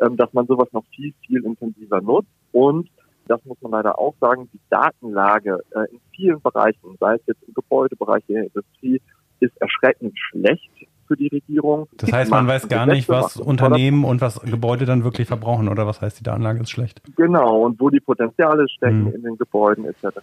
ähm, 0.00 0.16
dass 0.16 0.32
man 0.32 0.46
sowas 0.46 0.68
noch 0.72 0.84
viel, 0.94 1.12
viel 1.26 1.44
intensiver 1.44 2.00
nutzt. 2.00 2.30
Und 2.52 2.88
das 3.28 3.44
muss 3.44 3.60
man 3.60 3.72
leider 3.72 3.98
auch 3.98 4.14
sagen, 4.20 4.48
die 4.52 4.60
Datenlage 4.70 5.60
äh, 5.74 5.92
in 5.92 6.00
vielen 6.14 6.40
Bereichen, 6.40 6.96
sei 6.98 7.14
es 7.14 7.26
jetzt 7.26 7.42
im 7.46 7.54
Gebäudebereich, 7.54 8.24
in 8.28 8.36
der 8.36 8.44
Industrie, 8.44 9.00
ist 9.40 9.56
erschreckend 9.60 10.18
schlecht 10.18 10.70
für 11.10 11.16
die 11.16 11.26
Regierung. 11.26 11.88
Das 11.96 12.12
heißt, 12.12 12.30
man 12.30 12.46
weiß 12.46 12.68
gar 12.68 12.86
nicht, 12.86 13.08
was 13.08 13.36
Unternehmen 13.36 14.04
und 14.04 14.20
was 14.20 14.40
Gebäude 14.42 14.84
dann 14.84 15.02
wirklich 15.02 15.26
verbrauchen 15.26 15.68
oder 15.68 15.84
was 15.84 16.00
heißt, 16.00 16.20
die 16.20 16.22
Datenlage 16.22 16.60
ist 16.60 16.70
schlecht. 16.70 17.02
Genau, 17.16 17.62
und 17.62 17.80
wo 17.80 17.90
die 17.90 17.98
Potenziale 17.98 18.68
stecken 18.68 19.06
hm. 19.06 19.14
in 19.16 19.22
den 19.24 19.36
Gebäuden 19.36 19.86
etc. 19.86 20.20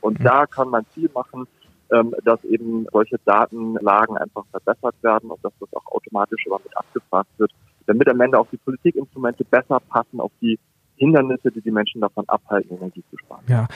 Und 0.00 0.18
hm. 0.18 0.24
da 0.24 0.46
kann 0.46 0.68
man 0.68 0.84
viel 0.94 1.10
machen, 1.12 1.48
ähm, 1.90 2.14
dass 2.24 2.44
eben 2.44 2.86
solche 2.92 3.16
Datenlagen 3.24 4.16
einfach 4.18 4.44
verbessert 4.52 4.94
werden 5.02 5.30
und 5.32 5.44
dass 5.44 5.52
das 5.58 5.68
auch 5.72 5.86
automatisch 5.90 6.46
immer 6.46 6.60
mit 6.62 6.78
abgefragt 6.78 7.30
wird, 7.38 7.50
damit 7.86 8.08
am 8.08 8.20
Ende 8.20 8.38
auch 8.38 8.46
die 8.52 8.58
Politikinstrumente 8.58 9.44
besser 9.44 9.80
passen 9.80 10.20
auf 10.20 10.30
die 10.40 10.60
Hindernisse, 10.94 11.50
die 11.50 11.60
die 11.60 11.72
Menschen 11.72 12.02
davon 12.02 12.28
abhalten, 12.28 12.76
Energie 12.76 13.02
zu 13.10 13.18
sparen. 13.18 13.42
Ja, 13.48 13.66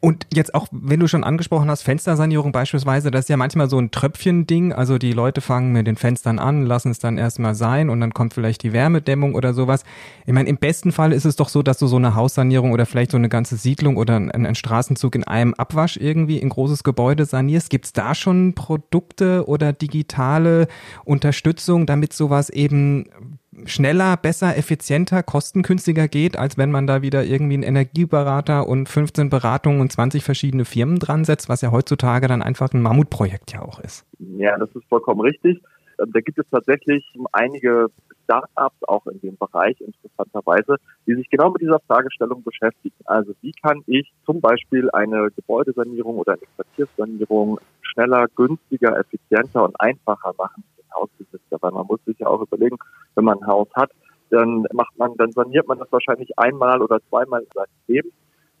und 0.00 0.28
jetzt 0.32 0.54
auch, 0.54 0.68
wenn 0.70 1.00
du 1.00 1.08
schon 1.08 1.24
angesprochen 1.24 1.68
hast, 1.68 1.82
Fenstersanierung 1.82 2.52
beispielsweise, 2.52 3.10
das 3.10 3.24
ist 3.24 3.30
ja 3.30 3.36
manchmal 3.36 3.68
so 3.68 3.80
ein 3.80 3.90
Tröpfchen-Ding. 3.90 4.72
Also 4.72 4.96
die 4.96 5.12
Leute 5.12 5.40
fangen 5.40 5.72
mit 5.72 5.88
den 5.88 5.96
Fenstern 5.96 6.38
an, 6.38 6.64
lassen 6.64 6.92
es 6.92 7.00
dann 7.00 7.18
erstmal 7.18 7.56
sein 7.56 7.90
und 7.90 8.00
dann 8.00 8.14
kommt 8.14 8.32
vielleicht 8.32 8.62
die 8.62 8.72
Wärmedämmung 8.72 9.34
oder 9.34 9.54
sowas. 9.54 9.82
Ich 10.24 10.32
meine, 10.32 10.48
im 10.48 10.56
besten 10.56 10.92
Fall 10.92 11.12
ist 11.12 11.24
es 11.24 11.34
doch 11.34 11.48
so, 11.48 11.64
dass 11.64 11.78
du 11.78 11.88
so 11.88 11.96
eine 11.96 12.14
Haussanierung 12.14 12.70
oder 12.70 12.86
vielleicht 12.86 13.10
so 13.10 13.16
eine 13.16 13.28
ganze 13.28 13.56
Siedlung 13.56 13.96
oder 13.96 14.14
einen 14.14 14.54
Straßenzug 14.54 15.16
in 15.16 15.24
einem 15.24 15.54
Abwasch 15.54 15.96
irgendwie 15.96 16.38
in 16.38 16.50
großes 16.50 16.84
Gebäude 16.84 17.24
sanierst. 17.24 17.68
Gibt 17.68 17.86
es 17.86 17.92
da 17.92 18.14
schon 18.14 18.54
Produkte 18.54 19.48
oder 19.48 19.72
digitale 19.72 20.68
Unterstützung, 21.04 21.86
damit 21.86 22.12
sowas 22.12 22.50
eben 22.50 23.37
schneller, 23.66 24.16
besser, 24.16 24.56
effizienter, 24.56 25.22
kostengünstiger 25.22 26.08
geht, 26.08 26.38
als 26.38 26.58
wenn 26.58 26.70
man 26.70 26.86
da 26.86 27.02
wieder 27.02 27.24
irgendwie 27.24 27.54
einen 27.54 27.62
Energieberater 27.62 28.66
und 28.66 28.88
15 28.88 29.30
Beratungen 29.30 29.80
und 29.80 29.92
20 29.92 30.24
verschiedene 30.24 30.64
Firmen 30.64 30.98
dran 30.98 31.24
setzt, 31.24 31.48
was 31.48 31.60
ja 31.60 31.70
heutzutage 31.70 32.28
dann 32.28 32.42
einfach 32.42 32.72
ein 32.72 32.82
Mammutprojekt 32.82 33.52
ja 33.52 33.62
auch 33.62 33.80
ist. 33.80 34.06
Ja, 34.18 34.56
das 34.58 34.70
ist 34.74 34.84
vollkommen 34.88 35.20
richtig. 35.20 35.62
Ähm, 36.00 36.10
da 36.12 36.20
gibt 36.20 36.38
es 36.38 36.46
tatsächlich 36.50 37.04
einige 37.32 37.88
Start-ups 38.24 38.84
auch 38.86 39.06
in 39.06 39.20
dem 39.20 39.36
Bereich 39.36 39.80
interessanterweise, 39.80 40.76
die 41.06 41.14
sich 41.14 41.30
genau 41.30 41.50
mit 41.50 41.62
dieser 41.62 41.80
Fragestellung 41.80 42.42
beschäftigen. 42.42 42.94
Also 43.06 43.32
wie 43.40 43.52
kann 43.52 43.82
ich 43.86 44.12
zum 44.26 44.40
Beispiel 44.40 44.90
eine 44.90 45.30
Gebäudesanierung 45.34 46.16
oder 46.18 46.32
eine 46.32 46.42
Quartierssanierung 46.56 47.58
schneller, 47.80 48.26
günstiger, 48.36 48.98
effizienter 48.98 49.64
und 49.64 49.80
einfacher 49.80 50.34
machen 50.36 50.62
Hausbesitzer, 50.94 51.58
weil 51.60 51.72
man 51.72 51.86
muss 51.86 52.04
sich 52.04 52.18
ja 52.18 52.26
auch 52.26 52.40
überlegen, 52.40 52.76
wenn 53.14 53.24
man 53.24 53.38
ein 53.38 53.46
Haus 53.46 53.68
hat, 53.74 53.90
dann 54.30 54.66
macht 54.72 54.96
man, 54.98 55.16
dann 55.16 55.32
saniert 55.32 55.66
man 55.68 55.78
das 55.78 55.90
wahrscheinlich 55.90 56.38
einmal 56.38 56.82
oder 56.82 57.00
zweimal 57.08 57.42
in 57.42 57.48
seinem 57.54 57.66
Leben 57.86 58.12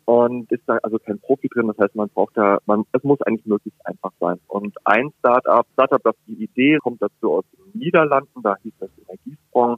und 0.08 0.50
ist 0.50 0.62
da 0.66 0.78
also 0.82 0.98
kein 0.98 1.20
Profi 1.20 1.48
drin. 1.48 1.66
Das 1.66 1.76
heißt, 1.76 1.94
man 1.94 2.08
braucht 2.08 2.34
da, 2.34 2.58
man, 2.64 2.84
es 2.92 3.02
muss 3.04 3.20
eigentlich 3.22 3.44
möglichst 3.44 3.84
einfach 3.86 4.12
sein. 4.18 4.40
Und 4.46 4.74
ein 4.86 5.10
Startup, 5.18 5.66
Startup, 5.74 6.02
das 6.02 6.14
die 6.26 6.44
Idee 6.44 6.78
kommt 6.78 7.02
dazu 7.02 7.34
aus 7.34 7.44
den 7.52 7.78
Niederlanden, 7.78 8.42
da 8.42 8.56
hieß 8.62 8.72
das 8.80 8.90
Energiesprong. 9.06 9.76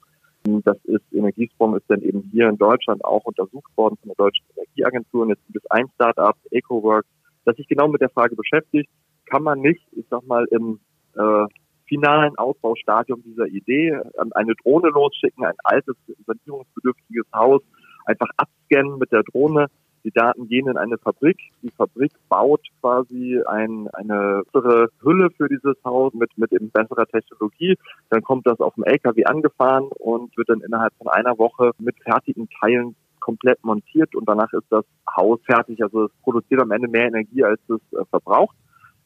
Das 0.65 0.77
ist, 0.85 1.03
Energiesprong 1.12 1.77
ist 1.77 1.85
dann 1.89 2.03
eben 2.03 2.22
hier 2.31 2.49
in 2.49 2.57
Deutschland 2.57 3.05
auch 3.05 3.24
untersucht 3.24 3.77
worden 3.77 3.97
von 3.97 4.09
der 4.09 4.14
Deutschen 4.14 4.47
Energieagentur. 4.57 5.22
Und 5.22 5.31
jetzt 5.31 5.45
gibt 5.49 5.64
es 5.64 5.70
ein 5.70 5.89
Startup, 5.97 6.37
EcoWorks, 6.53 7.09
das 7.45 7.57
sich 7.57 7.66
genau 7.66 7.89
mit 7.89 8.01
der 8.01 8.11
Frage 8.11 8.37
beschäftigt, 8.37 8.89
kann 9.27 9.43
man 9.43 9.61
nicht, 9.61 9.83
ich 9.93 10.05
sag 10.11 10.24
mal, 10.29 10.47
im 10.53 10.79
äh, 11.16 11.47
finalen 11.91 12.38
Ausbaustadium 12.38 13.22
dieser 13.24 13.47
Idee 13.47 13.99
eine 14.30 14.55
Drohne 14.62 14.88
losschicken, 14.91 15.45
ein 15.45 15.57
altes, 15.64 15.97
sanierungsbedürftiges 16.26 17.26
Haus 17.34 17.62
einfach 18.07 18.28
abscannen 18.36 18.99
mit 18.99 19.12
der 19.12 19.24
Drohne, 19.24 19.66
Die 20.03 20.12
Daten 20.12 20.49
gehen 20.49 20.66
in 20.66 20.78
eine 20.78 20.97
Fabrik. 20.97 21.38
Die 21.62 21.70
Fabrik 21.76 22.12
baut 22.30 22.66
quasi 22.80 23.38
ein, 23.47 23.86
eine 23.93 24.43
bessere 24.51 24.88
Hülle 25.03 25.28
für 25.36 25.49
dieses 25.49 25.76
Haus 25.84 26.14
mit, 26.14 26.30
mit 26.38 26.53
eben 26.53 26.70
besserer 26.70 27.07
Technologie. 27.07 27.76
Dann 28.09 28.22
kommt 28.22 28.47
das 28.47 28.61
auf 28.61 28.74
dem 28.76 28.84
LKW 28.84 29.24
angefahren 29.24 29.88
und 29.99 30.34
wird 30.38 30.49
dann 30.49 30.62
innerhalb 30.62 30.95
von 30.97 31.09
einer 31.09 31.36
Woche 31.38 31.72
mit 31.78 31.97
fertigen 32.03 32.49
Teilen 32.61 32.97
komplett 33.20 33.62
montiert 33.62 34.14
und 34.14 34.26
danach 34.26 34.51
ist 34.55 34.70
das 34.70 34.86
Haus 35.14 35.38
fertig. 35.45 35.82
Also 35.82 36.07
es 36.07 36.12
produziert 36.22 36.62
am 36.62 36.70
Ende 36.70 36.88
mehr 36.88 37.09
Energie, 37.09 37.45
als 37.45 37.61
es 37.68 37.99
äh, 37.99 38.05
verbraucht. 38.09 38.57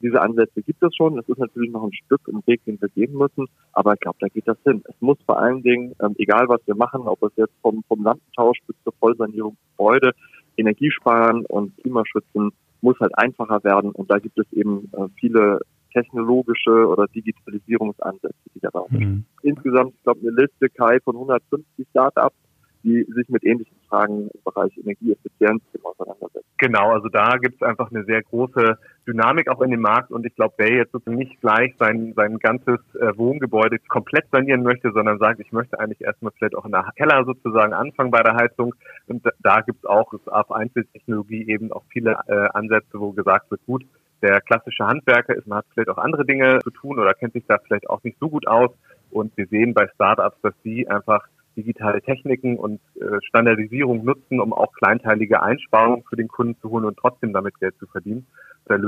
Diese 0.00 0.20
Ansätze 0.20 0.62
gibt 0.62 0.82
es 0.82 0.94
schon. 0.94 1.18
Es 1.18 1.28
ist 1.28 1.38
natürlich 1.38 1.70
noch 1.70 1.84
ein 1.84 1.92
Stück 1.92 2.20
im 2.28 2.42
Weg, 2.46 2.64
den 2.64 2.80
wir 2.80 2.88
gehen 2.88 3.14
müssen, 3.14 3.46
aber 3.72 3.94
ich 3.94 4.00
glaube, 4.00 4.18
da 4.20 4.28
geht 4.28 4.46
das 4.46 4.58
hin. 4.64 4.82
Es 4.86 4.94
muss 5.00 5.18
vor 5.26 5.38
allen 5.38 5.62
Dingen, 5.62 5.94
ähm, 6.02 6.14
egal 6.18 6.48
was 6.48 6.60
wir 6.66 6.74
machen, 6.74 7.02
ob 7.02 7.22
es 7.22 7.32
jetzt 7.36 7.54
vom, 7.62 7.82
vom 7.88 8.02
Lampentausch 8.02 8.58
bis 8.66 8.76
zur 8.84 8.92
Vollsanierung 9.00 9.56
Gebäude, 9.76 10.12
Energiesparen 10.56 11.44
und 11.46 11.76
Klimaschützen 11.78 12.52
muss 12.80 12.98
halt 13.00 13.16
einfacher 13.18 13.64
werden. 13.64 13.90
Und 13.90 14.10
da 14.10 14.18
gibt 14.18 14.38
es 14.38 14.46
eben 14.52 14.90
äh, 14.92 15.08
viele 15.18 15.60
technologische 15.92 16.86
oder 16.88 17.06
Digitalisierungsansätze, 17.06 18.34
die 18.54 18.60
da 18.60 18.70
mhm. 18.90 19.24
Insgesamt, 19.42 19.94
ich 19.96 20.02
glaube, 20.02 20.20
eine 20.20 20.30
Liste, 20.30 20.68
Kai, 20.68 20.98
von 21.00 21.14
150 21.14 21.86
Startups, 21.90 22.36
die 22.84 23.04
sich 23.14 23.28
mit 23.28 23.44
ähnlichen 23.44 23.76
Fragen 23.88 24.28
im 24.28 24.40
Bereich 24.44 24.76
Energieeffizienz 24.76 25.62
auseinandersetzen. 25.82 26.44
Genau, 26.58 26.92
also 26.92 27.08
da 27.08 27.36
gibt 27.38 27.56
es 27.56 27.62
einfach 27.62 27.90
eine 27.90 28.04
sehr 28.04 28.22
große 28.22 28.78
Dynamik 29.06 29.48
auch 29.48 29.60
in 29.60 29.70
dem 29.70 29.80
Markt 29.80 30.10
und 30.10 30.24
ich 30.24 30.34
glaube, 30.34 30.54
wer 30.58 30.72
jetzt 30.72 30.92
sozusagen 30.92 31.18
nicht 31.18 31.40
gleich 31.40 31.74
sein, 31.78 32.12
sein 32.14 32.38
ganzes 32.38 32.78
äh, 32.94 33.16
Wohngebäude 33.16 33.78
komplett 33.88 34.26
sanieren 34.30 34.62
möchte, 34.62 34.92
sondern 34.92 35.18
sagt, 35.18 35.40
ich 35.40 35.52
möchte 35.52 35.78
eigentlich 35.80 36.00
erstmal 36.00 36.32
vielleicht 36.38 36.54
auch 36.54 36.64
in 36.64 36.72
der 36.72 36.90
Keller 36.96 37.24
sozusagen 37.24 37.72
anfangen 37.72 38.10
bei 38.10 38.22
der 38.22 38.36
Heizung 38.36 38.74
und 39.08 39.26
da 39.40 39.60
gibt 39.62 39.78
es 39.78 39.84
auch 39.84 40.12
auf 40.26 40.52
Einzeltechnologie 40.52 41.48
eben 41.48 41.72
auch 41.72 41.84
viele 41.90 42.18
äh, 42.28 42.48
Ansätze, 42.52 43.00
wo 43.00 43.12
gesagt 43.12 43.50
wird, 43.50 43.64
gut, 43.66 43.84
der 44.22 44.40
klassische 44.40 44.86
Handwerker 44.86 45.34
ist, 45.34 45.46
man 45.46 45.58
hat 45.58 45.66
vielleicht 45.74 45.90
auch 45.90 45.98
andere 45.98 46.24
Dinge 46.24 46.60
zu 46.60 46.70
tun 46.70 46.98
oder 46.98 47.14
kennt 47.14 47.32
sich 47.32 47.44
da 47.46 47.58
vielleicht 47.58 47.90
auch 47.90 48.02
nicht 48.04 48.18
so 48.20 48.28
gut 48.28 48.46
aus 48.46 48.70
und 49.10 49.36
wir 49.36 49.46
sehen 49.46 49.74
bei 49.74 49.86
Startups, 49.94 50.40
dass 50.42 50.54
die 50.64 50.88
einfach 50.88 51.26
digitale 51.56 52.02
Techniken 52.02 52.56
und 52.56 52.80
äh, 53.00 53.18
Standardisierung 53.28 54.04
nutzen, 54.04 54.40
um 54.40 54.52
auch 54.52 54.72
kleinteilige 54.72 55.42
Einsparungen 55.42 56.04
für 56.08 56.16
den 56.16 56.28
Kunden 56.28 56.56
zu 56.60 56.70
holen 56.70 56.84
und 56.84 56.96
trotzdem 56.96 57.32
damit 57.32 57.58
Geld 57.60 57.76
zu 57.78 57.86
verdienen. 57.86 58.26
Da, 58.66 58.78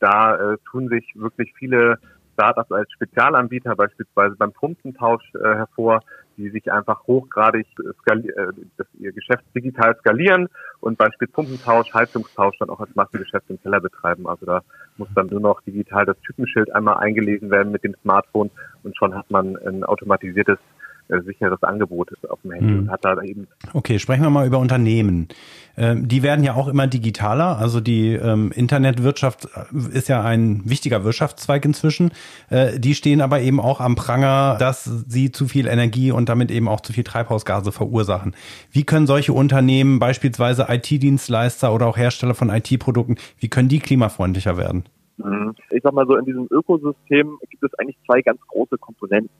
da 0.00 0.52
äh, 0.52 0.56
tun 0.70 0.88
sich 0.88 1.04
wirklich 1.14 1.52
viele 1.56 1.98
Startups 2.32 2.72
als 2.72 2.90
Spezialanbieter 2.92 3.76
beispielsweise 3.76 4.36
beim 4.36 4.52
Pumpentausch 4.52 5.22
äh, 5.34 5.54
hervor, 5.54 6.00
die 6.36 6.48
sich 6.48 6.72
einfach 6.72 7.06
hochgradig 7.06 7.66
skali 8.00 8.28
äh, 8.30 8.52
das, 8.76 8.86
ihr 8.98 9.12
Geschäft 9.12 9.44
digital 9.54 9.96
skalieren 9.98 10.48
und 10.80 10.98
beispielsweise 10.98 11.32
Pumpentausch, 11.32 11.92
Heizungstausch 11.92 12.56
dann 12.58 12.70
auch 12.70 12.80
als 12.80 12.94
Massengeschäft 12.94 13.48
im 13.50 13.60
Keller 13.60 13.80
betreiben. 13.80 14.26
Also 14.26 14.46
da 14.46 14.62
muss 14.96 15.08
dann 15.14 15.26
nur 15.26 15.40
noch 15.40 15.60
digital 15.62 16.06
das 16.06 16.18
Typenschild 16.20 16.74
einmal 16.74 16.96
eingelesen 16.96 17.50
werden 17.50 17.72
mit 17.72 17.84
dem 17.84 17.94
Smartphone 18.02 18.50
und 18.82 18.96
schon 18.96 19.14
hat 19.14 19.30
man 19.30 19.56
ein 19.58 19.84
automatisiertes 19.84 20.58
äh, 20.58 20.71
sicheres 21.20 21.62
Angebot 21.62 22.10
ist 22.10 22.28
auf 22.28 22.40
dem 22.42 22.52
Handy 22.52 22.72
hm. 22.72 22.78
und 22.80 22.90
hat 22.90 23.04
da 23.04 23.20
eben. 23.22 23.46
Okay, 23.74 23.98
sprechen 23.98 24.22
wir 24.22 24.30
mal 24.30 24.46
über 24.46 24.58
Unternehmen. 24.58 25.28
Ähm, 25.76 26.08
die 26.08 26.22
werden 26.22 26.44
ja 26.44 26.54
auch 26.54 26.68
immer 26.68 26.86
digitaler. 26.86 27.58
Also 27.58 27.80
die 27.80 28.14
ähm, 28.14 28.52
Internetwirtschaft 28.54 29.46
äh, 29.46 29.96
ist 29.96 30.08
ja 30.08 30.22
ein 30.22 30.62
wichtiger 30.64 31.04
Wirtschaftszweig 31.04 31.64
inzwischen. 31.64 32.12
Äh, 32.50 32.78
die 32.78 32.94
stehen 32.94 33.20
aber 33.20 33.40
eben 33.40 33.60
auch 33.60 33.80
am 33.80 33.94
Pranger, 33.94 34.56
dass 34.58 34.84
sie 34.84 35.32
zu 35.32 35.46
viel 35.46 35.66
Energie 35.66 36.12
und 36.12 36.28
damit 36.28 36.50
eben 36.50 36.68
auch 36.68 36.80
zu 36.80 36.92
viel 36.92 37.04
Treibhausgase 37.04 37.72
verursachen. 37.72 38.34
Wie 38.70 38.84
können 38.84 39.06
solche 39.06 39.32
Unternehmen, 39.32 39.98
beispielsweise 39.98 40.66
IT-Dienstleister 40.68 41.74
oder 41.74 41.86
auch 41.86 41.96
Hersteller 41.96 42.34
von 42.34 42.50
IT-Produkten, 42.50 43.16
wie 43.38 43.48
können 43.48 43.68
die 43.68 43.78
klimafreundlicher 43.78 44.56
werden? 44.56 44.84
Mhm. 45.18 45.54
Ich 45.70 45.82
sag 45.82 45.92
mal 45.92 46.06
so, 46.06 46.16
in 46.16 46.24
diesem 46.24 46.46
Ökosystem 46.50 47.38
gibt 47.50 47.62
es 47.62 47.74
eigentlich 47.78 47.96
zwei 48.06 48.22
ganz 48.22 48.40
große 48.48 48.78
Komponenten. 48.78 49.30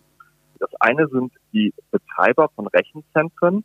Das 0.63 0.71
eine 0.79 1.09
sind 1.09 1.33
die 1.53 1.75
Betreiber 1.91 2.49
von 2.55 2.69
Rechenzentren 2.69 3.65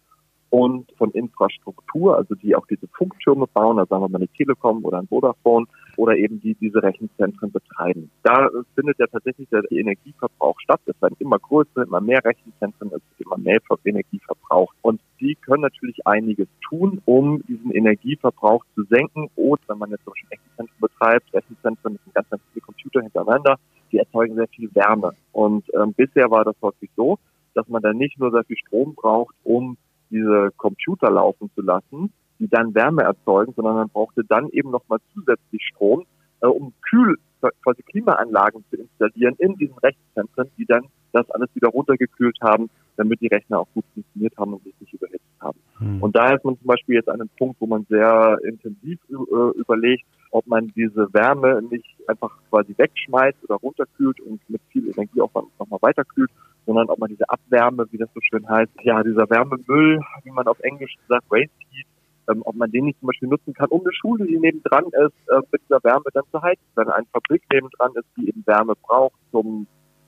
und 0.49 0.91
von 0.97 1.11
Infrastruktur, 1.11 2.17
also 2.17 2.33
die 2.33 2.55
auch 2.55 2.65
diese 2.65 2.87
Funktürme 2.87 3.45
bauen, 3.45 3.77
also 3.77 3.89
sagen 3.89 4.03
wir 4.03 4.09
mal 4.09 4.17
eine 4.17 4.29
Telekom 4.29 4.83
oder 4.83 4.97
ein 4.97 5.07
Vodafone 5.07 5.67
oder 5.95 6.15
eben 6.15 6.41
die 6.41 6.55
diese 6.55 6.81
Rechenzentren 6.81 7.51
betreiben. 7.51 8.09
Da 8.23 8.49
findet 8.73 8.97
ja 8.97 9.05
tatsächlich 9.05 9.47
der 9.49 9.61
Energieverbrauch 9.69 10.59
statt. 10.61 10.81
Es 10.87 10.99
werden 11.01 11.17
immer 11.19 11.37
größer, 11.37 11.83
immer 11.83 12.01
mehr 12.01 12.23
Rechenzentren, 12.25 12.87
es 12.87 13.01
wird 13.17 13.27
immer 13.27 13.37
mehr 13.37 13.59
Energieverbrauch. 13.83 14.73
Und 14.81 14.99
die 15.19 15.35
können 15.35 15.61
natürlich 15.61 16.05
einiges 16.07 16.47
tun, 16.67 17.01
um 17.05 17.43
diesen 17.47 17.71
Energieverbrauch 17.71 18.63
zu 18.73 18.83
senken. 18.83 19.29
Oder 19.35 19.61
wenn 19.67 19.77
man 19.77 19.91
jetzt 19.91 20.03
zum 20.03 20.13
Beispiel 20.13 20.29
Rechenzentren 20.29 20.79
betreibt, 20.79 21.33
Rechenzentren 21.33 21.99
sind 22.03 22.13
ganz, 22.15 22.29
ganz 22.29 22.41
viele 22.53 22.65
Computer 22.65 23.01
hintereinander, 23.01 23.57
die 23.91 23.97
erzeugen 23.97 24.35
sehr 24.35 24.47
viel 24.47 24.73
Wärme. 24.73 25.13
Und 25.31 25.65
ähm, 25.73 25.93
bisher 25.93 26.29
war 26.29 26.43
das 26.43 26.55
häufig 26.61 26.89
so, 26.95 27.17
dass 27.53 27.67
man 27.67 27.81
dann 27.81 27.97
nicht 27.97 28.19
nur 28.19 28.31
sehr 28.31 28.43
viel 28.43 28.57
Strom 28.57 28.95
braucht, 28.95 29.35
um 29.43 29.77
diese 30.09 30.51
Computer 30.57 31.09
laufen 31.09 31.49
zu 31.55 31.61
lassen, 31.61 32.13
die 32.39 32.47
dann 32.47 32.75
Wärme 32.75 33.03
erzeugen, 33.03 33.53
sondern 33.55 33.75
man 33.75 33.89
brauchte 33.89 34.23
dann 34.23 34.49
eben 34.49 34.71
nochmal 34.71 34.99
zusätzlich 35.13 35.63
Strom, 35.73 36.05
äh, 36.41 36.47
um 36.47 36.73
Kühl, 36.81 37.15
quasi 37.63 37.83
Klimaanlagen 37.83 38.63
zu 38.69 38.77
installieren 38.77 39.35
in 39.37 39.55
diesen 39.57 39.77
Rechenzentren, 39.77 40.49
die 40.57 40.65
dann 40.65 40.85
das 41.11 41.29
alles 41.31 41.49
wieder 41.53 41.69
runtergekühlt 41.69 42.37
haben, 42.41 42.69
damit 42.95 43.21
die 43.21 43.27
Rechner 43.27 43.59
auch 43.59 43.67
gut 43.73 43.85
funktioniert 43.93 44.35
haben 44.37 44.53
und 44.53 44.63
sich 44.63 44.73
nicht 44.79 44.93
überhitzt 44.93 45.26
haben. 45.41 45.59
Hm. 45.79 46.01
Und 46.01 46.15
da 46.15 46.33
ist 46.33 46.43
man 46.43 46.57
zum 46.57 46.67
Beispiel 46.67 46.95
jetzt 46.95 47.09
an 47.09 47.21
einem 47.21 47.29
Punkt, 47.37 47.59
wo 47.59 47.67
man 47.67 47.85
sehr 47.89 48.37
intensiv 48.43 48.99
äh, 49.09 49.59
überlegt, 49.59 50.05
ob 50.31 50.45
man 50.47 50.71
diese 50.75 51.11
Wärme 51.13 51.61
nicht 51.69 51.85
einfach 52.07 52.31
quasi 52.49 52.73
wegschmeißt 52.77 53.37
oder 53.43 53.55
runterkühlt 53.55 54.19
und 54.21 54.41
mit 54.49 54.61
viel 54.71 54.89
Energieaufwand 54.89 55.47
nochmal 55.59 55.79
weiterkühlt, 55.81 56.31
sondern 56.65 56.89
ob 56.89 56.99
man 56.99 57.09
diese 57.09 57.29
Abwärme, 57.29 57.85
wie 57.91 57.97
das 57.97 58.09
so 58.13 58.19
schön 58.21 58.47
heißt, 58.47 58.71
ja, 58.83 59.01
dieser 59.03 59.29
Wärmemüll, 59.29 60.01
wie 60.23 60.31
man 60.31 60.47
auf 60.47 60.59
Englisch 60.59 60.95
sagt, 61.07 61.29
Waste 61.29 61.51
Heat, 61.71 61.87
ähm, 62.29 62.41
ob 62.43 62.55
man 62.55 62.71
den 62.71 62.85
nicht 62.85 62.99
zum 62.99 63.07
Beispiel 63.07 63.29
nutzen 63.29 63.53
kann, 63.53 63.69
um 63.69 63.81
eine 63.81 63.93
Schule, 63.93 64.25
die 64.25 64.37
nebendran 64.37 64.85
ist, 64.85 65.29
äh, 65.29 65.41
mit 65.51 65.61
dieser 65.63 65.83
Wärme 65.83 66.05
dann 66.13 66.25
zu 66.31 66.41
heizen. 66.41 66.63
Wenn 66.75 66.89
eine 66.89 67.05
Fabrik 67.13 67.43
nebendran 67.51 67.91
ist, 67.95 68.07
die 68.17 68.27
eben 68.27 68.45
Wärme 68.45 68.73
braucht 68.75 69.15
zum 69.31 69.67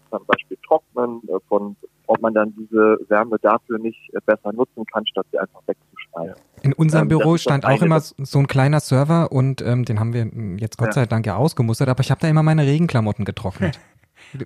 zum 0.09 0.25
Beispiel 0.25 0.57
Trocknen, 0.65 1.21
äh, 1.27 1.39
von 1.47 1.75
ob 2.10 2.22
man 2.22 2.34
dann 2.34 2.53
diese 2.57 2.97
Wärme 3.07 3.38
dafür 3.39 3.78
nicht 3.78 3.99
äh, 4.14 4.20
besser 4.26 4.51
nutzen 4.51 4.84
kann, 4.91 5.05
statt 5.05 5.28
sie 5.32 5.38
einfach 5.38 5.62
wegzuschmeißen. 5.68 6.43
In 6.64 6.74
unserem 6.74 7.03
ähm, 7.03 7.07
Büro 7.10 7.38
stand 7.38 7.66
auch 7.66 7.82
immer 7.84 7.99
so 7.99 8.39
ein 8.39 8.47
kleiner 8.47 8.80
Server 8.80 9.32
und 9.32 9.62
ähm, 9.62 9.86
den 9.86 9.99
haben 9.99 10.14
wir 10.14 10.26
jetzt 10.57 10.78
Gott 10.78 10.88
ja. 10.88 10.93
sei 10.93 11.05
Dank 11.05 11.28
ja 11.28 11.36
ausgemustert, 11.36 11.88
aber 11.88 12.01
ich 12.01 12.10
habe 12.10 12.20
da 12.20 12.28
immer 12.28 12.41
meine 12.41 12.64
Regenklamotten 12.64 13.26
getrocknet. 13.26 13.80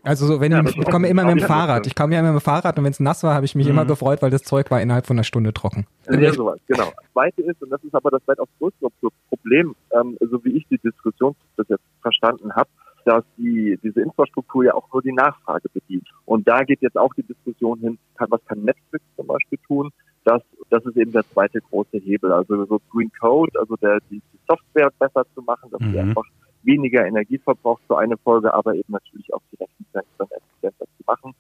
Also 0.04 0.28
so, 0.28 0.40
wenn 0.40 0.52
ja, 0.52 0.64
ich, 0.64 0.78
ich 0.78 0.86
komme 0.86 1.08
immer 1.08 1.26
mit 1.26 1.42
dem 1.42 1.48
Fahrrad. 1.48 1.88
Ich 1.88 1.96
komme 1.96 2.14
ja 2.14 2.20
immer 2.20 2.32
mit 2.32 2.42
dem 2.42 2.46
Fahrrad 2.46 2.78
und 2.78 2.86
wenn 2.86 2.92
es 2.92 3.00
nass 3.00 3.24
war, 3.24 3.34
habe 3.34 3.46
ich 3.46 3.56
mich 3.56 3.66
mhm. 3.66 3.72
immer 3.72 3.86
gefreut, 3.86 4.22
weil 4.22 4.30
das 4.30 4.44
Zeug 4.44 4.70
war 4.70 4.80
innerhalb 4.82 5.08
von 5.08 5.18
einer 5.18 5.24
Stunde 5.24 5.52
trocken. 5.52 5.88
Ja, 6.10 6.32
sowas, 6.32 6.60
genau. 6.68 6.86
Das 6.86 7.12
Zweite 7.12 7.42
ist, 7.42 7.62
und 7.62 7.72
das 7.72 7.84
ist 7.84 7.94
aber 7.94 8.12
das 8.12 8.22
weitaus 8.28 8.48
größere 8.60 8.92
Problem, 9.30 9.76
ähm, 10.00 10.16
so 10.22 10.42
wie 10.46 10.58
ich 10.58 10.68
die 10.70 10.78
Diskussion 10.78 11.36
bis 11.58 11.68
jetzt 11.70 11.84
verstanden 12.02 12.54
habe, 12.56 12.70
dass 13.06 13.24
die, 13.38 13.78
diese 13.84 14.02
Infrastruktur 14.02 14.66
ja 14.66 14.74
auch 14.74 14.92
nur 14.92 15.02
die 15.02 15.12
Nachfrage 15.12 15.70
bedient. 15.70 16.08
Und 16.26 16.48
da 16.48 16.64
geht 16.64 16.82
jetzt 16.82 16.98
auch 16.98 17.14
die 17.14 17.24
Diskussion 17.24 17.80
hin, 17.80 17.98
kann, 18.18 18.32
was 18.32 18.44
kann 18.46 18.64
Netflix 18.64 19.04
zum 19.16 19.28
Beispiel 19.28 19.60
tun? 19.68 19.92
Das, 20.26 20.42
das 20.70 20.86
ist 20.86 20.98
eben 20.98 21.12
der 21.12 21.24
zweite 21.24 21.60
große 21.62 21.98
Hebel. 21.98 22.32
Also 22.32 22.66
so 22.66 22.80
Green 22.92 23.12
Code, 23.20 23.60
also 23.60 23.76
der, 23.78 24.00
die, 24.10 24.22
Software 24.46 24.92
besser 25.00 25.26
zu 25.34 25.42
machen, 25.42 25.70
dass 25.72 25.80
mhm. 25.80 25.92
sie 25.92 26.00
einfach 26.00 26.26
weniger 26.64 27.06
Energie 27.06 27.38
verbraucht 27.38 27.82
für 27.88 27.98
eine 27.98 28.18
Folge, 28.18 28.54
aber 28.54 28.76
eben 28.76 28.92
natürlich 28.92 29.34
auch 29.34 29.42
die 29.52 29.56
Rechenzentren 29.56 30.28
effizienter 30.32 30.86
zu 30.98 31.04
machen. 31.08 31.34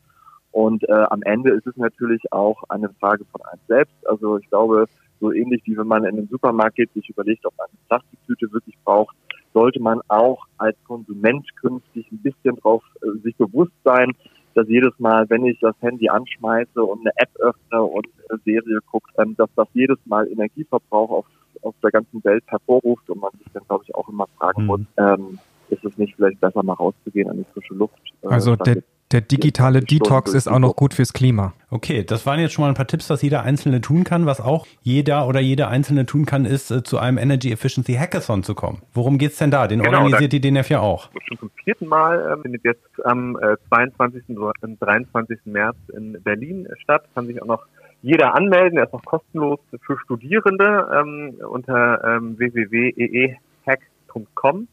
Und 0.52 0.88
äh, 0.88 0.94
am 0.94 1.22
Ende 1.24 1.52
ist 1.52 1.68
es 1.68 1.76
natürlich 1.78 2.22
auch 2.32 2.64
eine 2.70 2.90
Frage 3.00 3.26
von 3.26 3.42
einem 3.42 3.60
selbst. 3.68 4.08
Also 4.08 4.38
ich 4.38 4.48
glaube, 4.50 4.86
so 5.20 5.32
ähnlich 5.32 5.62
wie 5.66 5.78
wenn 5.78 5.88
man 5.88 6.04
in 6.04 6.16
den 6.16 6.28
Supermarkt 6.28 6.76
geht, 6.76 6.94
sich 6.94 7.10
überlegt, 7.10 7.46
ob 7.46 7.58
man 7.58 7.68
eine 7.68 7.80
Plastiktüte 7.88 8.52
wirklich 8.52 8.78
braucht, 8.84 9.16
sollte 9.54 9.80
man 9.80 10.02
auch 10.08 10.46
als 10.58 10.76
Konsument 10.86 11.46
künftig 11.58 12.12
ein 12.12 12.20
bisschen 12.20 12.56
drauf 12.58 12.84
äh, 13.02 13.20
sich 13.24 13.36
bewusst 13.38 13.74
sein, 13.84 14.12
dass 14.56 14.68
jedes 14.68 14.94
Mal, 15.00 15.30
wenn 15.30 15.46
ich 15.46 15.60
das 15.60 15.76
Handy 15.82 16.10
anschmeiße 16.10 16.82
und 16.82 17.02
eine 17.02 17.12
App 17.16 17.30
öffne 17.40 17.82
und 17.84 18.08
eine 18.30 18.40
Serie 18.46 18.80
gucke, 18.90 19.10
ähm, 19.18 19.36
dass 19.38 19.50
das 19.56 19.68
jedes 19.74 19.98
Mal 20.06 20.28
Energieverbrauch 20.28 21.10
auf, 21.10 21.26
auf 21.62 21.76
der 21.82 21.92
ganzen 21.92 22.24
Welt 22.24 22.44
hervorruft 22.48 23.10
und 23.10 23.22
man 23.22 23.32
sich 23.38 23.48
dann, 23.54 23.64
glaube 23.68 23.84
ich, 23.88 23.96
auch 23.96 24.10
immer 24.10 24.28
fragen 24.38 24.64
mhm. 24.64 24.68
muss, 24.68 24.82
ähm, 24.98 25.40
ist 25.70 25.84
es 25.84 25.98
nicht 25.98 26.16
vielleicht 26.16 26.40
besser 26.40 26.64
mal 26.64 26.74
rauszugehen 26.74 27.30
an 27.30 27.38
die 27.38 27.46
frische 27.54 27.74
Luft? 27.74 28.00
Äh, 28.22 28.28
also 28.28 28.56
der, 28.56 28.84
der 29.14 29.22
digitale 29.22 29.82
Detox 29.82 30.34
ist 30.34 30.48
auch 30.48 30.58
noch 30.58 30.76
gut 30.76 30.96
fürs 30.96 31.14
Klima. 31.14 31.54
Okay, 31.70 32.04
das 32.04 32.26
waren 32.26 32.40
jetzt 32.40 32.54
schon 32.54 32.64
mal 32.64 32.70
ein 32.70 32.74
paar 32.74 32.88
Tipps, 32.88 33.12
was 33.12 33.22
jeder 33.22 33.44
Einzelne 33.44 33.80
tun 33.80 34.04
kann. 34.04 34.26
Was 34.26 34.42
auch 34.42 34.66
jeder 34.82 35.28
oder 35.28 35.40
jede 35.40 35.68
Einzelne 35.68 36.08
tun 36.08 36.26
kann, 36.26 36.46
ist 36.46 36.72
äh, 36.72 36.82
zu 36.84 36.98
einem 36.98 37.20
Energy 37.20 37.52
Efficiency 37.52 37.94
Hackathon 37.94 38.42
zu 38.42 38.56
kommen. 38.56 38.82
Worum 38.94 39.20
geht's 39.20 39.38
denn 39.38 39.52
da? 39.52 39.68
Den 39.68 39.84
genau, 39.84 40.00
organisiert 40.00 40.34
die 40.34 40.42
DNF 40.42 40.70
ja 40.70 40.80
auch. 40.80 41.12
Schon 41.28 41.38
zum 41.38 41.52
vierten 41.64 41.86
Mal 41.88 42.20
äh, 42.20 42.38
findet 42.42 42.64
jetzt 42.64 43.06
am 43.06 43.38
äh, 43.38 43.56
22. 43.70 44.24
und 44.30 44.82
23. 44.82 45.42
März 45.46 45.78
in 45.96 46.20
Berlin 46.24 46.68
statt. 46.82 47.04
Kann 47.14 47.28
sich 47.28 47.40
auch 47.42 47.48
noch 47.48 47.68
jeder 48.02 48.34
anmelden. 48.36 48.80
Er 48.80 48.86
ist 48.86 48.94
auch 48.94 49.06
kostenlos 49.06 49.60
für 49.86 50.00
Studierende 50.00 50.90
ähm, 50.92 51.36
unter 51.48 52.04
ähm, 52.04 52.36
www.eehack.com. 52.40 53.38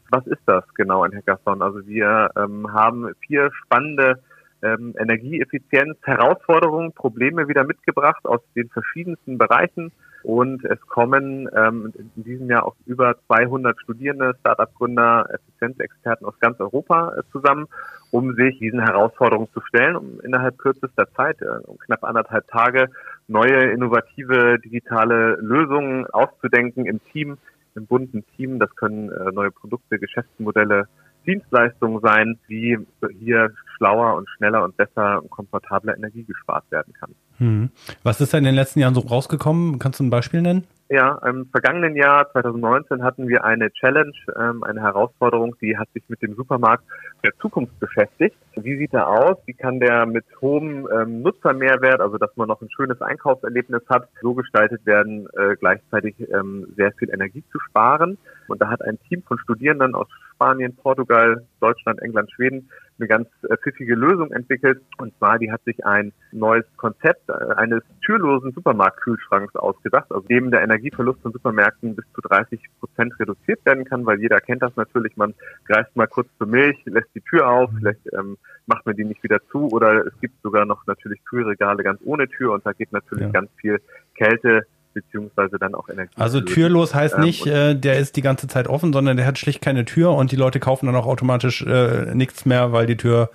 Was 0.09 0.25
ist 0.25 0.41
das 0.47 0.63
genau, 0.73 1.03
ein 1.03 1.15
Hackathon? 1.15 1.61
Also 1.61 1.85
wir 1.85 2.31
ähm, 2.35 2.73
haben 2.73 3.11
vier 3.25 3.51
spannende 3.53 4.19
ähm, 4.63 4.93
Energieeffizienz, 4.97 5.97
Herausforderungen, 6.03 6.93
Probleme 6.93 7.47
wieder 7.47 7.63
mitgebracht 7.63 8.25
aus 8.25 8.41
den 8.55 8.69
verschiedensten 8.69 9.37
Bereichen. 9.37 9.91
Und 10.23 10.63
es 10.65 10.79
kommen 10.81 11.49
ähm, 11.55 11.91
in 12.15 12.23
diesem 12.23 12.47
Jahr 12.47 12.65
auch 12.65 12.75
über 12.85 13.15
200 13.25 13.79
Studierende, 13.81 14.35
Startup-Gründer, 14.39 15.27
Effizienzexperten 15.33 16.27
aus 16.27 16.39
ganz 16.39 16.59
Europa 16.59 17.15
äh, 17.17 17.23
zusammen, 17.31 17.67
um 18.11 18.35
sich 18.35 18.59
diesen 18.59 18.81
Herausforderungen 18.81 19.49
zu 19.51 19.61
stellen, 19.61 19.95
um 19.95 20.19
innerhalb 20.21 20.59
kürzester 20.59 21.11
Zeit, 21.15 21.41
äh, 21.41 21.45
knapp 21.85 22.03
anderthalb 22.03 22.47
Tage, 22.49 22.89
neue, 23.27 23.71
innovative, 23.71 24.59
digitale 24.59 25.37
Lösungen 25.41 26.05
auszudenken 26.07 26.85
im 26.85 27.03
Team, 27.11 27.37
im 27.73 27.87
bunten 27.87 28.23
Team. 28.35 28.59
Das 28.59 28.75
können 28.75 29.09
äh, 29.09 29.31
neue 29.31 29.51
Produkte, 29.51 29.97
Geschäftsmodelle, 29.97 30.87
Dienstleistungen 31.25 31.99
sein, 32.01 32.37
wie 32.47 32.77
hier 33.19 33.51
schlauer 33.77 34.15
und 34.15 34.29
schneller 34.29 34.63
und 34.63 34.77
besser 34.77 35.21
und 35.21 35.29
komfortabler 35.29 35.95
Energie 35.95 36.23
gespart 36.23 36.63
werden 36.71 36.93
kann. 36.99 37.15
Hm. 37.37 37.69
Was 38.03 38.21
ist 38.21 38.33
da 38.33 38.37
in 38.37 38.43
den 38.43 38.55
letzten 38.55 38.79
Jahren 38.79 38.93
so 38.93 39.01
rausgekommen? 39.01 39.79
Kannst 39.79 39.99
du 39.99 40.03
ein 40.03 40.09
Beispiel 40.09 40.41
nennen? 40.41 40.65
Ja, 40.91 41.17
im 41.25 41.45
vergangenen 41.45 41.95
Jahr 41.95 42.29
2019 42.33 43.01
hatten 43.01 43.29
wir 43.29 43.45
eine 43.45 43.71
Challenge, 43.71 44.11
ähm, 44.37 44.61
eine 44.65 44.81
Herausforderung, 44.81 45.55
die 45.61 45.77
hat 45.77 45.87
sich 45.93 46.03
mit 46.09 46.21
dem 46.21 46.35
Supermarkt 46.35 46.83
der 47.23 47.31
Zukunft 47.39 47.79
beschäftigt. 47.79 48.35
Wie 48.57 48.75
sieht 48.75 48.93
er 48.93 49.07
aus? 49.07 49.37
Wie 49.45 49.53
kann 49.53 49.79
der 49.79 50.05
mit 50.05 50.25
hohem 50.41 50.89
ähm, 50.93 51.21
Nutzermehrwert, 51.21 52.01
also 52.01 52.17
dass 52.17 52.35
man 52.35 52.49
noch 52.49 52.61
ein 52.61 52.69
schönes 52.75 53.01
Einkaufserlebnis 53.01 53.83
hat, 53.87 54.09
so 54.21 54.33
gestaltet 54.33 54.85
werden, 54.85 55.29
äh, 55.37 55.55
gleichzeitig 55.55 56.13
ähm, 56.29 56.67
sehr 56.75 56.91
viel 56.91 57.09
Energie 57.09 57.45
zu 57.53 57.59
sparen? 57.69 58.17
Und 58.49 58.61
da 58.61 58.67
hat 58.67 58.81
ein 58.81 58.99
Team 59.07 59.23
von 59.23 59.39
Studierenden 59.39 59.95
aus 59.95 60.09
Spanien, 60.33 60.75
Portugal, 60.75 61.47
Deutschland, 61.61 62.01
England, 62.01 62.29
Schweden 62.33 62.69
eine 63.01 63.07
ganz 63.07 63.27
äh, 63.49 63.57
pfiffige 63.57 63.95
Lösung 63.95 64.31
entwickelt. 64.31 64.81
Und 64.97 65.17
zwar, 65.17 65.39
die 65.39 65.51
hat 65.51 65.63
sich 65.63 65.85
ein 65.85 66.13
neues 66.31 66.65
Konzept 66.77 67.29
äh, 67.29 67.33
eines 67.55 67.81
türlosen 68.05 68.51
Supermarktkühlschranks 68.53 69.55
ausgedacht, 69.55 70.11
aus 70.11 70.23
dem 70.25 70.51
der 70.51 70.61
Energieverlust 70.61 71.21
von 71.21 71.33
Supermärkten 71.33 71.95
bis 71.95 72.05
zu 72.13 72.21
30 72.21 72.59
Prozent 72.79 73.19
reduziert 73.19 73.65
werden 73.65 73.85
kann, 73.85 74.05
weil 74.05 74.19
jeder 74.19 74.39
kennt 74.39 74.61
das 74.61 74.75
natürlich. 74.75 75.17
Man 75.17 75.33
greift 75.65 75.95
mal 75.95 76.07
kurz 76.07 76.27
zur 76.37 76.47
Milch, 76.47 76.77
lässt 76.85 77.09
die 77.15 77.21
Tür 77.21 77.49
auf, 77.49 77.71
mhm. 77.71 77.77
vielleicht 77.79 78.13
ähm, 78.13 78.37
macht 78.67 78.85
man 78.85 78.95
die 78.95 79.05
nicht 79.05 79.23
wieder 79.23 79.39
zu 79.51 79.67
oder 79.71 80.05
es 80.05 80.13
gibt 80.21 80.41
sogar 80.43 80.65
noch 80.65 80.85
natürlich 80.87 81.23
Kühlregale 81.25 81.83
ganz 81.83 81.99
ohne 82.05 82.27
Tür 82.27 82.53
und 82.53 82.65
da 82.65 82.73
geht 82.73 82.91
natürlich 82.91 83.25
ja. 83.25 83.31
ganz 83.31 83.49
viel 83.57 83.81
Kälte 84.15 84.65
beziehungsweise 84.93 85.57
dann 85.57 85.75
auch 85.75 85.89
Energie. 85.89 86.13
Also 86.17 86.41
türlos 86.41 86.93
heißt 86.93 87.15
ähm, 87.15 87.21
nicht, 87.21 87.45
äh, 87.47 87.75
der 87.75 87.99
ist 87.99 88.15
die 88.15 88.21
ganze 88.21 88.47
Zeit 88.47 88.67
offen, 88.67 88.93
sondern 88.93 89.17
der 89.17 89.25
hat 89.25 89.37
schlicht 89.37 89.61
keine 89.61 89.85
Tür 89.85 90.11
und 90.11 90.31
die 90.31 90.35
Leute 90.35 90.59
kaufen 90.59 90.85
dann 90.85 90.95
auch 90.95 91.07
automatisch 91.07 91.61
äh, 91.63 92.13
nichts 92.13 92.45
mehr, 92.45 92.71
weil 92.71 92.85
die 92.85 92.97
Tür, 92.97 93.29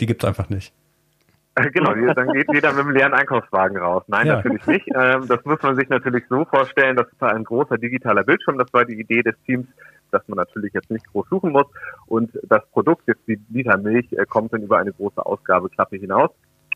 die 0.00 0.06
gibt's 0.06 0.24
einfach 0.24 0.48
nicht. 0.48 0.72
Genau, 1.72 1.92
dann 2.14 2.32
geht 2.32 2.46
jeder 2.52 2.72
mit 2.72 2.80
einem 2.80 2.90
leeren 2.90 3.14
Einkaufswagen 3.14 3.78
raus. 3.78 4.04
Nein, 4.06 4.26
ja. 4.26 4.36
natürlich 4.36 4.66
nicht. 4.66 4.88
Ähm, 4.94 5.26
das 5.26 5.44
muss 5.44 5.60
man 5.62 5.76
sich 5.76 5.88
natürlich 5.88 6.24
so 6.28 6.44
vorstellen, 6.44 6.96
das 6.96 7.06
war 7.18 7.34
ein 7.34 7.44
großer 7.44 7.78
digitaler 7.78 8.22
Bildschirm, 8.24 8.58
das 8.58 8.72
war 8.72 8.84
die 8.84 8.98
Idee 8.98 9.22
des 9.22 9.34
Teams, 9.44 9.66
dass 10.10 10.26
man 10.28 10.36
natürlich 10.36 10.72
jetzt 10.72 10.90
nicht 10.90 11.06
groß 11.12 11.26
suchen 11.28 11.52
muss. 11.52 11.66
Und 12.06 12.30
das 12.44 12.64
Produkt, 12.70 13.08
jetzt 13.08 13.26
die 13.26 13.40
Liter 13.50 13.76
Milch, 13.76 14.12
äh, 14.12 14.24
kommt 14.26 14.52
dann 14.52 14.62
über 14.62 14.78
eine 14.78 14.92
große 14.92 15.24
Ausgabeklappe 15.24 15.96
hinaus. 15.96 16.30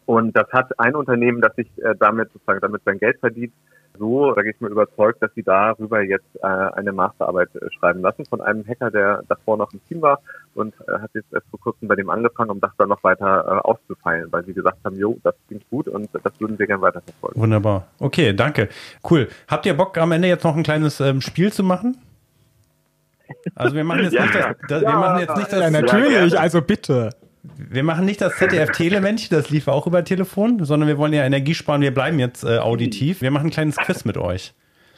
Und 0.05 0.37
das 0.37 0.51
hat 0.53 0.79
ein 0.79 0.97
Unternehmen, 0.97 1.41
das 1.41 1.55
sich 1.55 1.69
äh, 1.79 1.95
damit 1.99 2.33
sozusagen 2.33 2.61
damit 2.61 2.83
sein 2.85 2.99
Geld 2.99 3.19
verdient, 3.21 3.53
so, 3.99 4.33
da 4.33 4.43
gehe 4.43 4.53
ich 4.53 4.61
mir 4.61 4.69
überzeugt, 4.69 5.23
dass 5.23 5.33
sie 5.35 5.43
darüber 5.43 6.01
jetzt 6.03 6.37
äh, 6.43 6.47
eine 6.47 6.93
Masterarbeit 6.93 7.55
äh, 7.55 7.71
schreiben 7.79 8.01
lassen 8.01 8.25
von 8.27 8.41
einem 8.41 8.67
Hacker, 8.67 8.91
der 8.91 9.23
davor 9.29 9.57
noch 9.57 9.73
im 9.73 9.81
Team 9.87 10.03
war 10.03 10.21
und 10.55 10.75
äh, 10.89 11.01
hat 11.01 11.11
jetzt 11.15 11.33
erst 11.33 11.47
vor 11.51 11.61
kurzem 11.61 11.89
bei 11.89 11.95
dem 11.95 12.11
angefangen, 12.11 12.51
um 12.51 12.61
das 12.61 12.71
dann 12.79 12.89
noch 12.89 13.03
weiter 13.05 13.45
äh, 13.47 13.69
auszufeilen, 13.69 14.31
weil 14.33 14.45
sie 14.45 14.55
gesagt 14.55 14.79
haben, 14.85 14.97
jo, 14.97 15.19
das 15.23 15.35
klingt 15.47 15.69
gut 15.71 15.89
und 15.89 16.09
das 16.13 16.33
würden 16.41 16.59
wir 16.59 16.67
gerne 16.67 16.83
weiterverfolgen. 16.83 17.41
Wunderbar. 17.41 17.87
Okay, 17.99 18.33
danke. 18.33 18.69
Cool. 19.09 19.29
Habt 19.49 19.67
ihr 19.67 19.77
Bock, 19.77 19.97
am 19.99 20.13
Ende 20.13 20.29
jetzt 20.29 20.45
noch 20.45 20.57
ein 20.57 20.63
kleines 20.63 21.01
ähm, 21.01 21.21
Spiel 21.21 21.53
zu 21.53 21.63
machen? 21.63 21.97
Also 23.55 23.75
wir 23.75 23.85
machen 23.85 24.05
jetzt 24.05 24.13
ja, 24.13 24.23
nicht 24.23 24.35
das, 24.35 24.57
das 24.69 24.83
ja, 24.83 24.89
wir 24.89 24.99
machen 24.99 25.21
jetzt 25.21 25.37
nicht 25.37 25.53
das. 25.53 25.61
Ja, 25.61 25.71
natürlich, 25.71 26.39
also 26.39 26.63
bitte. 26.63 27.11
Wir 27.43 27.83
machen 27.83 28.05
nicht 28.05 28.21
das 28.21 28.37
ZDF-Telemännchen, 28.37 29.37
das 29.37 29.51
lief 29.51 29.67
auch 29.67 29.87
über 29.87 30.05
Telefon, 30.05 30.65
sondern 30.65 30.89
wir 30.89 30.97
wollen 30.97 31.13
ja 31.13 31.25
Energie 31.25 31.55
sparen. 31.55 31.81
Wir 31.81 31.93
bleiben 31.93 32.19
jetzt 32.19 32.45
äh, 32.45 32.59
auditiv. 32.59 33.21
Wir 33.21 33.33
machen 33.33 33.49
ein 33.49 33.51
kleines 33.51 33.77
Quiz 33.77 34.05
mit 34.05 34.17
euch. 34.17 34.55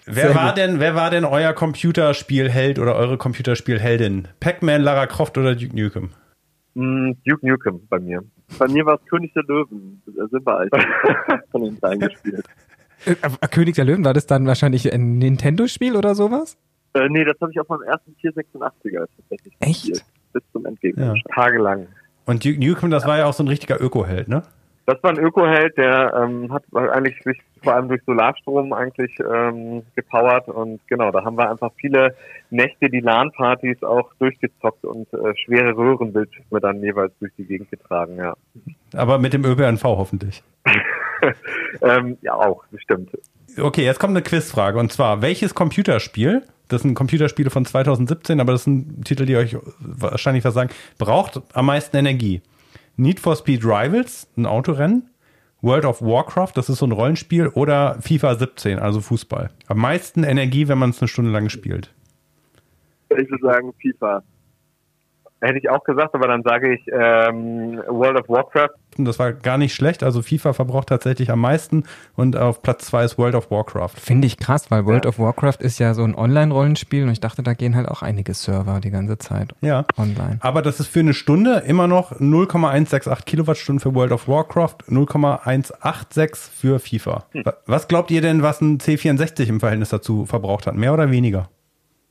Wer 0.06 0.34
war, 0.34 0.52
denn, 0.52 0.80
wer 0.80 0.94
war 0.94 1.10
denn 1.10 1.24
euer 1.24 1.54
Computerspielheld 1.54 2.78
oder 2.78 2.94
eure 2.96 3.16
Computerspielheldin? 3.16 4.28
Pac-Man, 4.40 4.82
Lara 4.82 5.06
Croft 5.06 5.38
oder 5.38 5.54
Duke 5.54 5.74
Nukem? 5.74 6.10
Mm, 6.74 7.12
Duke 7.24 7.46
Nukem 7.46 7.86
bei 7.88 7.98
mir. 7.98 8.22
Bei 8.58 8.68
mir 8.68 8.84
war 8.84 9.00
es 9.00 9.08
König 9.08 9.32
der 9.32 9.44
Löwen. 9.44 10.02
Da 10.06 10.26
sind 10.28 10.46
wir 10.46 10.58
eigentlich 10.58 10.84
von 11.50 11.62
den 11.62 11.78
Kleinen 11.78 12.00
gespielt. 12.00 12.44
Äh, 13.06 13.12
äh, 13.12 13.48
König 13.48 13.76
der 13.76 13.86
Löwen, 13.86 14.04
war 14.04 14.12
das 14.12 14.26
dann 14.26 14.46
wahrscheinlich 14.46 14.92
ein 14.92 15.16
Nintendo-Spiel 15.16 15.96
oder 15.96 16.14
sowas? 16.14 16.58
Äh, 16.92 17.08
nee, 17.08 17.24
das 17.24 17.36
habe 17.40 17.52
ich 17.52 17.58
auf 17.58 17.68
meinem 17.68 17.82
ersten 17.82 18.14
486er 18.22 19.06
tatsächlich 19.16 19.54
Echt? 19.60 19.86
Gespielt. 19.86 20.04
Bis 20.34 20.42
zum 20.52 20.66
Endgegner. 20.66 21.14
Ja. 21.14 21.22
Tagelang. 21.34 21.86
Und 22.26 22.44
Duke 22.44 22.58
Nukem, 22.58 22.90
das 22.90 23.06
war 23.06 23.18
ja 23.18 23.26
auch 23.26 23.32
so 23.32 23.42
ein 23.42 23.48
richtiger 23.48 23.80
Öko-Held, 23.80 24.28
ne? 24.28 24.42
Das 24.86 25.02
war 25.02 25.10
ein 25.10 25.18
Öko-Held, 25.18 25.78
der 25.78 26.12
ähm, 26.14 26.52
hat 26.52 26.64
eigentlich 26.74 27.22
sich 27.22 27.38
vor 27.62 27.74
allem 27.74 27.88
durch 27.88 28.02
Solarstrom 28.04 28.74
eigentlich 28.74 29.12
ähm, 29.18 29.82
gepowert 29.96 30.48
und 30.48 30.86
genau, 30.86 31.10
da 31.10 31.24
haben 31.24 31.38
wir 31.38 31.50
einfach 31.50 31.70
viele 31.76 32.14
Nächte 32.50 32.90
die 32.90 33.00
LAN-Partys 33.00 33.82
auch 33.82 34.12
durchgezockt 34.18 34.84
und 34.84 35.10
äh, 35.14 35.34
schwere 35.42 35.74
Röhrenbildschirme 35.74 36.60
dann 36.60 36.82
jeweils 36.82 37.12
durch 37.18 37.32
die 37.38 37.44
Gegend 37.44 37.70
getragen, 37.70 38.18
ja. 38.18 38.34
Aber 38.94 39.18
mit 39.18 39.32
dem 39.32 39.44
ÖPNV 39.44 39.82
hoffentlich. 39.84 40.42
ähm, 41.82 42.18
ja, 42.20 42.34
auch, 42.34 42.64
bestimmt. 42.70 43.10
Okay, 43.58 43.84
jetzt 43.84 43.98
kommt 43.98 44.10
eine 44.10 44.22
Quizfrage 44.22 44.78
und 44.78 44.92
zwar, 44.92 45.22
welches 45.22 45.54
Computerspiel 45.54 46.42
das 46.68 46.82
sind 46.82 46.94
Computerspiele 46.94 47.50
von 47.50 47.64
2017, 47.64 48.40
aber 48.40 48.52
das 48.52 48.64
sind 48.64 49.04
Titel, 49.04 49.26
die 49.26 49.36
euch 49.36 49.56
wahrscheinlich 49.78 50.44
was 50.44 50.54
sagen. 50.54 50.70
Braucht 50.98 51.42
am 51.52 51.66
meisten 51.66 51.96
Energie. 51.96 52.42
Need 52.96 53.20
for 53.20 53.36
Speed 53.36 53.64
Rivals, 53.64 54.28
ein 54.36 54.46
Autorennen. 54.46 55.10
World 55.60 55.86
of 55.86 56.02
Warcraft, 56.02 56.52
das 56.56 56.68
ist 56.68 56.78
so 56.78 56.86
ein 56.86 56.92
Rollenspiel. 56.92 57.48
Oder 57.48 57.98
FIFA 58.02 58.34
17, 58.34 58.78
also 58.78 59.00
Fußball. 59.00 59.50
Am 59.66 59.78
meisten 59.78 60.22
Energie, 60.22 60.68
wenn 60.68 60.78
man 60.78 60.90
es 60.90 61.00
eine 61.00 61.08
Stunde 61.08 61.30
lang 61.30 61.48
spielt. 61.48 61.92
Ich 63.08 63.30
würde 63.30 63.42
sagen 63.42 63.72
FIFA. 63.80 64.22
Hätte 65.44 65.58
ich 65.58 65.68
auch 65.68 65.84
gesagt, 65.84 66.14
aber 66.14 66.26
dann 66.26 66.42
sage 66.42 66.74
ich 66.74 66.86
ähm, 66.88 67.82
World 67.86 68.18
of 68.18 68.28
Warcraft. 68.28 68.70
Das 68.96 69.18
war 69.18 69.32
gar 69.32 69.58
nicht 69.58 69.74
schlecht. 69.74 70.02
Also 70.02 70.22
FIFA 70.22 70.54
verbraucht 70.54 70.88
tatsächlich 70.88 71.30
am 71.30 71.40
meisten 71.40 71.84
und 72.16 72.36
auf 72.36 72.62
Platz 72.62 72.86
zwei 72.86 73.04
ist 73.04 73.18
World 73.18 73.34
of 73.34 73.50
Warcraft. 73.50 73.90
Finde 73.96 74.26
ich 74.26 74.38
krass, 74.38 74.70
weil 74.70 74.86
World 74.86 75.04
ja. 75.04 75.10
of 75.10 75.18
Warcraft 75.18 75.58
ist 75.60 75.78
ja 75.78 75.92
so 75.92 76.02
ein 76.04 76.14
Online-Rollenspiel 76.14 77.02
und 77.02 77.10
ich 77.10 77.20
dachte, 77.20 77.42
da 77.42 77.52
gehen 77.52 77.76
halt 77.76 77.88
auch 77.88 78.02
einige 78.02 78.32
Server 78.32 78.80
die 78.80 78.90
ganze 78.90 79.18
Zeit 79.18 79.54
ja. 79.60 79.84
online. 79.98 80.38
Aber 80.40 80.62
das 80.62 80.80
ist 80.80 80.86
für 80.86 81.00
eine 81.00 81.12
Stunde 81.12 81.64
immer 81.66 81.88
noch 81.88 82.18
0,168 82.18 83.26
Kilowattstunden 83.26 83.80
für 83.80 83.94
World 83.94 84.12
of 84.12 84.28
Warcraft, 84.28 84.76
0,186 84.88 86.50
für 86.54 86.78
FIFA. 86.78 87.24
Hm. 87.32 87.44
Was 87.66 87.88
glaubt 87.88 88.10
ihr 88.10 88.22
denn, 88.22 88.42
was 88.42 88.60
ein 88.62 88.78
C64 88.78 89.48
im 89.48 89.60
Verhältnis 89.60 89.90
dazu 89.90 90.24
verbraucht 90.24 90.66
hat? 90.66 90.74
Mehr 90.74 90.94
oder 90.94 91.10
weniger? 91.10 91.50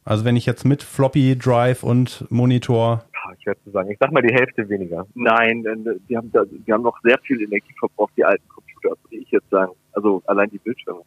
Also 0.05 0.25
wenn 0.25 0.35
ich 0.35 0.45
jetzt 0.45 0.65
mit 0.65 0.83
Floppy 0.83 1.37
Drive 1.37 1.83
und 1.83 2.25
Monitor 2.29 3.05
schwer 3.43 3.55
zu 3.63 3.71
sagen. 3.71 3.91
Ich 3.91 3.97
sag 3.99 4.11
mal 4.11 4.21
die 4.21 4.33
Hälfte 4.33 4.67
weniger. 4.69 5.05
Nein, 5.13 5.63
die 6.09 6.17
haben, 6.17 6.31
da, 6.31 6.43
die 6.45 6.73
haben 6.73 6.83
noch 6.83 6.97
sehr 7.03 7.17
viel 7.19 7.41
Energie 7.41 7.73
verbraucht, 7.77 8.13
die 8.17 8.25
alten 8.25 8.47
Computer, 8.47 8.89
würde 9.03 9.17
ich 9.17 9.29
jetzt 9.31 9.49
sagen. 9.49 9.73
Also 9.91 10.23
allein 10.25 10.49
die 10.49 10.57
Bildschirme. 10.57 11.01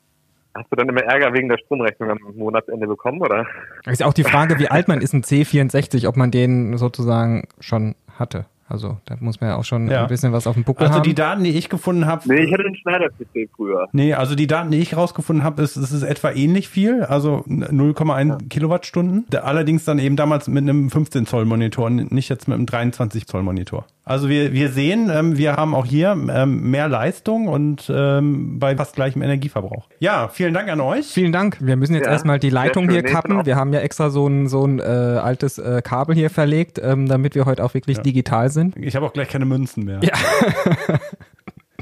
Hast 0.54 0.72
du 0.72 0.76
dann 0.76 0.88
immer 0.88 1.02
Ärger 1.02 1.34
wegen 1.34 1.48
der 1.48 1.58
Stromrechnung 1.58 2.10
am 2.10 2.18
Monatsende 2.34 2.86
bekommen, 2.86 3.20
oder? 3.20 3.46
Ist 3.86 4.02
auch 4.02 4.14
die 4.14 4.24
Frage, 4.24 4.58
wie 4.58 4.68
alt 4.68 4.88
man 4.88 5.02
ist, 5.02 5.12
ein 5.12 5.22
C64, 5.22 6.08
ob 6.08 6.16
man 6.16 6.30
den 6.30 6.78
sozusagen 6.78 7.48
schon 7.60 7.94
hatte. 8.18 8.46
Also 8.68 8.98
da 9.04 9.16
muss 9.20 9.40
man 9.40 9.50
ja 9.50 9.56
auch 9.56 9.64
schon 9.64 9.88
ja. 9.88 10.02
ein 10.02 10.08
bisschen 10.08 10.32
was 10.32 10.46
auf 10.46 10.54
dem 10.54 10.64
Buckel 10.64 10.84
also 10.84 10.94
haben. 10.94 11.00
Also 11.00 11.08
die 11.08 11.14
Daten, 11.14 11.44
die 11.44 11.50
ich 11.50 11.68
gefunden 11.68 12.06
habe. 12.06 12.22
Nee, 12.26 12.42
ich 12.42 12.52
hatte 12.52 12.64
den 12.64 12.74
Schneider-PC 12.74 13.50
früher. 13.54 13.88
Nee, 13.92 14.14
also 14.14 14.34
die 14.34 14.48
Daten, 14.48 14.72
die 14.72 14.78
ich 14.78 14.96
rausgefunden 14.96 15.44
habe, 15.44 15.62
ist, 15.62 15.76
es 15.76 15.92
ist 15.92 16.02
etwa 16.02 16.32
ähnlich 16.32 16.68
viel, 16.68 17.04
also 17.04 17.44
0,1 17.46 18.28
ja. 18.28 18.38
Kilowattstunden. 18.48 19.26
Allerdings 19.40 19.84
dann 19.84 19.98
eben 19.98 20.16
damals 20.16 20.48
mit 20.48 20.62
einem 20.62 20.90
15 20.90 21.26
Zoll 21.26 21.44
Monitor, 21.44 21.90
nicht 21.90 22.28
jetzt 22.28 22.48
mit 22.48 22.56
einem 22.56 22.66
23 22.66 23.26
Zoll 23.26 23.42
Monitor. 23.42 23.86
Also 24.08 24.28
wir, 24.28 24.52
wir 24.52 24.68
sehen, 24.68 25.10
ähm, 25.12 25.36
wir 25.36 25.56
haben 25.56 25.74
auch 25.74 25.84
hier 25.84 26.16
ähm, 26.30 26.70
mehr 26.70 26.88
Leistung 26.88 27.48
und 27.48 27.90
ähm, 27.92 28.60
bei 28.60 28.76
fast 28.76 28.94
gleichem 28.94 29.20
Energieverbrauch. 29.20 29.88
Ja, 29.98 30.28
vielen 30.28 30.54
Dank 30.54 30.68
an 30.68 30.80
euch. 30.80 31.06
Vielen 31.06 31.32
Dank. 31.32 31.58
Wir 31.60 31.74
müssen 31.74 31.94
jetzt 31.94 32.06
ja, 32.06 32.12
erstmal 32.12 32.38
die 32.38 32.50
Leitung 32.50 32.88
hier 32.88 33.02
kappen. 33.02 33.44
Wir 33.44 33.56
haben 33.56 33.72
ja 33.72 33.80
extra 33.80 34.10
so 34.10 34.28
ein, 34.28 34.46
so 34.46 34.64
ein 34.64 34.78
äh, 34.78 34.82
altes 34.82 35.58
äh, 35.58 35.82
Kabel 35.82 36.14
hier 36.14 36.30
verlegt, 36.30 36.80
ähm, 36.80 37.08
damit 37.08 37.34
wir 37.34 37.46
heute 37.46 37.64
auch 37.64 37.74
wirklich 37.74 37.96
ja. 37.96 38.02
digital 38.04 38.48
sind. 38.48 38.55
Ich 38.76 38.96
habe 38.96 39.06
auch 39.06 39.12
gleich 39.12 39.28
keine 39.28 39.44
Münzen 39.44 39.84
mehr. 39.84 40.00
Ja. 40.02 40.12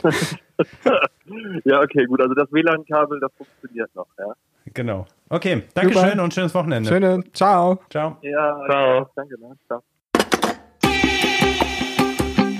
Ja, 1.65 1.81
okay, 1.81 2.05
gut. 2.07 2.21
Also 2.21 2.35
das 2.35 2.53
WLAN-Kabel, 2.53 3.19
das 3.21 3.33
funktioniert 3.37 3.95
noch, 3.95 4.07
ja. 4.19 4.35
Genau. 4.73 5.07
Okay, 5.29 5.65
Dankeschön 5.75 6.11
Super. 6.11 6.23
und 6.23 6.35
schönes 6.35 6.55
Wochenende. 6.55 6.89
Schöne, 6.89 7.25
ciao. 7.33 7.81
Ciao. 7.91 8.19
Ja, 8.23 8.61
Ciao. 8.67 9.11
danke, 9.17 9.41
ne? 9.41 9.57
Ciao. 9.67 9.83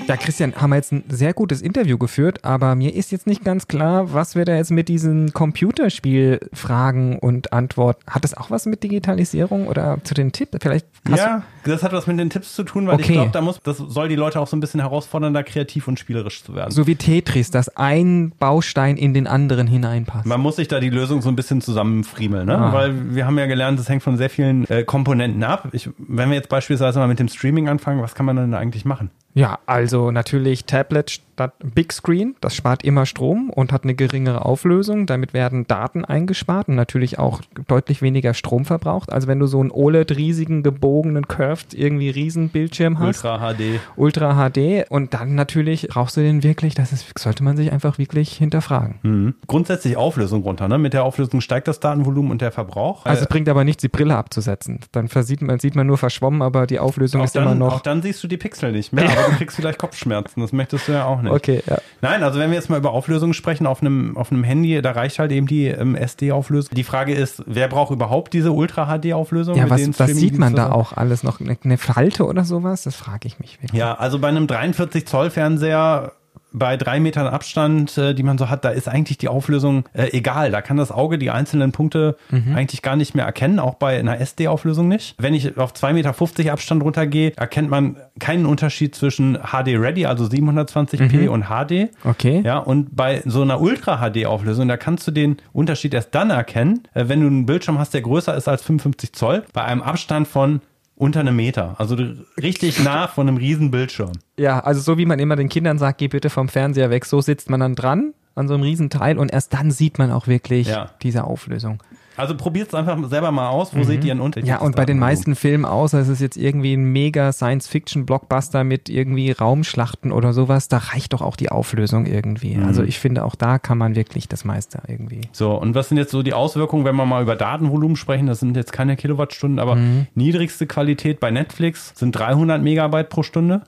Ja, 0.07 0.17
Christian, 0.17 0.53
haben 0.55 0.69
wir 0.69 0.75
jetzt 0.75 0.91
ein 0.91 1.03
sehr 1.09 1.33
gutes 1.33 1.63
Interview 1.63 1.97
geführt, 1.97 2.45
aber 2.45 2.75
mir 2.75 2.93
ist 2.93 3.11
jetzt 3.11 3.25
nicht 3.25 3.43
ganz 3.43 3.67
klar, 3.67 4.13
was 4.13 4.35
wir 4.35 4.45
da 4.45 4.55
jetzt 4.55 4.69
mit 4.69 4.87
diesen 4.87 5.33
Computerspielfragen 5.33 7.17
und 7.17 7.53
Antworten. 7.53 8.03
Hat 8.07 8.23
das 8.23 8.35
auch 8.35 8.51
was 8.51 8.67
mit 8.67 8.83
Digitalisierung 8.83 9.67
oder 9.67 9.97
zu 10.03 10.13
den 10.13 10.31
Tipps? 10.31 10.59
Vielleicht 10.61 10.85
Ja, 11.07 11.41
das 11.63 11.81
hat 11.81 11.91
was 11.91 12.05
mit 12.05 12.19
den 12.19 12.29
Tipps 12.29 12.53
zu 12.53 12.63
tun, 12.63 12.85
weil 12.87 12.99
ich 12.99 13.05
Okay. 13.05 13.13
glaube, 13.13 13.31
da 13.31 13.41
muss, 13.41 13.59
das 13.63 13.77
soll 13.77 14.07
die 14.07 14.15
Leute 14.15 14.39
auch 14.39 14.47
so 14.47 14.55
ein 14.55 14.59
bisschen 14.59 14.79
herausfordern, 14.79 15.33
da 15.33 15.41
kreativ 15.41 15.87
und 15.87 15.97
spielerisch 15.99 16.43
zu 16.43 16.53
werden. 16.55 16.69
so 16.71 16.85
wie 16.85 16.95
Tetris, 16.95 17.49
dass 17.49 17.75
ein 17.75 18.31
Baustein 18.37 18.97
in 18.97 19.15
den 19.15 19.25
anderen 19.25 19.65
hineinpasst. 19.65 20.27
Man 20.27 20.39
muss 20.39 20.57
sich 20.57 20.67
da 20.67 20.79
die 20.79 20.89
Lösung 20.91 21.23
so 21.23 21.29
ein 21.29 21.35
bisschen 21.35 21.61
zusammenfriemeln, 21.61 22.45
ne? 22.45 22.57
Ah. 22.57 22.73
Weil 22.73 23.15
wir 23.15 23.25
haben 23.25 23.39
ja 23.39 23.47
gelernt, 23.47 23.79
das 23.79 23.89
hängt 23.89 24.03
von 24.03 24.17
sehr 24.17 24.29
vielen 24.29 24.69
äh, 24.69 24.83
Komponenten 24.83 25.43
ab. 25.43 25.69
Ich, 25.71 25.89
wenn 25.97 26.29
wir 26.29 26.35
jetzt 26.35 26.49
beispielsweise 26.49 26.99
mal 26.99 27.07
mit 27.07 27.17
dem 27.19 27.27
Streaming 27.27 27.67
anfangen, 27.69 28.01
was 28.03 28.13
kann 28.13 28.25
man 28.27 28.35
denn 28.35 28.51
da 28.51 28.59
eigentlich 28.59 28.85
machen? 28.85 29.09
Ja, 29.35 29.59
also 29.65 30.11
natürlich 30.11 30.63
Tablet 30.63 31.11
statt 31.11 31.53
Big 31.75 31.91
Screen. 31.91 32.35
Das 32.39 32.55
spart 32.55 32.85
immer 32.85 33.05
Strom 33.05 33.49
und 33.49 33.73
hat 33.73 33.83
eine 33.83 33.93
geringere 33.93 34.45
Auflösung. 34.45 35.05
Damit 35.05 35.33
werden 35.33 35.67
Daten 35.67 36.05
eingespart 36.05 36.69
und 36.69 36.75
natürlich 36.75 37.19
auch 37.19 37.41
deutlich 37.67 38.01
weniger 38.01 38.33
Strom 38.33 38.63
verbraucht. 38.63 39.11
Also 39.11 39.27
wenn 39.27 39.39
du 39.39 39.45
so 39.45 39.59
einen 39.59 39.71
OLED-riesigen, 39.71 40.63
gebogenen, 40.63 41.27
curved, 41.27 41.73
irgendwie 41.73 42.09
Riesenbildschirm 42.09 42.99
hast. 42.99 43.25
Ultra 43.25 43.53
HD. 43.53 43.81
Ultra 43.97 44.49
HD 44.49 44.89
und 44.89 45.13
dann 45.13 45.35
natürlich 45.35 45.89
brauchst 45.89 46.15
du 46.15 46.21
den 46.21 46.41
wirklich, 46.41 46.73
das 46.73 46.93
ist, 46.93 47.19
sollte 47.19 47.43
man 47.43 47.57
sich 47.57 47.73
einfach 47.73 47.97
wirklich 47.97 48.31
hinterfragen. 48.37 48.99
Mhm. 49.03 49.35
Grundsätzlich 49.47 49.97
Auflösung 49.97 50.43
runter, 50.43 50.69
ne? 50.69 50.77
Mit 50.77 50.93
der 50.93 51.03
Auflösung 51.03 51.41
steigt 51.41 51.67
das 51.67 51.81
Datenvolumen 51.81 52.31
und 52.31 52.41
der 52.41 52.53
Verbrauch. 52.53 53.05
Also 53.05 53.23
es 53.23 53.27
bringt 53.27 53.49
aber 53.49 53.65
nichts, 53.65 53.81
die 53.81 53.89
Brille 53.89 54.15
abzusetzen. 54.15 54.79
Dann 54.93 55.09
versieht 55.09 55.41
man, 55.41 55.59
sieht 55.59 55.75
man 55.75 55.85
nur 55.85 55.97
verschwommen, 55.97 56.41
aber 56.41 56.67
die 56.67 56.79
Auflösung 56.79 57.19
auch 57.19 57.25
ist 57.25 57.35
immer 57.35 57.47
dann, 57.47 57.61
auch 57.61 57.73
noch. 57.73 57.81
dann 57.81 58.01
siehst 58.01 58.23
du 58.23 58.29
die 58.29 58.37
Pixel 58.37 58.71
nicht 58.71 58.93
mehr, 58.93 59.09
du 59.25 59.35
kriegst 59.37 59.55
vielleicht 59.55 59.79
Kopfschmerzen. 59.79 60.41
Das 60.41 60.53
möchtest 60.53 60.87
du 60.87 60.93
ja 60.93 61.05
auch 61.05 61.21
nicht. 61.21 61.31
Okay, 61.31 61.61
ja. 61.67 61.77
Nein, 62.01 62.23
also 62.23 62.39
wenn 62.39 62.49
wir 62.49 62.55
jetzt 62.55 62.69
mal 62.69 62.77
über 62.77 62.91
Auflösung 62.91 63.33
sprechen 63.33 63.67
auf 63.67 63.81
einem, 63.81 64.17
auf 64.17 64.31
einem 64.31 64.43
Handy, 64.43 64.81
da 64.81 64.91
reicht 64.91 65.19
halt 65.19 65.31
eben 65.31 65.47
die 65.47 65.67
ähm, 65.67 65.95
SD-Auflösung. 65.95 66.75
Die 66.75 66.83
Frage 66.83 67.13
ist, 67.13 67.43
wer 67.45 67.67
braucht 67.67 67.91
überhaupt 67.91 68.33
diese 68.33 68.51
Ultra-HD-Auflösung? 68.51 69.55
Ja, 69.55 69.69
was, 69.69 69.99
was 69.99 70.11
sieht 70.11 70.37
man 70.37 70.55
da 70.55 70.71
auch 70.71 70.93
alles 70.93 71.23
noch? 71.23 71.39
Eine, 71.39 71.57
eine 71.63 71.77
Falte 71.77 72.25
oder 72.25 72.43
sowas? 72.43 72.83
Das 72.83 72.95
frage 72.95 73.27
ich 73.27 73.39
mich 73.39 73.61
wirklich. 73.61 73.79
Ja, 73.79 73.95
also 73.95 74.19
bei 74.19 74.27
einem 74.29 74.47
43 74.47 75.05
Zoll 75.07 75.29
Fernseher 75.29 76.13
bei 76.57 76.77
drei 76.77 76.99
Metern 76.99 77.27
Abstand, 77.27 77.97
äh, 77.97 78.13
die 78.13 78.23
man 78.23 78.37
so 78.37 78.49
hat, 78.49 78.63
da 78.65 78.69
ist 78.69 78.87
eigentlich 78.87 79.17
die 79.17 79.27
Auflösung 79.27 79.85
äh, 79.93 80.09
egal. 80.17 80.51
Da 80.51 80.61
kann 80.61 80.77
das 80.77 80.91
Auge 80.91 81.17
die 81.17 81.29
einzelnen 81.31 81.71
Punkte 81.71 82.15
Mhm. 82.31 82.55
eigentlich 82.55 82.81
gar 82.81 82.95
nicht 82.95 83.13
mehr 83.15 83.25
erkennen, 83.25 83.59
auch 83.59 83.75
bei 83.75 83.99
einer 83.99 84.19
SD-Auflösung 84.19 84.87
nicht. 84.87 85.15
Wenn 85.17 85.33
ich 85.33 85.57
auf 85.57 85.73
2,50 85.73 85.93
Meter 86.37 86.53
Abstand 86.53 86.83
runtergehe, 86.83 87.33
erkennt 87.35 87.69
man 87.69 87.97
keinen 88.19 88.45
Unterschied 88.45 88.95
zwischen 88.95 89.35
HD 89.35 89.75
Ready, 89.77 90.05
also 90.05 90.25
720p 90.25 91.27
und 91.27 91.45
HD. 91.45 91.71
Mhm. 91.71 92.09
Okay. 92.09 92.41
Ja, 92.45 92.57
und 92.59 92.95
bei 92.95 93.21
so 93.25 93.41
einer 93.41 93.59
Ultra-HD-Auflösung, 93.61 94.67
da 94.67 94.77
kannst 94.77 95.07
du 95.07 95.11
den 95.11 95.37
Unterschied 95.53 95.93
erst 95.93 96.13
dann 96.15 96.29
erkennen, 96.29 96.83
äh, 96.93 97.05
wenn 97.07 97.21
du 97.21 97.27
einen 97.27 97.45
Bildschirm 97.45 97.79
hast, 97.79 97.93
der 97.93 98.01
größer 98.01 98.35
ist 98.35 98.47
als 98.47 98.63
55 98.63 99.13
Zoll, 99.13 99.43
bei 99.53 99.63
einem 99.63 99.81
Abstand 99.81 100.27
von 100.27 100.61
unter 100.95 101.19
einem 101.19 101.35
Meter. 101.35 101.75
Also 101.77 101.97
richtig 102.41 102.83
nah 102.83 103.07
von 103.07 103.27
einem 103.27 103.37
riesen 103.37 103.71
Bildschirm. 103.71 104.13
Ja, 104.37 104.59
also 104.61 104.81
so 104.81 104.97
wie 104.97 105.05
man 105.05 105.19
immer 105.19 105.35
den 105.35 105.49
Kindern 105.49 105.77
sagt, 105.77 105.97
geh 105.97 106.07
bitte 106.07 106.29
vom 106.29 106.47
Fernseher 106.47 106.89
weg, 106.89 107.05
so 107.05 107.21
sitzt 107.21 107.49
man 107.49 107.59
dann 107.59 107.75
dran 107.75 108.13
an 108.35 108.47
so 108.47 108.53
einem 108.53 108.63
Riesenteil 108.63 109.17
und 109.17 109.31
erst 109.31 109.53
dann 109.53 109.71
sieht 109.71 109.97
man 109.97 110.11
auch 110.11 110.27
wirklich 110.27 110.67
Ja. 110.67 110.91
diese 111.01 111.23
Auflösung. 111.23 111.81
Also 112.17 112.35
probiert 112.35 112.69
es 112.69 112.73
einfach 112.73 112.97
selber 113.09 113.31
mal 113.31 113.49
aus. 113.49 113.75
Wo 113.75 113.83
seht 113.83 114.03
ihr 114.05 114.11
einen 114.11 114.21
Unterschied? 114.21 114.45
Mhm. 114.45 114.49
Ja, 114.49 114.61
und 114.61 114.75
bei 114.75 114.85
den 114.85 114.99
meisten 114.99 115.35
Filmen, 115.35 115.65
außer 115.65 115.99
es 115.99 116.07
ist 116.07 116.21
jetzt 116.21 116.37
irgendwie 116.37 116.73
ein 116.73 116.85
mega 116.91 117.31
Science-Fiction-Blockbuster 117.31 118.63
mit 118.63 118.89
irgendwie 118.89 119.31
Raumschlachten 119.31 120.11
oder 120.11 120.33
sowas, 120.33 120.67
da 120.67 120.77
reicht 120.77 121.13
doch 121.13 121.21
auch 121.21 121.35
die 121.35 121.49
Auflösung 121.49 122.05
irgendwie. 122.05 122.55
Mhm. 122.55 122.65
Also 122.65 122.83
ich 122.83 122.99
finde, 122.99 123.25
auch 123.25 123.35
da 123.35 123.59
kann 123.59 123.77
man 123.77 123.95
wirklich 123.95 124.27
das 124.27 124.45
meiste 124.45 124.81
irgendwie. 124.87 125.21
So, 125.31 125.53
und 125.55 125.75
was 125.75 125.89
sind 125.89 125.97
jetzt 125.97 126.11
so 126.11 126.23
die 126.23 126.33
Auswirkungen, 126.33 126.85
wenn 126.85 126.95
wir 126.95 127.05
mal 127.05 127.21
über 127.21 127.35
Datenvolumen 127.35 127.95
sprechen? 127.97 128.27
Das 128.27 128.39
sind 128.39 128.55
jetzt 128.55 128.71
keine 128.73 128.95
Kilowattstunden, 128.95 129.59
aber 129.59 129.75
Mhm. 129.75 130.07
niedrigste 130.15 130.67
Qualität 130.67 131.19
bei 131.19 131.31
Netflix 131.31 131.91
sind 131.95 132.11
300 132.13 132.61
Megabyte 132.61 133.09
pro 133.09 133.23
Stunde. 133.23 133.61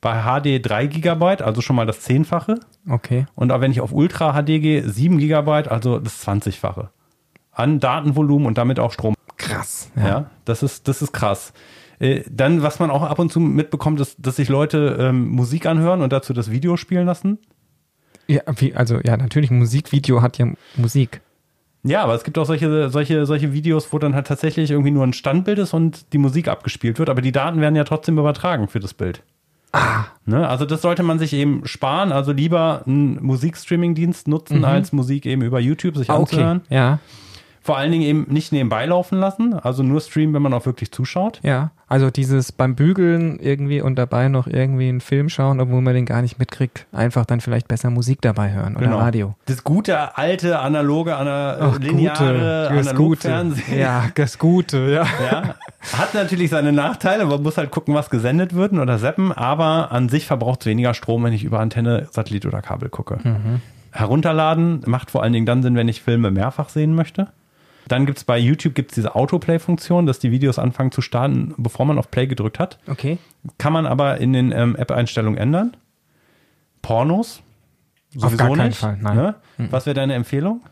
Bei 0.00 0.22
HD 0.22 0.60
3 0.60 0.86
Gigabyte, 0.86 1.42
also 1.42 1.60
schon 1.60 1.74
mal 1.74 1.84
das 1.86 2.00
Zehnfache. 2.02 2.60
Okay. 2.88 3.26
Und 3.34 3.50
auch 3.50 3.60
wenn 3.60 3.72
ich 3.72 3.80
auf 3.80 3.92
Ultra 3.92 4.32
HD 4.34 4.60
gehe, 4.60 4.88
7 4.88 5.18
Gigabyte, 5.18 5.68
also 5.68 5.98
das 5.98 6.24
20-fache. 6.24 6.90
An 7.58 7.80
Datenvolumen 7.80 8.46
und 8.46 8.56
damit 8.58 8.78
auch 8.78 8.92
Strom. 8.92 9.14
Krass. 9.36 9.90
Ja, 9.96 10.30
das, 10.44 10.62
ist, 10.62 10.88
das 10.88 11.02
ist 11.02 11.12
krass. 11.12 11.52
Äh, 11.98 12.22
Dann, 12.30 12.62
was 12.62 12.78
man 12.78 12.90
auch 12.90 13.02
ab 13.02 13.18
und 13.18 13.32
zu 13.32 13.40
mitbekommt, 13.40 14.00
ist, 14.00 14.16
dass 14.18 14.36
sich 14.36 14.48
Leute 14.48 14.96
ähm, 15.00 15.28
Musik 15.28 15.66
anhören 15.66 16.00
und 16.02 16.12
dazu 16.12 16.32
das 16.32 16.50
Video 16.50 16.76
spielen 16.76 17.06
lassen. 17.06 17.38
Ja, 18.26 18.42
wie, 18.56 18.74
also 18.74 19.00
ja, 19.04 19.16
natürlich, 19.16 19.50
Musikvideo 19.50 20.22
hat 20.22 20.38
ja 20.38 20.46
Musik. 20.76 21.20
Ja, 21.82 22.02
aber 22.02 22.14
es 22.14 22.24
gibt 22.24 22.36
auch 22.38 22.44
solche, 22.44 22.90
solche, 22.90 23.24
solche 23.24 23.52
Videos, 23.52 23.92
wo 23.92 23.98
dann 23.98 24.14
halt 24.14 24.26
tatsächlich 24.26 24.70
irgendwie 24.70 24.90
nur 24.90 25.04
ein 25.06 25.12
Standbild 25.12 25.58
ist 25.58 25.72
und 25.72 26.12
die 26.12 26.18
Musik 26.18 26.48
abgespielt 26.48 26.98
wird, 26.98 27.08
aber 27.08 27.22
die 27.22 27.32
Daten 27.32 27.60
werden 27.60 27.76
ja 27.76 27.84
trotzdem 27.84 28.18
übertragen 28.18 28.68
für 28.68 28.80
das 28.80 28.94
Bild. 28.94 29.22
Ah. 29.72 30.04
Ne? 30.26 30.48
Also 30.48 30.64
das 30.66 30.82
sollte 30.82 31.02
man 31.02 31.18
sich 31.18 31.32
eben 31.32 31.62
sparen, 31.66 32.10
also 32.12 32.32
lieber 32.32 32.82
einen 32.86 33.22
Musikstreaming-Dienst 33.24 34.26
nutzen, 34.28 34.64
als 34.64 34.92
Musik 34.92 35.24
eben 35.26 35.42
über 35.42 35.60
YouTube 35.60 35.96
sich 35.96 36.10
Ah, 36.10 36.14
okay. 36.18 36.36
anzuhören. 36.36 36.60
Ja, 36.68 36.98
Vor 37.60 37.76
allen 37.76 37.92
Dingen 37.92 38.04
eben 38.04 38.26
nicht 38.28 38.52
nebenbei 38.52 38.86
laufen 38.86 39.18
lassen, 39.18 39.54
also 39.54 39.82
nur 39.82 40.00
streamen, 40.00 40.34
wenn 40.34 40.42
man 40.42 40.54
auch 40.54 40.66
wirklich 40.66 40.90
zuschaut. 40.92 41.40
ja. 41.42 41.70
Also 41.90 42.10
dieses 42.10 42.52
beim 42.52 42.74
Bügeln 42.74 43.38
irgendwie 43.40 43.80
und 43.80 43.96
dabei 43.96 44.28
noch 44.28 44.46
irgendwie 44.46 44.90
einen 44.90 45.00
Film 45.00 45.30
schauen, 45.30 45.58
obwohl 45.58 45.80
man 45.80 45.94
den 45.94 46.04
gar 46.04 46.20
nicht 46.20 46.38
mitkriegt, 46.38 46.84
einfach 46.92 47.24
dann 47.24 47.40
vielleicht 47.40 47.66
besser 47.66 47.88
Musik 47.88 48.20
dabei 48.20 48.52
hören 48.52 48.76
oder 48.76 48.84
Genau. 48.84 48.98
Radio. 48.98 49.34
Das 49.46 49.64
gute, 49.64 50.18
alte, 50.18 50.58
analoge, 50.58 51.16
ana 51.16 51.56
Ach, 51.58 51.78
lineare 51.78 52.68
Gute. 52.68 52.90
Analogfernsehen. 52.90 53.78
Ja, 53.78 54.04
das 54.16 54.36
Gute, 54.38 54.76
ja. 54.90 55.06
Ja, 55.32 55.54
hat 55.96 56.12
natürlich 56.12 56.50
seine 56.50 56.72
Nachteile, 56.72 57.24
man 57.24 57.42
muss 57.42 57.56
halt 57.56 57.70
gucken, 57.70 57.94
was 57.94 58.10
gesendet 58.10 58.54
wird 58.54 58.74
oder 58.74 58.98
zappen, 58.98 59.32
aber 59.32 59.90
an 59.90 60.10
sich 60.10 60.26
verbraucht 60.26 60.60
es 60.60 60.66
weniger 60.66 60.92
Strom, 60.92 61.24
wenn 61.24 61.32
ich 61.32 61.42
über 61.42 61.58
Antenne, 61.60 62.06
Satellit 62.10 62.44
oder 62.44 62.60
Kabel 62.60 62.90
gucke. 62.90 63.18
Herunterladen 63.92 64.82
macht 64.86 65.10
vor 65.10 65.22
allen 65.22 65.32
Dingen 65.32 65.46
dann 65.46 65.62
Sinn, 65.62 65.74
wenn 65.74 65.88
ich 65.88 66.02
Filme 66.02 66.30
mehrfach 66.30 66.68
sehen 66.68 66.94
möchte. 66.94 67.28
Dann 67.88 68.06
gibt 68.06 68.18
es 68.18 68.24
bei 68.24 68.38
YouTube 68.38 68.74
gibt's 68.74 68.94
diese 68.94 69.14
Autoplay-Funktion, 69.14 70.06
dass 70.06 70.18
die 70.18 70.30
Videos 70.30 70.58
anfangen 70.58 70.92
zu 70.92 71.00
starten, 71.00 71.54
bevor 71.56 71.86
man 71.86 71.98
auf 71.98 72.10
Play 72.10 72.26
gedrückt 72.26 72.58
hat. 72.58 72.78
Okay. 72.86 73.18
Kann 73.56 73.72
man 73.72 73.86
aber 73.86 74.18
in 74.18 74.32
den 74.32 74.52
ähm, 74.52 74.76
App-Einstellungen 74.76 75.38
ändern. 75.38 75.76
Pornos? 76.82 77.42
Auf 78.20 78.36
gar 78.36 78.54
keinen 78.54 78.72
Fall, 78.72 78.98
nein. 79.00 79.16
Ne? 79.16 79.34
Was 79.70 79.86
wäre 79.86 79.94
deine 79.94 80.14
Empfehlung? 80.14 80.62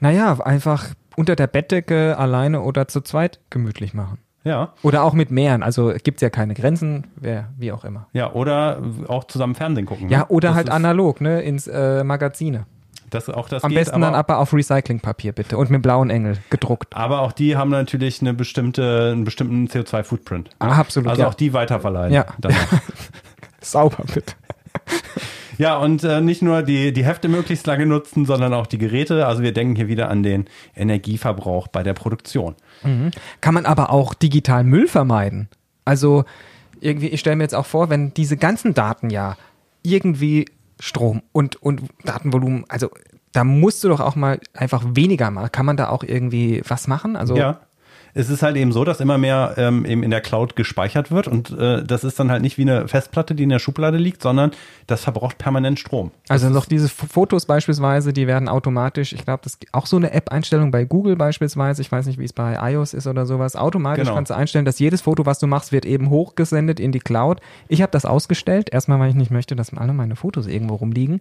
Naja, 0.00 0.38
einfach 0.40 0.94
unter 1.16 1.36
der 1.36 1.46
Bettdecke 1.46 2.16
alleine 2.18 2.62
oder 2.62 2.88
zu 2.88 3.00
zweit 3.02 3.40
gemütlich 3.50 3.94
machen. 3.94 4.18
Ja. 4.44 4.72
Oder 4.82 5.04
auch 5.04 5.12
mit 5.12 5.30
mehreren. 5.30 5.62
Also 5.62 5.92
gibt 6.02 6.16
es 6.16 6.22
ja 6.22 6.30
keine 6.30 6.54
Grenzen, 6.54 7.06
wer, 7.16 7.50
wie 7.58 7.70
auch 7.72 7.84
immer. 7.84 8.08
Ja, 8.12 8.32
oder 8.32 8.82
auch 9.06 9.24
zusammen 9.24 9.54
Fernsehen 9.54 9.86
gucken. 9.86 10.08
Ja, 10.08 10.20
ne? 10.20 10.26
oder 10.28 10.48
Das 10.48 10.56
halt 10.56 10.70
analog, 10.70 11.20
ne, 11.20 11.42
ins 11.42 11.66
äh, 11.66 12.02
Magazine. 12.02 12.66
Das, 13.12 13.28
auch 13.28 13.48
das 13.48 13.62
Am 13.62 13.70
geht, 13.70 13.78
besten 13.78 14.00
dann 14.00 14.14
aber 14.14 14.38
auf 14.38 14.54
Recyclingpapier 14.54 15.32
bitte 15.32 15.58
und 15.58 15.70
mit 15.70 15.82
blauen 15.82 16.08
Engel 16.08 16.38
gedruckt. 16.48 16.96
Aber 16.96 17.20
auch 17.20 17.32
die 17.32 17.56
haben 17.56 17.70
natürlich 17.70 18.22
eine 18.22 18.32
bestimmte, 18.32 19.10
einen 19.12 19.24
bestimmten 19.24 19.66
CO2-Footprint. 19.66 20.48
Ah, 20.58 20.78
absolut, 20.78 21.10
Also 21.10 21.22
ja. 21.22 21.28
auch 21.28 21.34
die 21.34 21.52
weiterverleihen. 21.52 22.14
Ja. 22.14 22.24
Sauber 23.60 24.04
bitte. 24.14 24.34
ja, 25.58 25.76
und 25.76 26.04
äh, 26.04 26.22
nicht 26.22 26.40
nur 26.40 26.62
die, 26.62 26.94
die 26.94 27.04
Hefte 27.04 27.28
möglichst 27.28 27.66
lange 27.66 27.84
nutzen, 27.84 28.24
sondern 28.24 28.54
auch 28.54 28.66
die 28.66 28.78
Geräte. 28.78 29.26
Also 29.26 29.42
wir 29.42 29.52
denken 29.52 29.76
hier 29.76 29.88
wieder 29.88 30.08
an 30.08 30.22
den 30.22 30.46
Energieverbrauch 30.74 31.68
bei 31.68 31.82
der 31.82 31.92
Produktion. 31.92 32.54
Kann 33.40 33.54
man 33.54 33.66
aber 33.66 33.90
auch 33.90 34.14
digital 34.14 34.64
Müll 34.64 34.88
vermeiden. 34.88 35.48
Also 35.84 36.24
irgendwie, 36.80 37.08
ich 37.08 37.20
stelle 37.20 37.36
mir 37.36 37.44
jetzt 37.44 37.54
auch 37.54 37.66
vor, 37.66 37.90
wenn 37.90 38.14
diese 38.14 38.36
ganzen 38.36 38.74
Daten 38.74 39.10
ja 39.10 39.36
irgendwie 39.82 40.46
Strom 40.82 41.22
und, 41.30 41.62
und 41.62 41.82
Datenvolumen, 42.04 42.64
also 42.68 42.90
da 43.30 43.44
musst 43.44 43.84
du 43.84 43.88
doch 43.88 44.00
auch 44.00 44.16
mal 44.16 44.40
einfach 44.52 44.82
weniger 44.84 45.30
machen. 45.30 45.52
Kann 45.52 45.64
man 45.64 45.76
da 45.76 45.88
auch 45.90 46.02
irgendwie 46.02 46.60
was 46.66 46.88
machen? 46.88 47.14
Also 47.14 47.36
Ja. 47.36 47.60
Es 48.14 48.28
ist 48.28 48.42
halt 48.42 48.56
eben 48.56 48.72
so, 48.72 48.84
dass 48.84 49.00
immer 49.00 49.16
mehr 49.18 49.54
ähm, 49.56 49.84
eben 49.86 50.02
in 50.02 50.10
der 50.10 50.20
Cloud 50.20 50.54
gespeichert 50.56 51.10
wird 51.10 51.28
und 51.28 51.50
äh, 51.58 51.82
das 51.82 52.04
ist 52.04 52.20
dann 52.20 52.30
halt 52.30 52.42
nicht 52.42 52.58
wie 52.58 52.62
eine 52.62 52.86
Festplatte, 52.88 53.34
die 53.34 53.44
in 53.44 53.48
der 53.48 53.58
Schublade 53.58 53.96
liegt, 53.96 54.22
sondern 54.22 54.50
das 54.86 55.02
verbraucht 55.02 55.38
permanent 55.38 55.78
Strom. 55.78 56.10
Also 56.28 56.50
noch 56.50 56.66
diese 56.66 56.88
Fotos 56.88 57.46
beispielsweise, 57.46 58.12
die 58.12 58.26
werden 58.26 58.48
automatisch, 58.48 59.12
ich 59.12 59.24
glaube, 59.24 59.40
das 59.44 59.54
ist 59.54 59.66
auch 59.72 59.86
so 59.86 59.96
eine 59.96 60.12
App-Einstellung 60.12 60.70
bei 60.70 60.84
Google 60.84 61.16
beispielsweise, 61.16 61.80
ich 61.80 61.90
weiß 61.90 62.06
nicht, 62.06 62.18
wie 62.18 62.24
es 62.24 62.32
bei 62.32 62.58
iOS 62.72 62.92
ist 62.94 63.06
oder 63.06 63.24
sowas, 63.26 63.56
automatisch 63.56 64.02
Genau. 64.04 64.14
kannst 64.14 64.30
du 64.30 64.36
einstellen, 64.36 64.64
dass 64.64 64.78
jedes 64.78 65.00
Foto, 65.00 65.24
was 65.26 65.38
du 65.38 65.46
machst, 65.46 65.72
wird 65.72 65.84
eben 65.86 66.10
hochgesendet 66.10 66.80
in 66.80 66.92
die 66.92 66.98
Cloud. 66.98 67.40
Ich 67.68 67.80
habe 67.82 67.92
das 67.92 68.04
ausgestellt, 68.04 68.70
erstmal, 68.72 68.98
weil 69.00 69.08
ich 69.10 69.14
nicht 69.14 69.30
möchte, 69.30 69.56
dass 69.56 69.72
alle 69.74 69.92
meine 69.92 70.16
Fotos 70.16 70.46
irgendwo 70.46 70.74
rumliegen. 70.74 71.20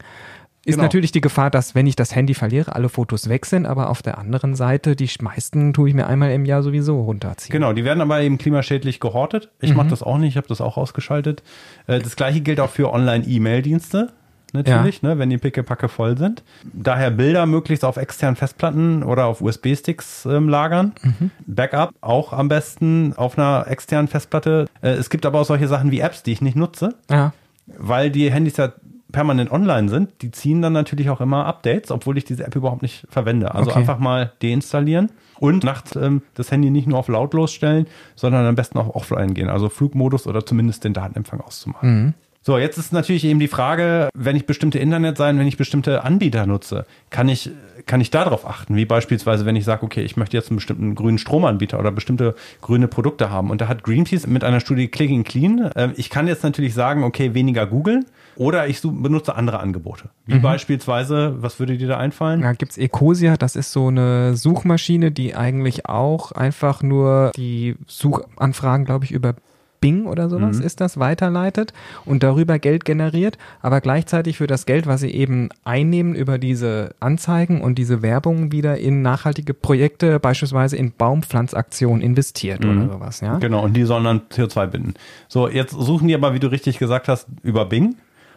Ist 0.63 0.75
Genau. 0.75 0.83
natürlich 0.83 1.11
die 1.11 1.21
Gefahr, 1.21 1.49
dass 1.49 1.73
wenn 1.73 1.87
ich 1.87 1.95
das 1.95 2.15
Handy 2.15 2.35
verliere, 2.35 2.75
alle 2.75 2.87
Fotos 2.87 3.29
weg 3.29 3.47
sind, 3.47 3.65
aber 3.65 3.89
auf 3.89 4.03
der 4.03 4.19
anderen 4.19 4.53
Seite, 4.53 4.95
die 4.95 5.09
meisten 5.21 5.73
tue 5.73 5.89
ich 5.89 5.95
mir 5.95 6.05
einmal 6.05 6.31
im 6.31 6.45
Jahr 6.45 6.61
sowieso 6.61 7.01
runterziehen. 7.01 7.51
Genau, 7.51 7.73
die 7.73 7.83
werden 7.83 7.99
aber 8.01 8.21
eben 8.21 8.37
klimaschädlich 8.37 8.99
gehortet. 8.99 9.49
Ich 9.59 9.71
Mhm. 9.71 9.77
mache 9.77 9.87
das 9.89 10.03
auch 10.03 10.19
nicht, 10.19 10.29
ich 10.29 10.37
habe 10.37 10.47
das 10.47 10.61
auch 10.61 10.77
ausgeschaltet. 10.77 11.41
Äh, 11.87 11.99
Das 11.99 12.15
gleiche 12.15 12.41
gilt 12.41 12.59
auch 12.59 12.69
für 12.69 12.93
Online-E-Mail-Dienste. 12.93 14.09
Natürlich, 14.53 15.01
ne, 15.01 15.17
wenn 15.17 15.29
die 15.29 15.37
Pickepacke 15.37 15.87
voll 15.87 16.17
sind. 16.17 16.43
Daher 16.73 17.09
Bilder 17.09 17.45
möglichst 17.45 17.85
auf 17.85 17.95
externen 17.95 18.35
Festplatten 18.35 19.01
oder 19.01 19.25
auf 19.27 19.39
USB-Sticks 19.41 20.25
ähm, 20.25 20.49
lagern. 20.49 20.91
Mhm. 21.01 21.31
Backup 21.47 21.91
auch 22.01 22.33
am 22.33 22.49
besten 22.49 23.13
auf 23.15 23.37
einer 23.37 23.65
externen 23.69 24.09
Festplatte. 24.09 24.65
Äh, 24.81 24.89
es 24.89 25.09
gibt 25.09 25.25
aber 25.25 25.39
auch 25.39 25.45
solche 25.45 25.69
Sachen 25.69 25.89
wie 25.91 26.01
Apps, 26.01 26.21
die 26.23 26.33
ich 26.33 26.41
nicht 26.41 26.57
nutze, 26.57 26.95
Ja. 27.09 27.31
weil 27.65 28.11
die 28.11 28.29
Handys 28.29 28.57
ja 28.57 28.73
permanent 29.11 29.51
online 29.51 29.89
sind. 29.89 30.09
Die 30.21 30.31
ziehen 30.31 30.61
dann 30.61 30.73
natürlich 30.73 31.09
auch 31.09 31.21
immer 31.21 31.45
Updates, 31.45 31.91
obwohl 31.91 32.17
ich 32.17 32.25
diese 32.25 32.45
App 32.45 32.55
überhaupt 32.55 32.81
nicht 32.81 33.05
verwende. 33.09 33.53
Also 33.53 33.71
Okay. 33.71 33.79
einfach 33.79 33.99
mal 33.99 34.31
deinstallieren 34.41 35.09
und 35.39 35.63
nachts 35.63 35.95
ähm, 35.95 36.21
das 36.35 36.51
Handy 36.51 36.69
nicht 36.69 36.87
nur 36.87 36.97
auf 36.99 37.07
lautlos 37.07 37.51
stellen, 37.53 37.87
sondern 38.15 38.45
am 38.45 38.55
besten 38.55 38.77
auch 38.77 38.95
offline 38.95 39.33
gehen. 39.33 39.49
Also 39.49 39.69
Flugmodus 39.69 40.27
oder 40.27 40.45
zumindest 40.45 40.83
den 40.83 40.93
Datenempfang 40.93 41.41
auszumachen. 41.41 42.13
So, 42.43 42.57
jetzt 42.57 42.79
ist 42.79 42.91
natürlich 42.91 43.23
eben 43.25 43.39
die 43.39 43.47
Frage, 43.47 44.09
wenn 44.15 44.35
ich 44.35 44.47
bestimmte 44.47 44.79
Internetseiten, 44.79 45.39
wenn 45.39 45.45
ich 45.45 45.57
bestimmte 45.57 46.03
Anbieter 46.03 46.47
nutze, 46.47 46.87
kann 47.11 47.29
ich, 47.29 47.51
kann 47.85 48.01
ich 48.01 48.09
darauf 48.09 48.47
achten? 48.47 48.75
Wie 48.75 48.85
beispielsweise, 48.85 49.45
wenn 49.45 49.55
ich 49.55 49.63
sage, 49.63 49.83
okay, 49.83 50.01
ich 50.01 50.17
möchte 50.17 50.37
jetzt 50.37 50.49
einen 50.49 50.55
bestimmten 50.55 50.95
grünen 50.95 51.19
Stromanbieter 51.19 51.77
oder 51.77 51.91
bestimmte 51.91 52.33
grüne 52.61 52.87
Produkte 52.87 53.29
haben. 53.29 53.51
Und 53.51 53.61
da 53.61 53.67
hat 53.67 53.83
Greenpeace 53.83 54.25
mit 54.25 54.43
einer 54.43 54.59
Studie 54.59 54.87
Clicking 54.87 55.23
Clean, 55.23 55.69
äh, 55.75 55.89
ich 55.97 56.09
kann 56.09 56.27
jetzt 56.27 56.43
natürlich 56.43 56.73
sagen, 56.73 57.03
okay, 57.03 57.35
weniger 57.35 57.67
googeln 57.67 58.05
oder 58.41 58.67
ich 58.67 58.81
benutze 58.81 59.35
andere 59.35 59.59
Angebote. 59.59 60.09
Wie 60.25 60.39
beispielsweise, 60.39 61.35
was 61.43 61.59
würde 61.59 61.77
dir 61.77 61.87
da 61.87 61.97
einfallen? 61.97 62.41
Da 62.41 62.53
gibt's 62.53 62.75
Ecosia, 62.75 63.37
das 63.37 63.55
ist 63.55 63.71
so 63.71 63.89
eine 63.89 64.35
Suchmaschine, 64.35 65.11
die 65.11 65.35
eigentlich 65.35 65.85
auch 65.85 66.31
einfach 66.31 66.81
nur 66.81 67.33
die 67.35 67.75
Suchanfragen, 67.85 68.83
glaube 68.85 69.05
ich, 69.05 69.11
über 69.11 69.35
Bing 69.79 70.07
oder 70.07 70.27
sowas 70.27 70.57
Mhm. 70.57 70.65
ist 70.65 70.81
das, 70.81 70.97
weiterleitet 70.97 71.73
und 72.03 72.23
darüber 72.23 72.57
Geld 72.57 72.83
generiert, 72.83 73.37
aber 73.61 73.79
gleichzeitig 73.79 74.37
für 74.37 74.47
das 74.47 74.65
Geld, 74.65 74.87
was 74.87 75.01
sie 75.01 75.11
eben 75.11 75.49
einnehmen 75.63 76.15
über 76.15 76.39
diese 76.39 76.95
Anzeigen 76.99 77.61
und 77.61 77.77
diese 77.77 78.01
Werbung 78.01 78.51
wieder 78.51 78.77
in 78.79 79.03
nachhaltige 79.03 79.53
Projekte, 79.53 80.19
beispielsweise 80.19 80.77
in 80.77 80.93
Baumpflanzaktionen 80.93 82.01
investiert 82.01 82.65
oder 82.65 82.87
sowas, 82.87 83.21
ja? 83.21 83.37
Genau, 83.37 83.63
und 83.63 83.75
die 83.75 83.83
sollen 83.83 84.03
dann 84.03 84.21
CO2 84.31 84.65
binden. 84.67 84.93
So, 85.27 85.47
jetzt 85.47 85.71
suchen 85.73 86.07
die 86.07 86.15
aber, 86.15 86.33
wie 86.33 86.39
du 86.39 86.47
richtig 86.47 86.79
gesagt 86.79 87.07
hast, 87.07 87.27
über 87.43 87.65
Bing. 87.65 87.95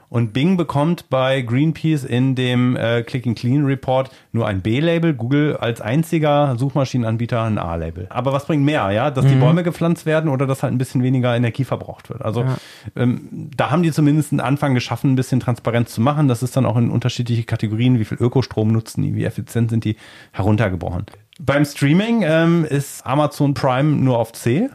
Und 0.09 0.33
Bing 0.33 0.57
bekommt 0.57 1.09
bei 1.11 1.41
Greenpeace 1.43 2.05
in 2.05 2.35
dem 2.35 2.77
äh, 2.77 3.03
Click 3.03 3.27
and 3.27 3.37
Clean 3.39 3.65
Report 3.65 4.11
nur 4.33 4.47
ein 4.47 4.61
B-Label, 4.61 5.15
Google 5.15 5.57
als 5.57 5.81
einziger 5.81 6.57
Suchmaschinenanbieter 6.57 7.43
ein 7.43 7.59
A-Label. 7.59 8.07
Aber 8.11 8.33
was 8.33 8.47
bringt 8.47 8.65
mehr, 8.65 8.91
ja? 8.93 9.11
Dass 9.11 9.27
die 9.27 9.35
Bäume 9.35 9.63
gepflanzt 9.63 10.07
werden 10.07 10.31
oder 10.31 10.47
dass 10.47 10.63
halt 10.63 10.73
ein 10.73 10.79
bisschen 10.79 11.03
weniger 11.03 11.35
Energie 11.35 11.65
verbraucht 11.65 12.11
wird. 12.11 12.23
Also 12.23 12.43
Ja. 12.43 12.57
ähm, 12.97 13.51
da 13.57 13.71
haben 13.71 13.83
die 13.83 13.93
zumindest 13.93 14.33
einen 14.33 14.41
Anfang 14.41 14.75
geschaffen, 14.75 15.13
ein 15.13 15.17
bisschen 15.17 15.41
Transparenz 15.41 15.93
zu 15.93 16.01
machen. 16.01 16.29
Das 16.29 16.43
ist 16.43 16.57
dann 16.57 16.67
auch 16.67 16.77
in 16.77 16.91
unterschiedliche 16.91 17.45
Kategorien, 17.45 17.99
wie 17.99 18.05
viel 18.05 18.19
Ökostrom 18.19 18.69
nutzen 18.69 19.03
die, 19.03 19.15
wie 19.15 19.25
effizient 19.25 19.71
sind 19.71 19.85
die, 19.85 19.97
heruntergebrochen. 20.33 21.07
Beim 21.41 21.65
Streaming 21.65 22.23
ähm, 22.25 22.65
ist 22.65 23.05
Amazon 23.07 23.55
Prime 23.55 23.91
nur 23.97 24.19
auf 24.19 24.33
C, 24.33 24.69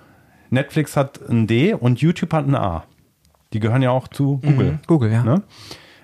Netflix 0.50 0.98
hat 0.98 1.20
ein 1.30 1.48
D 1.48 1.74
und 1.74 2.02
YouTube 2.02 2.34
hat 2.34 2.48
ein 2.48 2.56
A. 2.56 2.84
Die 3.54 3.60
gehören 3.60 3.82
ja 3.82 3.91
auch 3.91 4.08
zu 4.08 4.38
Google. 4.38 4.72
Mhm, 4.74 4.80
Google, 4.88 5.12
ja. 5.12 5.24
Ne? 5.24 5.41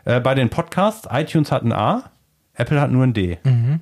Äh, 0.06 0.20
bei 0.20 0.34
den 0.36 0.50
Podcasts, 0.50 1.08
iTunes 1.12 1.52
hat 1.52 1.64
ein 1.64 1.72
A, 1.74 2.10
Apple 2.54 2.80
hat 2.82 2.91
nur 2.91 3.04
ein 3.04 3.14
D. 3.14 3.38
Mhm. 3.43 3.82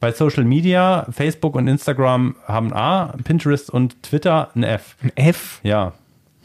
Bei 0.00 0.10
Social 0.12 0.44
Media, 0.44 1.06
Facebook 1.10 1.54
und 1.54 1.68
Instagram 1.68 2.34
haben 2.46 2.72
ein 2.72 2.78
A, 2.78 3.14
Pinterest 3.24 3.70
und 3.70 4.02
Twitter 4.02 4.50
ein 4.54 4.64
F. 4.64 4.96
Ein 5.02 5.12
F, 5.16 5.60
Ja, 5.62 5.92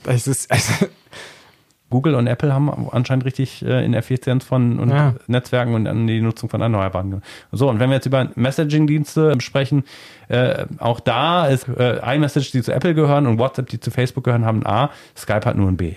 das 0.04 0.28
ist, 0.28 0.52
also, 0.52 0.86
Google 1.90 2.16
und 2.16 2.28
Apple 2.28 2.54
haben 2.54 2.90
anscheinend 2.92 3.24
richtig 3.26 3.64
äh, 3.66 3.84
in 3.86 3.94
Effizienz 3.94 4.44
von 4.44 4.78
und 4.78 4.90
Ja. 4.90 5.16
Netzwerken 5.28 5.74
und 5.74 5.88
an 5.88 6.06
die 6.06 6.22
Nutzung 6.22 6.50
von 6.50 6.62
Erneuerbaren. 6.62 7.22
So, 7.52 7.70
und 7.70 7.80
wenn 7.80 7.90
wir 7.90 7.96
jetzt 7.96 8.06
über 8.06 8.30
Messaging-Dienste 8.36 9.40
sprechen, 9.40 9.86
äh, 10.28 10.66
auch 10.80 11.00
da 11.00 11.48
ist 11.48 11.68
äh, 11.70 12.16
iMessage, 12.16 12.52
die 12.52 12.62
zu 12.62 12.74
Apple 12.74 12.94
gehören 12.94 13.26
und 13.26 13.40
WhatsApp, 13.40 13.70
die 13.70 13.80
zu 13.80 13.90
Facebook 13.90 14.26
gehören, 14.26 14.46
haben 14.46 14.64
ein 14.64 14.66
A, 14.68 14.90
Skype 15.16 15.46
hat 15.46 15.56
nur 15.56 15.70
ein 15.70 15.78
B. 15.78 15.96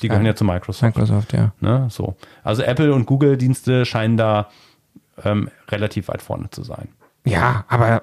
Die 0.00 0.08
gehören 0.08 0.26
ja 0.26 0.34
zu 0.34 0.44
Microsoft. 0.44 0.96
Microsoft, 0.96 1.32
ja. 1.32 1.52
Ne? 1.60 1.86
So. 1.90 2.16
Also 2.42 2.62
Apple 2.62 2.94
und 2.94 3.06
Google-Dienste 3.06 3.84
scheinen 3.84 4.16
da 4.16 4.48
ähm, 5.24 5.50
relativ 5.68 6.08
weit 6.08 6.22
vorne 6.22 6.50
zu 6.50 6.62
sein. 6.62 6.88
Ja, 7.24 7.64
aber 7.68 8.02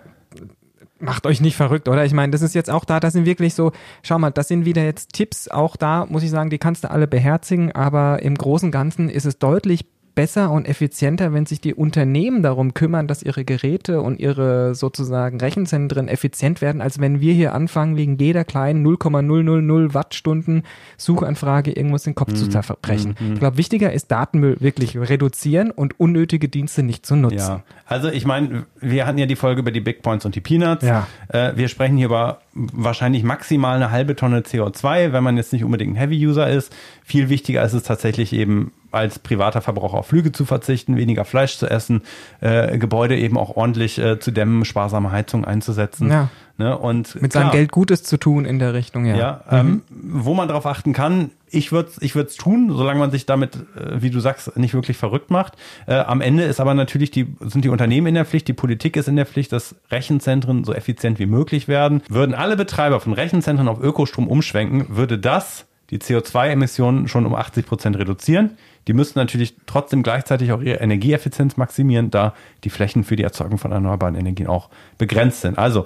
macht 1.00 1.26
euch 1.26 1.42
nicht 1.42 1.56
verrückt, 1.56 1.88
oder? 1.88 2.06
Ich 2.06 2.14
meine, 2.14 2.32
das 2.32 2.42
ist 2.42 2.56
jetzt 2.56 2.70
auch 2.70 2.86
da, 2.86 3.00
das 3.00 3.14
sind 3.14 3.26
wirklich 3.26 3.54
so, 3.54 3.72
schau 4.04 4.20
mal, 4.20 4.32
das 4.32 4.48
sind 4.48 4.66
wieder 4.66 4.84
jetzt 4.84 5.14
Tipps, 5.14 5.48
auch 5.48 5.76
da 5.76 6.06
muss 6.06 6.24
ich 6.24 6.30
sagen, 6.30 6.50
die 6.50 6.58
kannst 6.58 6.84
du 6.84 6.92
alle 6.92 7.08
beherzigen, 7.08 7.72
aber 7.72 8.22
im 8.22 8.36
Großen 8.36 8.68
und 8.68 8.72
Ganzen 8.72 9.10
ist 9.10 9.26
es 9.26 9.40
deutlich 9.40 9.86
besser 10.20 10.52
und 10.52 10.68
effizienter, 10.68 11.32
wenn 11.32 11.46
sich 11.46 11.62
die 11.62 11.74
Unternehmen 11.74 12.44
darum 12.44 12.74
kümmern, 12.74 13.08
dass 13.08 13.24
ihre 13.24 13.46
Geräte 13.46 14.02
und 14.02 14.20
ihre 14.20 14.76
sozusagen 14.76 15.40
Rechenzentren 15.40 16.10
effizient 16.10 16.60
werden, 16.60 16.82
als 16.82 17.00
wenn 17.00 17.22
wir 17.22 17.32
hier 17.32 17.54
anfangen, 17.54 17.96
wegen 17.96 18.18
jeder 18.18 18.44
kleinen 18.44 18.84
0,000 18.84 19.94
Wattstunden 19.94 20.64
Suchanfrage 20.98 21.72
irgendwas 21.72 22.04
den 22.04 22.16
Kopf 22.16 22.34
zu 22.34 22.50
zerbrechen. 22.50 23.16
Ich 23.32 23.40
glaube, 23.40 23.56
wichtiger 23.56 23.94
ist 23.94 24.12
Datenmüll 24.12 24.58
wirklich 24.60 24.98
reduzieren 24.98 25.72
und 25.72 25.98
unnötige 26.02 26.50
Dienste 26.50 26.84
nicht 26.84 27.06
zu 27.06 27.16
nutzen. 27.16 27.38
Ja, 27.38 27.64
also 27.86 28.10
ich 28.10 28.26
meine, 28.26 28.66
wir 28.82 29.08
hatten 29.08 29.20
ja 29.20 29.26
die 29.26 29.38
Folge 29.38 29.62
über 29.62 29.72
die 29.72 29.80
Big 29.80 30.02
Points 30.02 30.26
und 30.26 30.36
die 30.36 30.42
Peanuts. 30.42 30.84
Ja. 30.84 31.08
Äh, 31.30 31.54
wir 31.56 31.70
sprechen 31.70 31.96
hier 31.96 32.08
über 32.08 32.42
wahrscheinlich 32.54 33.24
maximal 33.24 33.78
eine 33.78 33.90
halbe 33.92 34.18
Tonne 34.18 34.42
CO2, 34.42 35.14
wenn 35.14 35.24
man 35.24 35.38
jetzt 35.38 35.54
nicht 35.54 35.64
unbedingt 35.64 35.94
ein 35.94 35.96
Heavy-User 35.96 36.50
ist. 36.50 36.76
Viel 37.06 37.30
wichtiger 37.30 37.64
ist 37.64 37.72
es 37.72 37.84
tatsächlich 37.84 38.34
eben 38.34 38.74
als 38.92 39.20
privater 39.20 39.62
Verbraucher 39.62 39.98
auf 39.98 40.08
Flüge 40.08 40.32
zu 40.32 40.46
verzichten, 40.46 40.98
weniger 40.98 41.26
Fleisch 41.26 41.58
zu 41.58 41.68
essen, 41.68 42.02
äh, 42.42 42.78
Gebäude 42.78 43.18
eben 43.18 43.38
auch 43.38 43.56
ordentlich 43.56 43.98
äh, 44.00 44.20
zu 44.20 44.32
dämmen, 44.32 44.66
sparsame 44.66 45.12
Heizung 45.12 45.46
einzusetzen. 45.46 46.10
Ja. 46.10 46.30
Ne? 46.58 46.78
Und 46.78 47.22
Mit 47.22 47.32
seinem 47.32 47.44
klar, 47.44 47.54
Geld 47.54 47.72
Gutes 47.72 48.04
zu 48.04 48.18
tun 48.18 48.44
in 48.44 48.60
der 48.60 48.74
Richtung, 48.74 49.06
ja. 49.06 49.16
ja, 49.16 49.42
ähm, 49.50 49.82
wo 49.90 50.34
man 50.34 50.50
darauf 50.50 50.66
achten 50.66 50.92
kann, 50.92 51.32
ich 51.50 51.72
würde 51.72 51.90
es 51.90 52.02
ich 52.02 52.16
würd's 52.16 52.36
tun, 52.36 52.70
solange 52.70 53.00
man 53.00 53.12
sich 53.12 53.26
damit, 53.26 53.56
äh, 53.56 54.02
wie 54.02 54.10
du 54.10 54.20
sagst, 54.20 54.58
nicht 54.58 54.74
wirklich 54.74 54.98
verrückt 54.98 55.32
macht. 55.32 55.54
Äh, 55.88 55.96
am 55.96 56.20
Ende 56.20 56.44
ist 56.44 56.60
aber 56.60 56.74
natürlich 56.74 57.12
die, 57.12 57.34
sind 57.40 57.64
die 57.64 57.70
Unternehmen 57.70 58.08
in 58.08 58.16
der 58.16 58.26
Pflicht, 58.26 58.48
die 58.50 58.54
Politik 58.54 58.98
ist 58.98 59.08
in 59.08 59.16
der 59.16 59.26
Pflicht, 59.26 59.54
dass 59.54 59.76
Rechenzentren 59.90 60.66
so 60.66 60.74
effizient 60.74 61.18
wie 61.18 61.28
möglich 61.28 61.70
werden. 61.70 62.02
Würden 62.10 62.36
alle 62.36 62.58
Betreiber 62.58 63.00
von 63.00 63.14
Rechenzentren 63.14 63.70
auf 63.70 63.80
Ökostrom 63.82 64.28
umschwenken, 64.28 64.98
würde 64.98 65.18
das 65.18 65.66
die 65.92 66.00
CO2-Emissionen 66.00 67.08
schon 67.08 67.26
um 67.26 67.36
80 67.36 67.66
Prozent 67.66 67.98
reduzieren. 67.98 68.58
Die 68.90 68.94
müssten 68.96 69.20
natürlich 69.20 69.56
trotzdem 69.68 70.02
gleichzeitig 70.02 70.52
auch 70.52 70.62
ihre 70.62 70.80
Energieeffizienz 70.80 71.58
maximieren, 71.58 72.10
da 72.10 72.34
die 72.64 72.72
Flächen 72.72 73.04
für 73.04 73.16
die 73.16 73.22
Erzeugung 73.22 73.60
von 73.60 73.72
erneuerbaren 73.72 74.16
Energien 74.16 74.48
auch 74.48 74.70
begrenzt 74.98 75.42
sind. 75.42 75.60
Also 75.60 75.86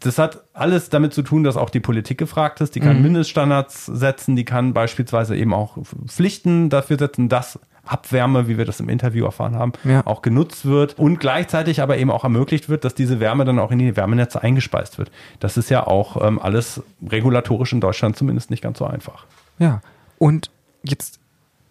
das 0.00 0.16
hat 0.18 0.42
alles 0.54 0.88
damit 0.88 1.12
zu 1.12 1.20
tun, 1.20 1.44
dass 1.44 1.58
auch 1.58 1.68
die 1.68 1.80
Politik 1.80 2.16
gefragt 2.16 2.62
ist. 2.62 2.74
Die 2.76 2.80
kann 2.80 3.02
Mindeststandards 3.02 3.84
setzen, 3.84 4.36
die 4.36 4.46
kann 4.46 4.72
beispielsweise 4.72 5.36
eben 5.36 5.52
auch 5.52 5.76
Pflichten 6.06 6.70
dafür 6.70 6.98
setzen, 6.98 7.28
dass 7.28 7.58
Abwärme, 7.84 8.48
wie 8.48 8.56
wir 8.56 8.64
das 8.64 8.80
im 8.80 8.88
Interview 8.88 9.26
erfahren 9.26 9.56
haben, 9.56 9.72
Ja. 9.84 10.06
auch 10.06 10.22
genutzt 10.22 10.64
wird 10.64 10.98
und 10.98 11.20
gleichzeitig 11.20 11.82
aber 11.82 11.98
eben 11.98 12.10
auch 12.10 12.24
ermöglicht 12.24 12.70
wird, 12.70 12.86
dass 12.86 12.94
diese 12.94 13.20
Wärme 13.20 13.44
dann 13.44 13.58
auch 13.58 13.70
in 13.70 13.78
die 13.78 13.94
Wärmenetze 13.98 14.42
eingespeist 14.42 14.96
wird. 14.96 15.10
Das 15.40 15.58
ist 15.58 15.68
ja 15.68 15.86
auch 15.86 16.26
ähm, 16.26 16.38
alles 16.40 16.82
regulatorisch 17.06 17.74
in 17.74 17.82
Deutschland 17.82 18.16
zumindest 18.16 18.50
nicht 18.50 18.62
ganz 18.62 18.78
so 18.78 18.86
einfach. 18.86 19.26
Ja. 19.58 19.82
Und 20.18 20.50
jetzt 20.82 21.20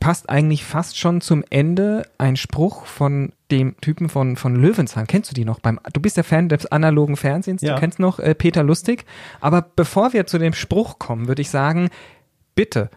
passt 0.03 0.29
eigentlich 0.29 0.65
fast 0.65 0.97
schon 0.99 1.21
zum 1.21 1.43
Ende 1.49 2.03
ein 2.17 2.35
Spruch 2.35 2.85
von 2.85 3.31
dem 3.51 3.75
Typen 3.79 4.09
von, 4.09 4.35
von 4.35 4.55
Löwenzahn. 4.55 5.07
Kennst 5.07 5.31
du 5.31 5.33
die 5.33 5.45
noch? 5.45 5.59
Beim, 5.61 5.79
du 5.93 6.01
bist 6.01 6.17
ja 6.17 6.23
Fan 6.23 6.49
des 6.49 6.65
analogen 6.65 7.15
Fernsehens, 7.15 7.61
Ja. 7.61 7.75
du 7.75 7.79
kennst 7.79 7.99
noch 7.99 8.19
äh, 8.19 8.35
Peter 8.35 8.63
Lustig. 8.63 9.05
Aber 9.39 9.65
bevor 9.75 10.11
wir 10.11 10.25
zu 10.27 10.37
dem 10.39 10.51
Spruch 10.53 10.99
kommen, 10.99 11.27
würde 11.29 11.41
ich 11.41 11.49
sagen, 11.49 11.89
bitte 12.53 12.89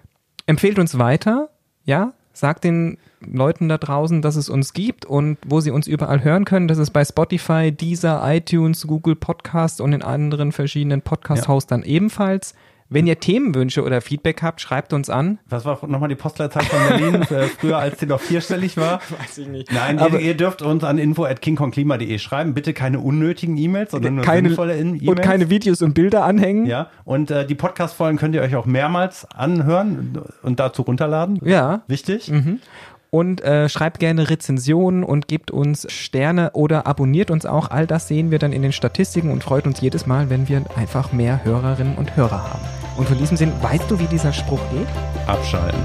empfehlt 0.47 0.79
uns 0.81 0.99
weiter, 0.99 1.49
ja, 1.85 2.13
sagt 2.33 2.65
den 2.65 2.99
Leuten 3.21 3.69
da 3.69 3.79
draußen, 3.79 4.21
dass 4.21 4.37
es 4.37 4.49
uns 4.49 4.73
gibt 4.73 5.05
und 5.05 5.39
wo 5.47 5.61
sie 5.61 5.71
uns 5.71 5.87
überall 5.87 6.23
hören 6.25 6.45
können. 6.45 6.69
Das 6.69 6.79
ist 6.79 6.91
bei 6.91 7.05
Spotify, 7.05 7.71
Deezer, 7.73 8.21
iTunes, 8.25 8.87
Google 8.87 9.15
Podcast 9.17 9.81
und 9.81 9.93
in 9.93 10.03
anderen 10.03 10.51
verschiedenen 10.53 11.03
Podcast-Hostern 11.03 11.83
ebenfalls. 11.85 12.55
Wenn 12.89 13.07
ihr 13.07 13.18
Themenwünsche 13.18 13.82
oder 13.82 14.01
Feedback 14.01 14.43
habt, 14.43 14.61
schreibt 14.61 14.93
uns 14.93 15.11
an. 15.11 15.39
Was 15.49 15.64
war 15.64 15.84
nochmal 15.89 16.09
die 16.09 16.14
Postleitzahl 16.14 16.62
von 16.64 16.78
Berlin, 16.89 17.14
äh, 17.30 17.47
früher 17.49 17.78
als 17.78 17.99
die 17.99 18.07
noch 18.07 18.20
vierstellig 18.20 18.76
war? 18.76 19.01
Weiß 19.18 19.39
ich 19.39 19.49
nicht. 19.49 19.72
Nein, 19.72 19.99
Aber- 19.99 20.20
ihr, 20.20 20.26
ihr 20.28 20.37
dürft 20.37 20.62
uns 20.62 20.84
an 20.84 20.99
info 20.99 21.24
at 21.24 21.43
kingkongklima.de 21.43 22.18
schreiben. 22.18 22.55
Bitte 22.55 22.72
keine 22.74 23.01
unnötigen 23.01 23.57
E-Mails, 23.57 23.91
sondern 23.91 24.14
nur 24.16 24.24
keine, 24.24 24.49
sinnvolle 24.49 24.76
In- 24.76 24.95
E-Mails. 24.97 25.09
und 25.09 25.22
keine 25.22 25.51
Videos 25.51 25.82
und 25.82 25.95
Bilder 25.95 26.24
anhängen. 26.24 26.66
Ja, 26.66 26.91
und 27.05 27.30
äh, 27.30 27.45
die 27.47 27.55
Podcast-Folgen 27.57 28.18
könnt 28.18 28.34
ihr 28.34 28.43
euch 28.43 28.55
auch 28.55 28.66
mehrmals 28.66 29.24
anhören 29.30 30.22
und 30.43 30.61
dazu 30.61 30.82
runterladen. 30.82 31.41
Ja. 31.45 31.82
Wichtig. 31.89 32.30
Und 33.11 33.43
äh, 33.43 33.69
schreibt 33.69 34.01
gerne 34.01 34.29
Rezensionen 34.29 35.05
und 35.05 35.29
gebt 35.29 35.51
uns 35.51 35.91
Sterne 35.91 36.51
oder 36.53 36.87
abonniert 36.87 37.31
uns 37.31 37.47
auch. 37.47 37.71
All 37.71 37.87
das 37.87 38.09
sehen 38.09 38.31
wir 38.31 38.39
dann 38.39 38.53
in 38.53 38.63
den 38.63 38.73
Statistiken 38.73 39.31
und 39.31 39.45
freut 39.45 39.67
uns 39.67 39.81
jedes 39.81 40.07
Mal, 40.07 40.29
wenn 40.29 40.49
wir 40.49 40.65
einfach 40.77 41.13
mehr 41.13 41.45
Hörerinnen 41.45 41.97
und 41.97 42.17
Hörer 42.17 42.43
haben. 42.53 42.65
Und 42.97 43.09
von 43.09 43.19
diesem 43.19 43.37
Sinn, 43.37 43.53
weißt 43.63 43.91
du, 43.91 43.99
wie 43.99 44.07
dieser 44.07 44.33
Spruch 44.33 44.61
geht? 44.71 44.89
Abschalten. 45.27 45.81